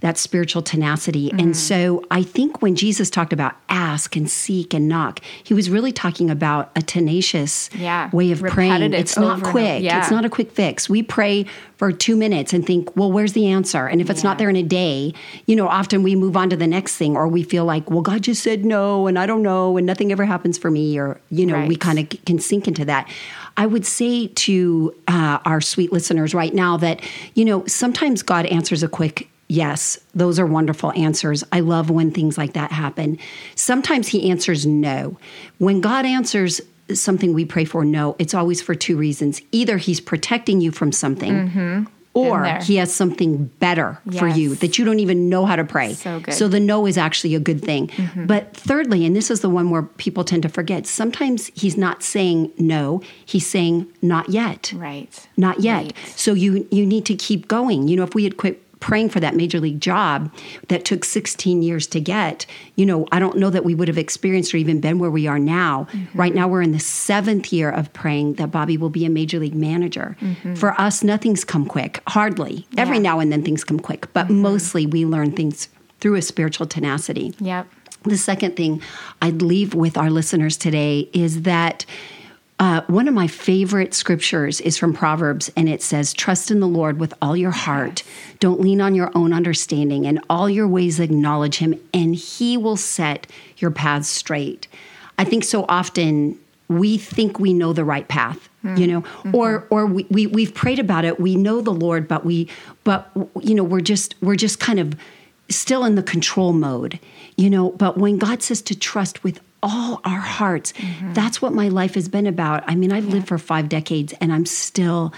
that 0.00 0.18
spiritual 0.18 0.62
tenacity. 0.62 1.28
Mm-hmm. 1.28 1.38
And 1.40 1.56
so 1.56 2.04
I 2.10 2.22
think 2.22 2.62
when 2.62 2.74
Jesus 2.76 3.10
talked 3.10 3.32
about 3.32 3.54
ask 3.68 4.16
and 4.16 4.30
seek 4.30 4.74
and 4.74 4.88
knock, 4.88 5.20
he 5.42 5.54
was 5.54 5.70
really 5.70 5.92
talking 5.92 6.30
about 6.30 6.70
a 6.76 6.82
tenacious 6.82 7.70
Yeah, 7.74 8.10
way 8.12 8.32
of 8.32 8.40
praying. 8.40 8.92
It's 8.92 9.16
not 9.16 9.24
over 9.24 9.32
and 9.34 9.42
over. 9.42 9.50
quick. 9.50 9.82
Yeah. 9.82 10.00
It's 10.00 10.10
not 10.10 10.24
a 10.24 10.30
quick 10.30 10.52
fix. 10.52 10.88
We 10.88 11.02
pray 11.02 11.46
for 11.76 11.92
two 11.92 12.16
minutes 12.16 12.52
and 12.52 12.66
think, 12.66 12.96
well, 12.96 13.12
where's 13.12 13.34
the 13.34 13.46
answer? 13.48 13.86
And 13.86 14.00
if 14.00 14.08
it's 14.08 14.24
not 14.24 14.38
there 14.38 14.48
in 14.48 14.56
a 14.56 14.62
day, 14.62 15.12
you 15.46 15.54
know, 15.56 15.68
often 15.68 16.02
we 16.02 16.14
move 16.16 16.36
on 16.36 16.48
to 16.50 16.56
the 16.56 16.66
next 16.66 16.96
thing 16.96 17.16
or 17.16 17.28
we 17.28 17.42
feel 17.42 17.64
like, 17.66 17.90
well, 17.90 18.00
God 18.00 18.22
just 18.22 18.42
said 18.42 18.64
no 18.64 19.06
and 19.06 19.18
I 19.18 19.26
don't 19.26 19.42
know 19.42 19.76
and 19.76 19.86
nothing 19.86 20.10
ever 20.10 20.24
happens 20.24 20.56
for 20.56 20.70
me 20.70 20.98
or, 20.98 21.20
you 21.30 21.44
know, 21.44 21.66
we 21.66 21.76
kind 21.76 21.98
of 21.98 22.08
can 22.24 22.38
sink 22.38 22.66
into 22.66 22.84
that. 22.86 23.08
I 23.58 23.66
would 23.66 23.86
say 23.86 24.28
to 24.28 24.94
uh, 25.08 25.38
our 25.44 25.60
sweet 25.60 25.92
listeners 25.92 26.34
right 26.34 26.52
now 26.54 26.76
that, 26.78 27.00
you 27.34 27.44
know, 27.44 27.66
sometimes 27.66 28.22
God 28.22 28.46
answers 28.46 28.82
a 28.82 28.88
quick 28.88 29.28
yes. 29.48 29.98
Those 30.14 30.38
are 30.38 30.46
wonderful 30.46 30.92
answers. 30.92 31.44
I 31.52 31.60
love 31.60 31.90
when 31.90 32.10
things 32.10 32.36
like 32.38 32.54
that 32.54 32.72
happen. 32.72 33.18
Sometimes 33.54 34.08
He 34.08 34.30
answers 34.30 34.66
no. 34.66 35.18
When 35.58 35.80
God 35.80 36.06
answers 36.06 36.60
something 36.92 37.34
we 37.34 37.44
pray 37.44 37.64
for 37.64 37.84
no, 37.84 38.16
it's 38.18 38.34
always 38.34 38.62
for 38.62 38.74
two 38.74 38.96
reasons. 38.96 39.40
Either 39.52 39.76
He's 39.78 40.00
protecting 40.00 40.60
you 40.60 40.70
from 40.70 40.92
something. 40.92 41.86
or 42.16 42.46
he 42.62 42.76
has 42.76 42.92
something 42.94 43.44
better 43.60 43.98
yes. 44.06 44.18
for 44.18 44.26
you 44.26 44.54
that 44.56 44.78
you 44.78 44.86
don't 44.86 45.00
even 45.00 45.28
know 45.28 45.44
how 45.44 45.54
to 45.54 45.64
pray. 45.64 45.92
So. 45.92 46.22
So 46.30 46.48
the 46.48 46.58
no 46.58 46.86
is 46.86 46.96
actually 46.96 47.34
a 47.34 47.40
good 47.40 47.62
thing. 47.62 47.88
Mm-hmm. 47.88 48.24
But 48.26 48.56
thirdly, 48.56 49.04
and 49.04 49.14
this 49.14 49.30
is 49.30 49.40
the 49.40 49.50
one 49.50 49.68
where 49.68 49.82
people 49.82 50.24
tend 50.24 50.42
to 50.44 50.48
forget, 50.48 50.86
sometimes 50.86 51.48
he's 51.54 51.76
not 51.76 52.02
saying 52.02 52.52
no, 52.56 53.02
he's 53.26 53.46
saying 53.46 53.86
not 54.00 54.30
yet. 54.30 54.72
Right. 54.74 55.28
Not 55.36 55.60
yet. 55.60 55.82
Right. 55.82 55.96
So 56.16 56.32
you 56.32 56.66
you 56.70 56.86
need 56.86 57.04
to 57.06 57.14
keep 57.14 57.48
going. 57.48 57.86
You 57.86 57.96
know, 57.96 58.04
if 58.04 58.14
we 58.14 58.24
had 58.24 58.38
quit 58.38 58.62
praying 58.80 59.08
for 59.08 59.20
that 59.20 59.34
major 59.34 59.58
league 59.58 59.80
job 59.80 60.32
that 60.68 60.84
took 60.84 61.04
16 61.04 61.62
years 61.62 61.86
to 61.88 62.00
get, 62.00 62.46
you 62.76 62.84
know, 62.84 63.06
I 63.10 63.18
don't 63.18 63.38
know 63.38 63.50
that 63.50 63.64
we 63.64 63.74
would 63.74 63.88
have 63.88 63.98
experienced 63.98 64.52
or 64.52 64.58
even 64.58 64.80
been 64.80 64.98
where 64.98 65.10
we 65.10 65.26
are 65.26 65.38
now. 65.38 65.86
Mm-hmm. 65.92 66.18
Right 66.18 66.34
now, 66.34 66.46
we're 66.48 66.62
in 66.62 66.72
the 66.72 66.80
seventh 66.80 67.52
year 67.52 67.70
of 67.70 67.92
praying 67.92 68.34
that 68.34 68.50
Bobby 68.50 68.76
will 68.76 68.90
be 68.90 69.04
a 69.04 69.10
major 69.10 69.38
league 69.38 69.54
manager. 69.54 70.16
Mm-hmm. 70.20 70.54
For 70.54 70.78
us, 70.80 71.02
nothing's 71.02 71.44
come 71.44 71.66
quick, 71.66 72.02
hardly. 72.06 72.66
Yeah. 72.72 72.82
Every 72.82 72.98
now 72.98 73.18
and 73.18 73.32
then 73.32 73.42
things 73.42 73.64
come 73.64 73.80
quick, 73.80 74.12
but 74.12 74.26
mm-hmm. 74.26 74.42
mostly 74.42 74.86
we 74.86 75.06
learn 75.06 75.32
things 75.32 75.68
through 76.00 76.16
a 76.16 76.22
spiritual 76.22 76.66
tenacity. 76.66 77.34
Yep. 77.40 77.66
The 78.04 78.16
second 78.16 78.56
thing 78.56 78.82
I'd 79.20 79.42
leave 79.42 79.74
with 79.74 79.96
our 79.96 80.10
listeners 80.10 80.56
today 80.56 81.08
is 81.12 81.42
that 81.42 81.84
uh, 82.58 82.80
one 82.86 83.06
of 83.06 83.14
my 83.14 83.26
favorite 83.26 83.92
scriptures 83.92 84.60
is 84.62 84.78
from 84.78 84.94
Proverbs, 84.94 85.50
and 85.56 85.68
it 85.68 85.82
says, 85.82 86.14
Trust 86.14 86.50
in 86.50 86.60
the 86.60 86.68
Lord 86.68 86.98
with 86.98 87.12
all 87.20 87.36
your 87.36 87.50
heart. 87.50 88.02
Don't 88.40 88.60
lean 88.60 88.80
on 88.80 88.94
your 88.94 89.10
own 89.14 89.32
understanding. 89.32 90.06
and 90.06 90.20
all 90.30 90.48
your 90.48 90.66
ways 90.66 90.98
acknowledge 90.98 91.58
him, 91.58 91.78
and 91.92 92.14
he 92.14 92.56
will 92.56 92.76
set 92.76 93.26
your 93.58 93.70
paths 93.70 94.08
straight. 94.08 94.68
I 95.18 95.24
think 95.24 95.44
so 95.44 95.64
often 95.68 96.38
we 96.68 96.98
think 96.98 97.38
we 97.38 97.52
know 97.52 97.72
the 97.72 97.84
right 97.84 98.08
path 98.08 98.48
mm. 98.64 98.78
you 98.78 98.86
know 98.86 99.02
mm-hmm. 99.02 99.34
or 99.34 99.66
or 99.70 99.86
we, 99.86 100.06
we 100.10 100.26
we've 100.26 100.54
prayed 100.54 100.78
about 100.78 101.04
it 101.04 101.20
we 101.20 101.36
know 101.36 101.60
the 101.60 101.72
lord 101.72 102.08
but 102.08 102.24
we 102.24 102.48
but 102.84 103.10
you 103.40 103.54
know 103.54 103.64
we're 103.64 103.80
just 103.80 104.14
we're 104.20 104.36
just 104.36 104.58
kind 104.58 104.80
of 104.80 104.94
still 105.48 105.84
in 105.84 105.94
the 105.94 106.02
control 106.02 106.52
mode 106.52 106.98
you 107.36 107.48
know 107.48 107.70
but 107.72 107.96
when 107.96 108.18
god 108.18 108.42
says 108.42 108.60
to 108.60 108.76
trust 108.76 109.22
with 109.22 109.40
all 109.62 110.00
our 110.04 110.20
hearts. 110.20 110.72
Mm-hmm. 110.72 111.12
That's 111.12 111.40
what 111.40 111.52
my 111.52 111.68
life 111.68 111.94
has 111.94 112.08
been 112.08 112.26
about. 112.26 112.64
I 112.66 112.74
mean, 112.74 112.92
I've 112.92 113.06
yeah. 113.06 113.14
lived 113.14 113.28
for 113.28 113.38
five 113.38 113.68
decades 113.68 114.14
and 114.20 114.32
I'm 114.32 114.46
still 114.46 115.12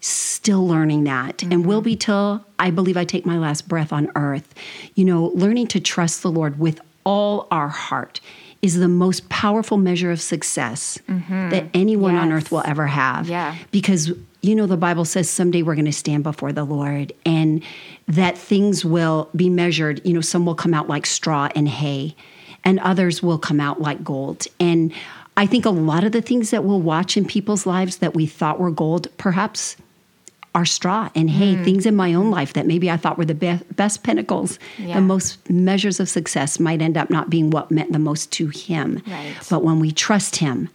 still 0.00 0.66
learning 0.66 1.04
that 1.04 1.38
mm-hmm. 1.38 1.52
and 1.52 1.66
will 1.66 1.80
be 1.80 1.94
till 1.94 2.44
I 2.58 2.72
believe 2.72 2.96
I 2.96 3.04
take 3.04 3.24
my 3.24 3.38
last 3.38 3.68
breath 3.68 3.92
on 3.92 4.10
earth. 4.16 4.52
You 4.94 5.04
know, 5.04 5.26
learning 5.34 5.68
to 5.68 5.80
trust 5.80 6.22
the 6.22 6.30
Lord 6.30 6.58
with 6.58 6.80
all 7.04 7.46
our 7.50 7.68
heart 7.68 8.20
is 8.62 8.78
the 8.78 8.88
most 8.88 9.28
powerful 9.28 9.76
measure 9.76 10.10
of 10.10 10.20
success 10.20 10.98
mm-hmm. 11.08 11.50
that 11.50 11.66
anyone 11.74 12.14
yes. 12.14 12.22
on 12.22 12.32
earth 12.32 12.52
will 12.52 12.62
ever 12.64 12.86
have. 12.86 13.28
Yeah. 13.28 13.56
Because 13.70 14.12
you 14.40 14.54
know 14.54 14.66
the 14.66 14.76
Bible 14.76 15.04
says 15.04 15.30
someday 15.30 15.62
we're 15.62 15.74
going 15.74 15.84
to 15.84 15.92
stand 15.92 16.24
before 16.24 16.52
the 16.52 16.64
Lord 16.64 17.12
and 17.24 17.62
that 18.08 18.36
things 18.36 18.84
will 18.84 19.28
be 19.34 19.48
measured, 19.48 20.00
you 20.04 20.12
know, 20.12 20.20
some 20.20 20.46
will 20.46 20.54
come 20.54 20.74
out 20.74 20.88
like 20.88 21.06
straw 21.06 21.48
and 21.54 21.68
hay 21.68 22.16
and 22.64 22.78
others 22.80 23.22
will 23.22 23.38
come 23.38 23.60
out 23.60 23.80
like 23.80 24.04
gold. 24.04 24.46
And 24.60 24.92
I 25.36 25.46
think 25.46 25.64
a 25.64 25.70
lot 25.70 26.04
of 26.04 26.12
the 26.12 26.22
things 26.22 26.50
that 26.50 26.64
we'll 26.64 26.80
watch 26.80 27.16
in 27.16 27.24
people's 27.24 27.66
lives 27.66 27.98
that 27.98 28.14
we 28.14 28.26
thought 28.26 28.60
were 28.60 28.70
gold, 28.70 29.08
perhaps 29.16 29.76
are 30.54 30.64
straw 30.66 31.08
and 31.14 31.30
hay, 31.30 31.54
mm. 31.54 31.64
things 31.64 31.86
in 31.86 31.96
my 31.96 32.12
own 32.12 32.30
life 32.30 32.52
that 32.52 32.66
maybe 32.66 32.90
I 32.90 32.98
thought 32.98 33.16
were 33.16 33.24
the 33.24 33.34
be- 33.34 33.60
best 33.74 34.02
pinnacles, 34.02 34.58
yeah. 34.76 34.94
the 34.94 35.00
most 35.00 35.48
measures 35.48 35.98
of 35.98 36.08
success 36.10 36.60
might 36.60 36.82
end 36.82 36.98
up 36.98 37.08
not 37.08 37.30
being 37.30 37.50
what 37.50 37.70
meant 37.70 37.92
the 37.92 37.98
most 37.98 38.30
to 38.32 38.48
him. 38.48 39.02
Right. 39.06 39.34
But 39.48 39.64
when 39.64 39.80
we 39.80 39.92
trust 39.92 40.36
him, 40.36 40.68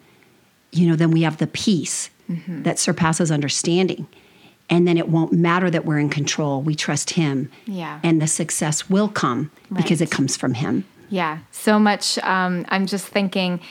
you 0.71 0.87
know, 0.89 0.95
then 0.95 1.11
we 1.11 1.21
have 1.21 1.37
the 1.37 1.47
peace 1.47 2.09
mm-hmm. 2.29 2.63
that 2.63 2.79
surpasses 2.79 3.31
understanding. 3.31 4.07
And 4.69 4.87
then 4.87 4.97
it 4.97 5.09
won't 5.09 5.31
matter 5.31 5.69
that 5.69 5.85
we're 5.85 5.99
in 5.99 6.09
control. 6.09 6.61
We 6.61 6.75
trust 6.75 7.11
him. 7.11 7.49
Yeah. 7.65 7.99
And 8.03 8.21
the 8.21 8.27
success 8.27 8.89
will 8.89 9.07
come 9.07 9.51
right. 9.69 9.81
because 9.81 10.01
it 10.01 10.11
comes 10.11 10.35
from 10.35 10.55
him. 10.55 10.85
Yeah, 11.09 11.39
so 11.51 11.79
much. 11.79 12.17
Um, 12.19 12.65
I'm 12.69 12.85
just 12.85 13.07
thinking 13.07 13.61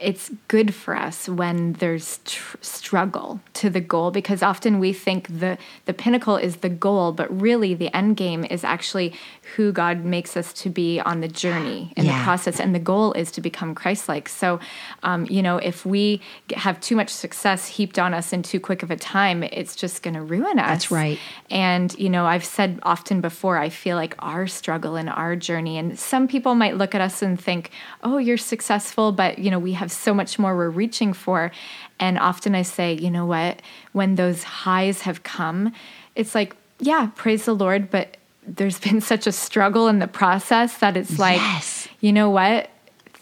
it's 0.00 0.30
good 0.48 0.74
for 0.74 0.96
us 0.96 1.28
when 1.28 1.72
there's 1.74 2.20
tr- 2.24 2.56
struggle 2.60 3.40
to 3.54 3.68
the 3.68 3.80
goal 3.80 4.10
because 4.10 4.42
often 4.42 4.78
we 4.78 4.92
think 4.92 5.26
the 5.40 5.58
the 5.86 5.92
pinnacle 5.94 6.36
is 6.36 6.56
the 6.56 6.68
goal 6.68 7.12
but 7.12 7.28
really 7.40 7.74
the 7.74 7.94
end 7.94 8.16
game 8.16 8.44
is 8.44 8.62
actually 8.62 9.12
who 9.56 9.72
God 9.72 10.04
makes 10.04 10.36
us 10.36 10.52
to 10.54 10.70
be 10.70 11.00
on 11.00 11.20
the 11.20 11.28
journey 11.28 11.92
in 11.96 12.04
yeah. 12.04 12.18
the 12.18 12.24
process 12.24 12.60
and 12.60 12.74
the 12.74 12.78
goal 12.78 13.12
is 13.14 13.32
to 13.32 13.40
become 13.40 13.74
Christ-like. 13.74 14.28
So 14.28 14.60
um, 15.02 15.26
you 15.28 15.42
know 15.42 15.56
if 15.56 15.84
we 15.84 16.20
have 16.54 16.80
too 16.80 16.94
much 16.94 17.10
success 17.10 17.66
heaped 17.66 17.98
on 17.98 18.14
us 18.14 18.32
in 18.32 18.42
too 18.42 18.60
quick 18.60 18.82
of 18.82 18.90
a 18.90 18.96
time 18.96 19.42
it's 19.42 19.74
just 19.74 20.02
going 20.02 20.14
to 20.14 20.22
ruin 20.22 20.58
us. 20.58 20.68
That's 20.68 20.90
right. 20.90 21.18
And 21.50 21.92
you 21.98 22.08
know 22.08 22.24
I've 22.26 22.44
said 22.44 22.78
often 22.84 23.20
before 23.20 23.58
I 23.58 23.68
feel 23.68 23.96
like 23.96 24.14
our 24.20 24.46
struggle 24.46 24.94
and 24.94 25.10
our 25.10 25.34
journey 25.34 25.76
and 25.76 25.98
some 25.98 26.28
people 26.28 26.54
might 26.54 26.76
look 26.76 26.94
at 26.94 27.00
us 27.00 27.20
and 27.20 27.40
think 27.40 27.70
oh 28.04 28.18
you're 28.18 28.38
successful 28.38 29.10
but 29.10 29.40
you 29.40 29.50
know 29.50 29.58
we 29.58 29.71
have 29.72 29.92
so 29.92 30.12
much 30.14 30.38
more 30.38 30.56
we're 30.56 30.70
reaching 30.70 31.12
for. 31.12 31.50
And 31.98 32.18
often 32.18 32.54
I 32.54 32.62
say, 32.62 32.94
you 32.94 33.10
know 33.10 33.26
what? 33.26 33.60
When 33.92 34.16
those 34.16 34.42
highs 34.42 35.02
have 35.02 35.22
come, 35.22 35.72
it's 36.14 36.34
like, 36.34 36.56
yeah, 36.78 37.10
praise 37.14 37.44
the 37.44 37.54
Lord, 37.54 37.90
but 37.90 38.16
there's 38.46 38.78
been 38.78 39.00
such 39.00 39.26
a 39.26 39.32
struggle 39.32 39.88
in 39.88 39.98
the 39.98 40.08
process 40.08 40.78
that 40.78 40.96
it's 40.96 41.18
like, 41.18 41.36
yes. 41.36 41.88
you 42.00 42.12
know 42.12 42.30
what? 42.30 42.70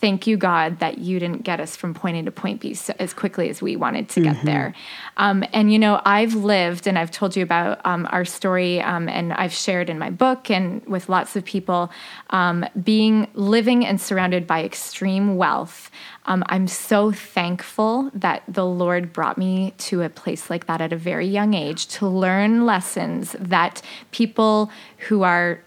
Thank 0.00 0.26
you, 0.26 0.36
God, 0.36 0.78
that 0.78 0.98
you 0.98 1.18
didn't 1.18 1.42
get 1.42 1.60
us 1.60 1.76
from 1.76 1.94
point 1.94 2.16
A 2.16 2.22
to 2.22 2.30
point 2.30 2.60
B 2.60 2.74
so, 2.74 2.94
as 2.98 3.12
quickly 3.12 3.50
as 3.50 3.60
we 3.60 3.76
wanted 3.76 4.08
to 4.10 4.20
get 4.20 4.36
mm-hmm. 4.36 4.46
there. 4.46 4.74
Um, 5.16 5.44
and, 5.52 5.72
you 5.72 5.78
know, 5.78 6.00
I've 6.04 6.34
lived, 6.34 6.86
and 6.86 6.98
I've 6.98 7.10
told 7.10 7.36
you 7.36 7.42
about 7.42 7.84
um, 7.84 8.08
our 8.10 8.24
story, 8.24 8.80
um, 8.80 9.08
and 9.08 9.32
I've 9.34 9.52
shared 9.52 9.90
in 9.90 9.98
my 9.98 10.10
book 10.10 10.50
and 10.50 10.84
with 10.86 11.08
lots 11.08 11.36
of 11.36 11.44
people, 11.44 11.90
um, 12.30 12.64
being 12.82 13.28
living 13.34 13.84
and 13.84 14.00
surrounded 14.00 14.46
by 14.46 14.64
extreme 14.64 15.36
wealth. 15.36 15.90
Um, 16.26 16.44
I'm 16.46 16.68
so 16.68 17.12
thankful 17.12 18.10
that 18.14 18.42
the 18.46 18.66
Lord 18.66 19.12
brought 19.12 19.36
me 19.36 19.74
to 19.78 20.02
a 20.02 20.08
place 20.08 20.48
like 20.48 20.66
that 20.66 20.80
at 20.80 20.92
a 20.92 20.96
very 20.96 21.26
young 21.26 21.54
age 21.54 21.86
to 21.88 22.06
learn 22.06 22.66
lessons 22.66 23.34
that 23.38 23.82
people 24.12 24.70
who 25.08 25.22
are 25.22 25.60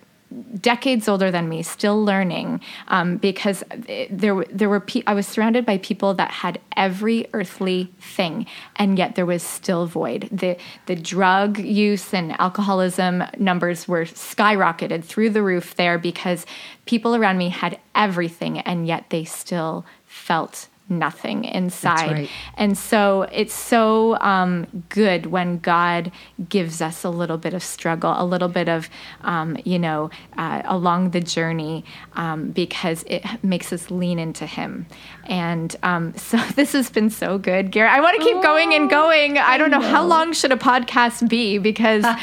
decades 0.59 1.07
older 1.07 1.31
than 1.31 1.49
me, 1.49 1.63
still 1.63 2.03
learning, 2.03 2.61
um, 2.87 3.17
because 3.17 3.63
there 4.09 4.43
there 4.49 4.69
were 4.69 4.79
pe- 4.79 5.03
I 5.05 5.13
was 5.13 5.27
surrounded 5.27 5.65
by 5.65 5.77
people 5.77 6.13
that 6.15 6.31
had 6.31 6.59
every 6.75 7.27
earthly 7.33 7.91
thing, 7.99 8.45
and 8.75 8.97
yet 8.97 9.15
there 9.15 9.25
was 9.25 9.43
still 9.43 9.85
void. 9.85 10.29
the 10.31 10.57
The 10.85 10.95
drug 10.95 11.59
use 11.59 12.13
and 12.13 12.39
alcoholism 12.39 13.23
numbers 13.37 13.87
were 13.87 14.05
skyrocketed 14.05 15.03
through 15.03 15.31
the 15.31 15.43
roof 15.43 15.75
there 15.75 15.97
because 15.97 16.45
people 16.85 17.15
around 17.15 17.37
me 17.37 17.49
had 17.49 17.79
everything, 17.95 18.59
and 18.59 18.87
yet 18.87 19.09
they 19.09 19.25
still 19.25 19.85
felt 20.05 20.67
nothing 20.89 21.45
inside. 21.45 22.11
Right. 22.11 22.29
And 22.55 22.77
so 22.77 23.23
it's 23.31 23.53
so 23.53 24.17
um, 24.19 24.83
good 24.89 25.27
when 25.27 25.59
God 25.59 26.11
gives 26.49 26.81
us 26.81 27.03
a 27.03 27.09
little 27.09 27.37
bit 27.37 27.53
of 27.53 27.63
struggle, 27.63 28.13
a 28.17 28.25
little 28.25 28.49
bit 28.49 28.67
of, 28.67 28.89
um, 29.21 29.57
you 29.63 29.79
know, 29.79 30.09
uh, 30.37 30.61
along 30.65 31.11
the 31.11 31.21
journey 31.21 31.85
um, 32.13 32.51
because 32.51 33.03
it 33.07 33.23
makes 33.43 33.71
us 33.71 33.89
lean 33.89 34.19
into 34.19 34.45
Him. 34.45 34.85
And 35.25 35.75
um, 35.83 36.13
so 36.17 36.37
this 36.55 36.73
has 36.73 36.89
been 36.89 37.09
so 37.09 37.37
good, 37.37 37.71
Gari. 37.71 37.87
I 37.87 38.01
want 38.01 38.17
to 38.19 38.23
keep 38.23 38.37
oh, 38.37 38.41
going 38.41 38.73
and 38.73 38.89
going. 38.89 39.37
I 39.37 39.57
don't 39.57 39.71
know, 39.71 39.79
know, 39.79 39.87
how 39.87 40.03
long 40.03 40.33
should 40.33 40.51
a 40.51 40.57
podcast 40.57 41.29
be 41.29 41.57
because 41.57 42.03
um, 42.05 42.17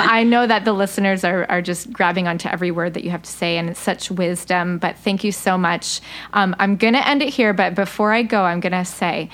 I 0.00 0.24
know 0.24 0.46
that 0.46 0.64
the 0.64 0.72
listeners 0.72 1.24
are, 1.24 1.44
are 1.50 1.62
just 1.62 1.92
grabbing 1.92 2.26
onto 2.26 2.48
every 2.48 2.70
word 2.70 2.94
that 2.94 3.04
you 3.04 3.10
have 3.10 3.22
to 3.22 3.30
say 3.30 3.58
and 3.58 3.68
it's 3.68 3.80
such 3.80 4.10
wisdom. 4.10 4.78
But 4.78 4.96
thank 4.98 5.24
you 5.24 5.32
so 5.32 5.58
much. 5.58 6.00
Um, 6.32 6.56
I'm 6.58 6.76
going 6.76 6.94
to 6.94 7.06
end 7.06 7.22
it 7.22 7.28
here, 7.28 7.52
but 7.52 7.74
before 7.84 8.12
I 8.12 8.22
go, 8.22 8.44
I'm 8.44 8.60
going 8.60 8.78
to 8.84 8.84
say, 8.84 9.28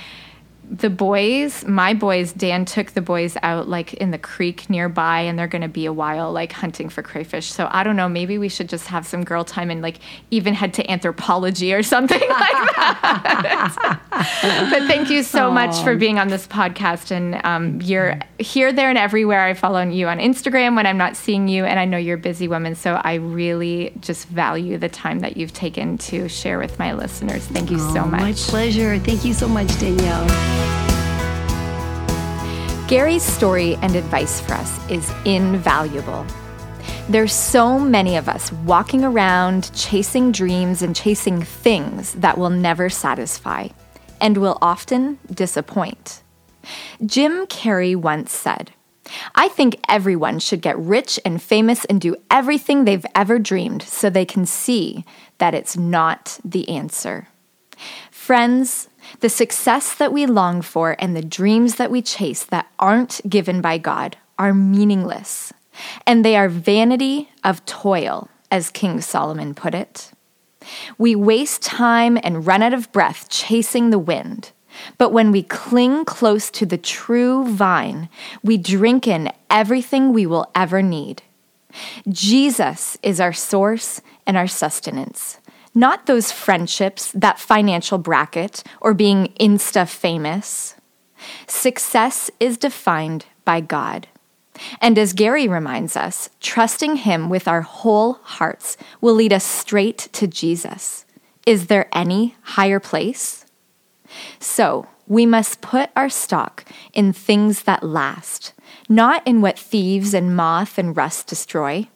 the 0.70 0.90
boys, 0.90 1.64
my 1.66 1.94
boys, 1.94 2.32
Dan 2.32 2.64
took 2.64 2.92
the 2.92 3.00
boys 3.00 3.36
out 3.42 3.68
like 3.68 3.94
in 3.94 4.10
the 4.10 4.18
creek 4.18 4.68
nearby, 4.68 5.20
and 5.20 5.38
they're 5.38 5.46
going 5.46 5.62
to 5.62 5.68
be 5.68 5.86
a 5.86 5.92
while 5.92 6.30
like 6.30 6.52
hunting 6.52 6.88
for 6.88 7.02
crayfish. 7.02 7.50
So 7.50 7.68
I 7.70 7.82
don't 7.84 7.96
know. 7.96 8.08
Maybe 8.08 8.38
we 8.38 8.48
should 8.48 8.68
just 8.68 8.86
have 8.88 9.06
some 9.06 9.24
girl 9.24 9.44
time 9.44 9.70
and 9.70 9.80
like 9.80 9.98
even 10.30 10.54
head 10.54 10.74
to 10.74 10.86
Anthropologie 10.86 11.76
or 11.76 11.82
something 11.82 12.20
like 12.28 12.74
that. 12.76 14.00
but 14.70 14.86
thank 14.86 15.10
you 15.10 15.22
so 15.22 15.50
Aww. 15.50 15.54
much 15.54 15.82
for 15.82 15.96
being 15.96 16.18
on 16.18 16.28
this 16.28 16.46
podcast. 16.46 17.10
And 17.10 17.40
um, 17.44 17.80
you're 17.80 18.18
here, 18.38 18.72
there, 18.72 18.90
and 18.90 18.98
everywhere. 18.98 19.44
I 19.44 19.54
follow 19.54 19.80
you 19.82 20.08
on 20.08 20.18
Instagram 20.18 20.76
when 20.76 20.86
I'm 20.86 20.98
not 20.98 21.16
seeing 21.16 21.48
you, 21.48 21.64
and 21.64 21.80
I 21.80 21.86
know 21.86 21.96
you're 21.96 22.16
a 22.16 22.20
busy 22.20 22.46
woman. 22.46 22.74
So 22.74 22.94
I 22.94 23.14
really 23.14 23.92
just 24.00 24.28
value 24.28 24.76
the 24.76 24.88
time 24.88 25.20
that 25.20 25.36
you've 25.36 25.52
taken 25.54 25.96
to 25.98 26.28
share 26.28 26.58
with 26.58 26.78
my 26.78 26.92
listeners. 26.92 27.46
Thank 27.46 27.70
you 27.70 27.78
so 27.78 28.04
much. 28.04 28.20
My 28.20 28.32
pleasure. 28.32 28.98
Thank 28.98 29.24
you 29.24 29.32
so 29.32 29.48
much, 29.48 29.68
Danielle. 29.80 30.57
Gari's 32.88 33.22
story 33.22 33.76
and 33.82 33.94
advice 33.94 34.40
for 34.40 34.54
us 34.54 34.90
is 34.90 35.12
invaluable. 35.26 36.24
There's 37.10 37.34
so 37.34 37.78
many 37.78 38.16
of 38.16 38.30
us 38.30 38.50
walking 38.64 39.04
around 39.04 39.70
chasing 39.74 40.32
dreams 40.32 40.80
and 40.80 40.96
chasing 40.96 41.42
things 41.42 42.14
that 42.14 42.38
will 42.38 42.48
never 42.48 42.88
satisfy 42.88 43.68
and 44.22 44.38
will 44.38 44.56
often 44.62 45.18
disappoint. 45.30 46.22
Jim 47.04 47.46
Carrey 47.48 47.94
once 47.94 48.32
said, 48.32 48.70
I 49.34 49.48
think 49.48 49.78
everyone 49.86 50.38
should 50.38 50.62
get 50.62 50.78
rich 50.78 51.20
and 51.26 51.42
famous 51.42 51.84
and 51.84 52.00
do 52.00 52.16
everything 52.30 52.86
they've 52.86 53.06
ever 53.14 53.38
dreamed 53.38 53.82
so 53.82 54.08
they 54.08 54.24
can 54.24 54.46
see 54.46 55.04
that 55.36 55.52
it's 55.52 55.76
not 55.76 56.38
the 56.42 56.66
answer. 56.70 57.28
Friends, 58.10 58.88
the 59.20 59.28
success 59.28 59.94
that 59.94 60.12
we 60.12 60.26
long 60.26 60.62
for 60.62 60.96
and 60.98 61.16
the 61.16 61.22
dreams 61.22 61.76
that 61.76 61.90
we 61.90 62.02
chase 62.02 62.44
that 62.44 62.70
aren't 62.78 63.20
given 63.28 63.60
by 63.60 63.78
God 63.78 64.16
are 64.38 64.54
meaningless, 64.54 65.52
and 66.06 66.24
they 66.24 66.36
are 66.36 66.48
vanity 66.48 67.30
of 67.44 67.64
toil, 67.66 68.28
as 68.50 68.70
King 68.70 69.00
Solomon 69.00 69.54
put 69.54 69.74
it. 69.74 70.12
We 70.96 71.14
waste 71.14 71.62
time 71.62 72.18
and 72.22 72.46
run 72.46 72.62
out 72.62 72.74
of 72.74 72.92
breath 72.92 73.28
chasing 73.28 73.90
the 73.90 73.98
wind. 73.98 74.52
But 74.96 75.12
when 75.12 75.32
we 75.32 75.42
cling 75.42 76.04
close 76.04 76.50
to 76.52 76.66
the 76.66 76.78
true 76.78 77.48
vine, 77.48 78.08
we 78.42 78.58
drink 78.58 79.08
in 79.08 79.32
everything 79.50 80.12
we 80.12 80.26
will 80.26 80.50
ever 80.54 80.82
need. 80.82 81.22
Jesus 82.08 82.96
is 83.02 83.20
our 83.20 83.32
source 83.32 84.00
and 84.26 84.36
our 84.36 84.46
sustenance, 84.46 85.38
not 85.78 86.06
those 86.06 86.32
friendships, 86.32 87.12
that 87.12 87.38
financial 87.38 87.98
bracket, 87.98 88.64
or 88.80 88.92
being 88.92 89.32
Insta 89.38 89.88
famous. 89.88 90.74
Success 91.46 92.32
is 92.40 92.58
defined 92.58 93.26
by 93.44 93.60
God. 93.60 94.08
And 94.80 94.98
as 94.98 95.14
Gari 95.14 95.48
reminds 95.48 95.96
us, 95.96 96.30
trusting 96.40 96.96
Him 96.96 97.28
with 97.28 97.46
our 97.46 97.62
whole 97.62 98.14
hearts 98.24 98.76
will 99.00 99.14
lead 99.14 99.32
us 99.32 99.44
straight 99.44 100.08
to 100.14 100.26
Jesus. 100.26 101.04
Is 101.46 101.68
there 101.68 101.88
any 101.92 102.34
higher 102.42 102.80
place? 102.80 103.46
So, 104.40 104.88
we 105.06 105.26
must 105.26 105.60
put 105.60 105.90
our 105.94 106.10
stock 106.10 106.64
in 106.92 107.12
things 107.12 107.62
that 107.62 107.84
last, 107.84 108.52
not 108.88 109.24
in 109.24 109.40
what 109.40 109.58
thieves 109.58 110.12
and 110.12 110.34
moth 110.34 110.76
and 110.76 110.96
rust 110.96 111.28
destroy. 111.28 111.86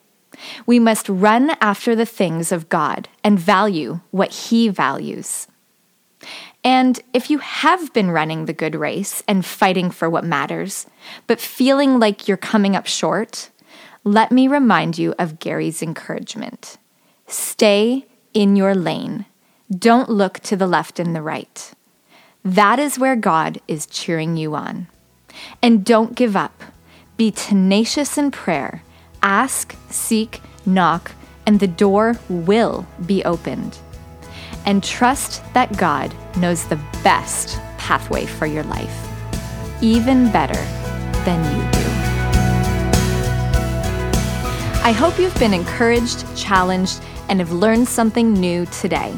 We 0.66 0.78
must 0.78 1.08
run 1.08 1.50
after 1.60 1.94
the 1.94 2.06
things 2.06 2.52
of 2.52 2.68
God 2.68 3.08
and 3.22 3.38
value 3.38 4.00
what 4.10 4.32
He 4.32 4.68
values. 4.68 5.46
And 6.64 7.00
if 7.12 7.30
you 7.30 7.38
have 7.38 7.92
been 7.92 8.10
running 8.10 8.44
the 8.44 8.52
good 8.52 8.74
race 8.74 9.22
and 9.26 9.44
fighting 9.44 9.90
for 9.90 10.08
what 10.08 10.24
matters, 10.24 10.86
but 11.26 11.40
feeling 11.40 11.98
like 11.98 12.28
you're 12.28 12.36
coming 12.36 12.76
up 12.76 12.86
short, 12.86 13.50
let 14.04 14.30
me 14.30 14.46
remind 14.48 14.98
you 14.98 15.14
of 15.18 15.38
Gari's 15.38 15.82
encouragement. 15.82 16.78
Stay 17.26 18.06
in 18.34 18.56
your 18.56 18.74
lane. 18.74 19.26
Don't 19.70 20.10
look 20.10 20.38
to 20.40 20.56
the 20.56 20.66
left 20.66 20.98
and 20.98 21.14
the 21.14 21.22
right. 21.22 21.72
That 22.44 22.78
is 22.78 22.98
where 22.98 23.16
God 23.16 23.60
is 23.66 23.86
cheering 23.86 24.36
you 24.36 24.54
on. 24.54 24.88
And 25.62 25.84
don't 25.84 26.14
give 26.14 26.36
up. 26.36 26.62
Be 27.16 27.30
tenacious 27.30 28.18
in 28.18 28.30
prayer. 28.30 28.82
Ask, 29.22 29.76
seek, 29.88 30.40
knock, 30.66 31.12
and 31.46 31.60
the 31.60 31.68
door 31.68 32.18
will 32.28 32.86
be 33.06 33.24
opened. 33.24 33.78
And 34.66 34.82
trust 34.82 35.42
that 35.54 35.76
God 35.76 36.12
knows 36.36 36.66
the 36.66 36.80
best 37.04 37.58
pathway 37.78 38.26
for 38.26 38.46
your 38.46 38.64
life, 38.64 39.08
even 39.80 40.30
better 40.32 40.60
than 41.24 41.42
you 41.56 41.62
do. 41.72 41.78
I 44.84 44.90
hope 44.90 45.18
you've 45.18 45.38
been 45.38 45.54
encouraged, 45.54 46.24
challenged, 46.36 47.00
and 47.28 47.38
have 47.38 47.52
learned 47.52 47.86
something 47.86 48.32
new 48.32 48.66
today. 48.66 49.14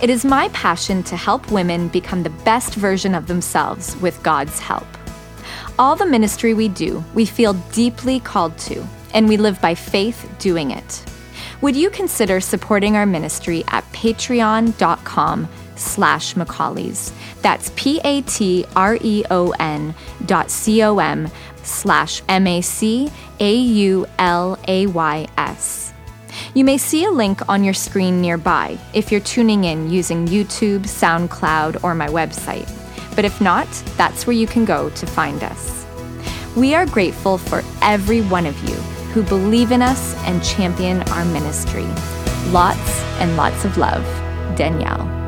It 0.00 0.10
is 0.10 0.24
my 0.24 0.48
passion 0.50 1.02
to 1.04 1.16
help 1.16 1.50
women 1.50 1.88
become 1.88 2.22
the 2.22 2.30
best 2.30 2.74
version 2.74 3.14
of 3.14 3.26
themselves 3.26 3.96
with 3.96 4.22
God's 4.22 4.60
help. 4.60 4.86
All 5.76 5.96
the 5.96 6.06
ministry 6.06 6.54
we 6.54 6.68
do, 6.68 7.02
we 7.14 7.26
feel 7.26 7.54
deeply 7.72 8.20
called 8.20 8.56
to, 8.58 8.86
and 9.14 9.28
we 9.28 9.38
live 9.38 9.60
by 9.60 9.74
faith 9.74 10.28
doing 10.38 10.70
it. 10.72 11.04
Would 11.60 11.76
you 11.76 11.88
consider 11.88 12.40
supporting 12.40 12.96
our 12.96 13.06
ministry 13.06 13.64
at 13.68 13.84
patreon.com 13.92 15.48
slash 15.76 16.34
Macaulays? 16.34 17.12
That's 17.40 17.72
P-A-T-R-E-O-N 17.76 18.34
dot 20.26 20.50
C-O-M 20.50 21.28
slash 21.62 22.22
M-A-C-A-U-L-A-Y-S. 22.28 23.10
You 26.52 26.64
may 26.64 26.76
see 26.78 27.04
a 27.04 27.10
link 27.10 27.48
on 27.48 27.64
your 27.64 27.74
screen 27.74 28.20
nearby 28.20 28.76
if 28.92 29.10
you're 29.10 29.20
tuning 29.20 29.64
in 29.64 29.90
using 29.90 30.26
YouTube, 30.26 30.80
SoundCloud, 30.82 31.82
or 31.84 31.94
my 31.94 32.08
website. 32.08 32.68
But 33.14 33.24
if 33.24 33.40
not, 33.40 33.68
that's 33.96 34.26
where 34.26 34.36
you 34.36 34.46
can 34.46 34.64
go 34.64 34.90
to 34.90 35.06
find 35.06 35.42
us. 35.44 35.86
We 36.56 36.74
are 36.74 36.86
grateful 36.86 37.38
for 37.38 37.62
every 37.80 38.20
one 38.20 38.46
of 38.46 38.68
you 38.68 38.93
who 39.14 39.22
believe 39.22 39.70
in 39.70 39.80
us 39.80 40.16
and 40.24 40.42
champion 40.42 41.00
our 41.10 41.24
ministry. 41.26 41.86
Lots 42.48 43.00
and 43.20 43.36
lots 43.36 43.64
of 43.64 43.78
love, 43.78 44.04
Danielle. 44.56 45.23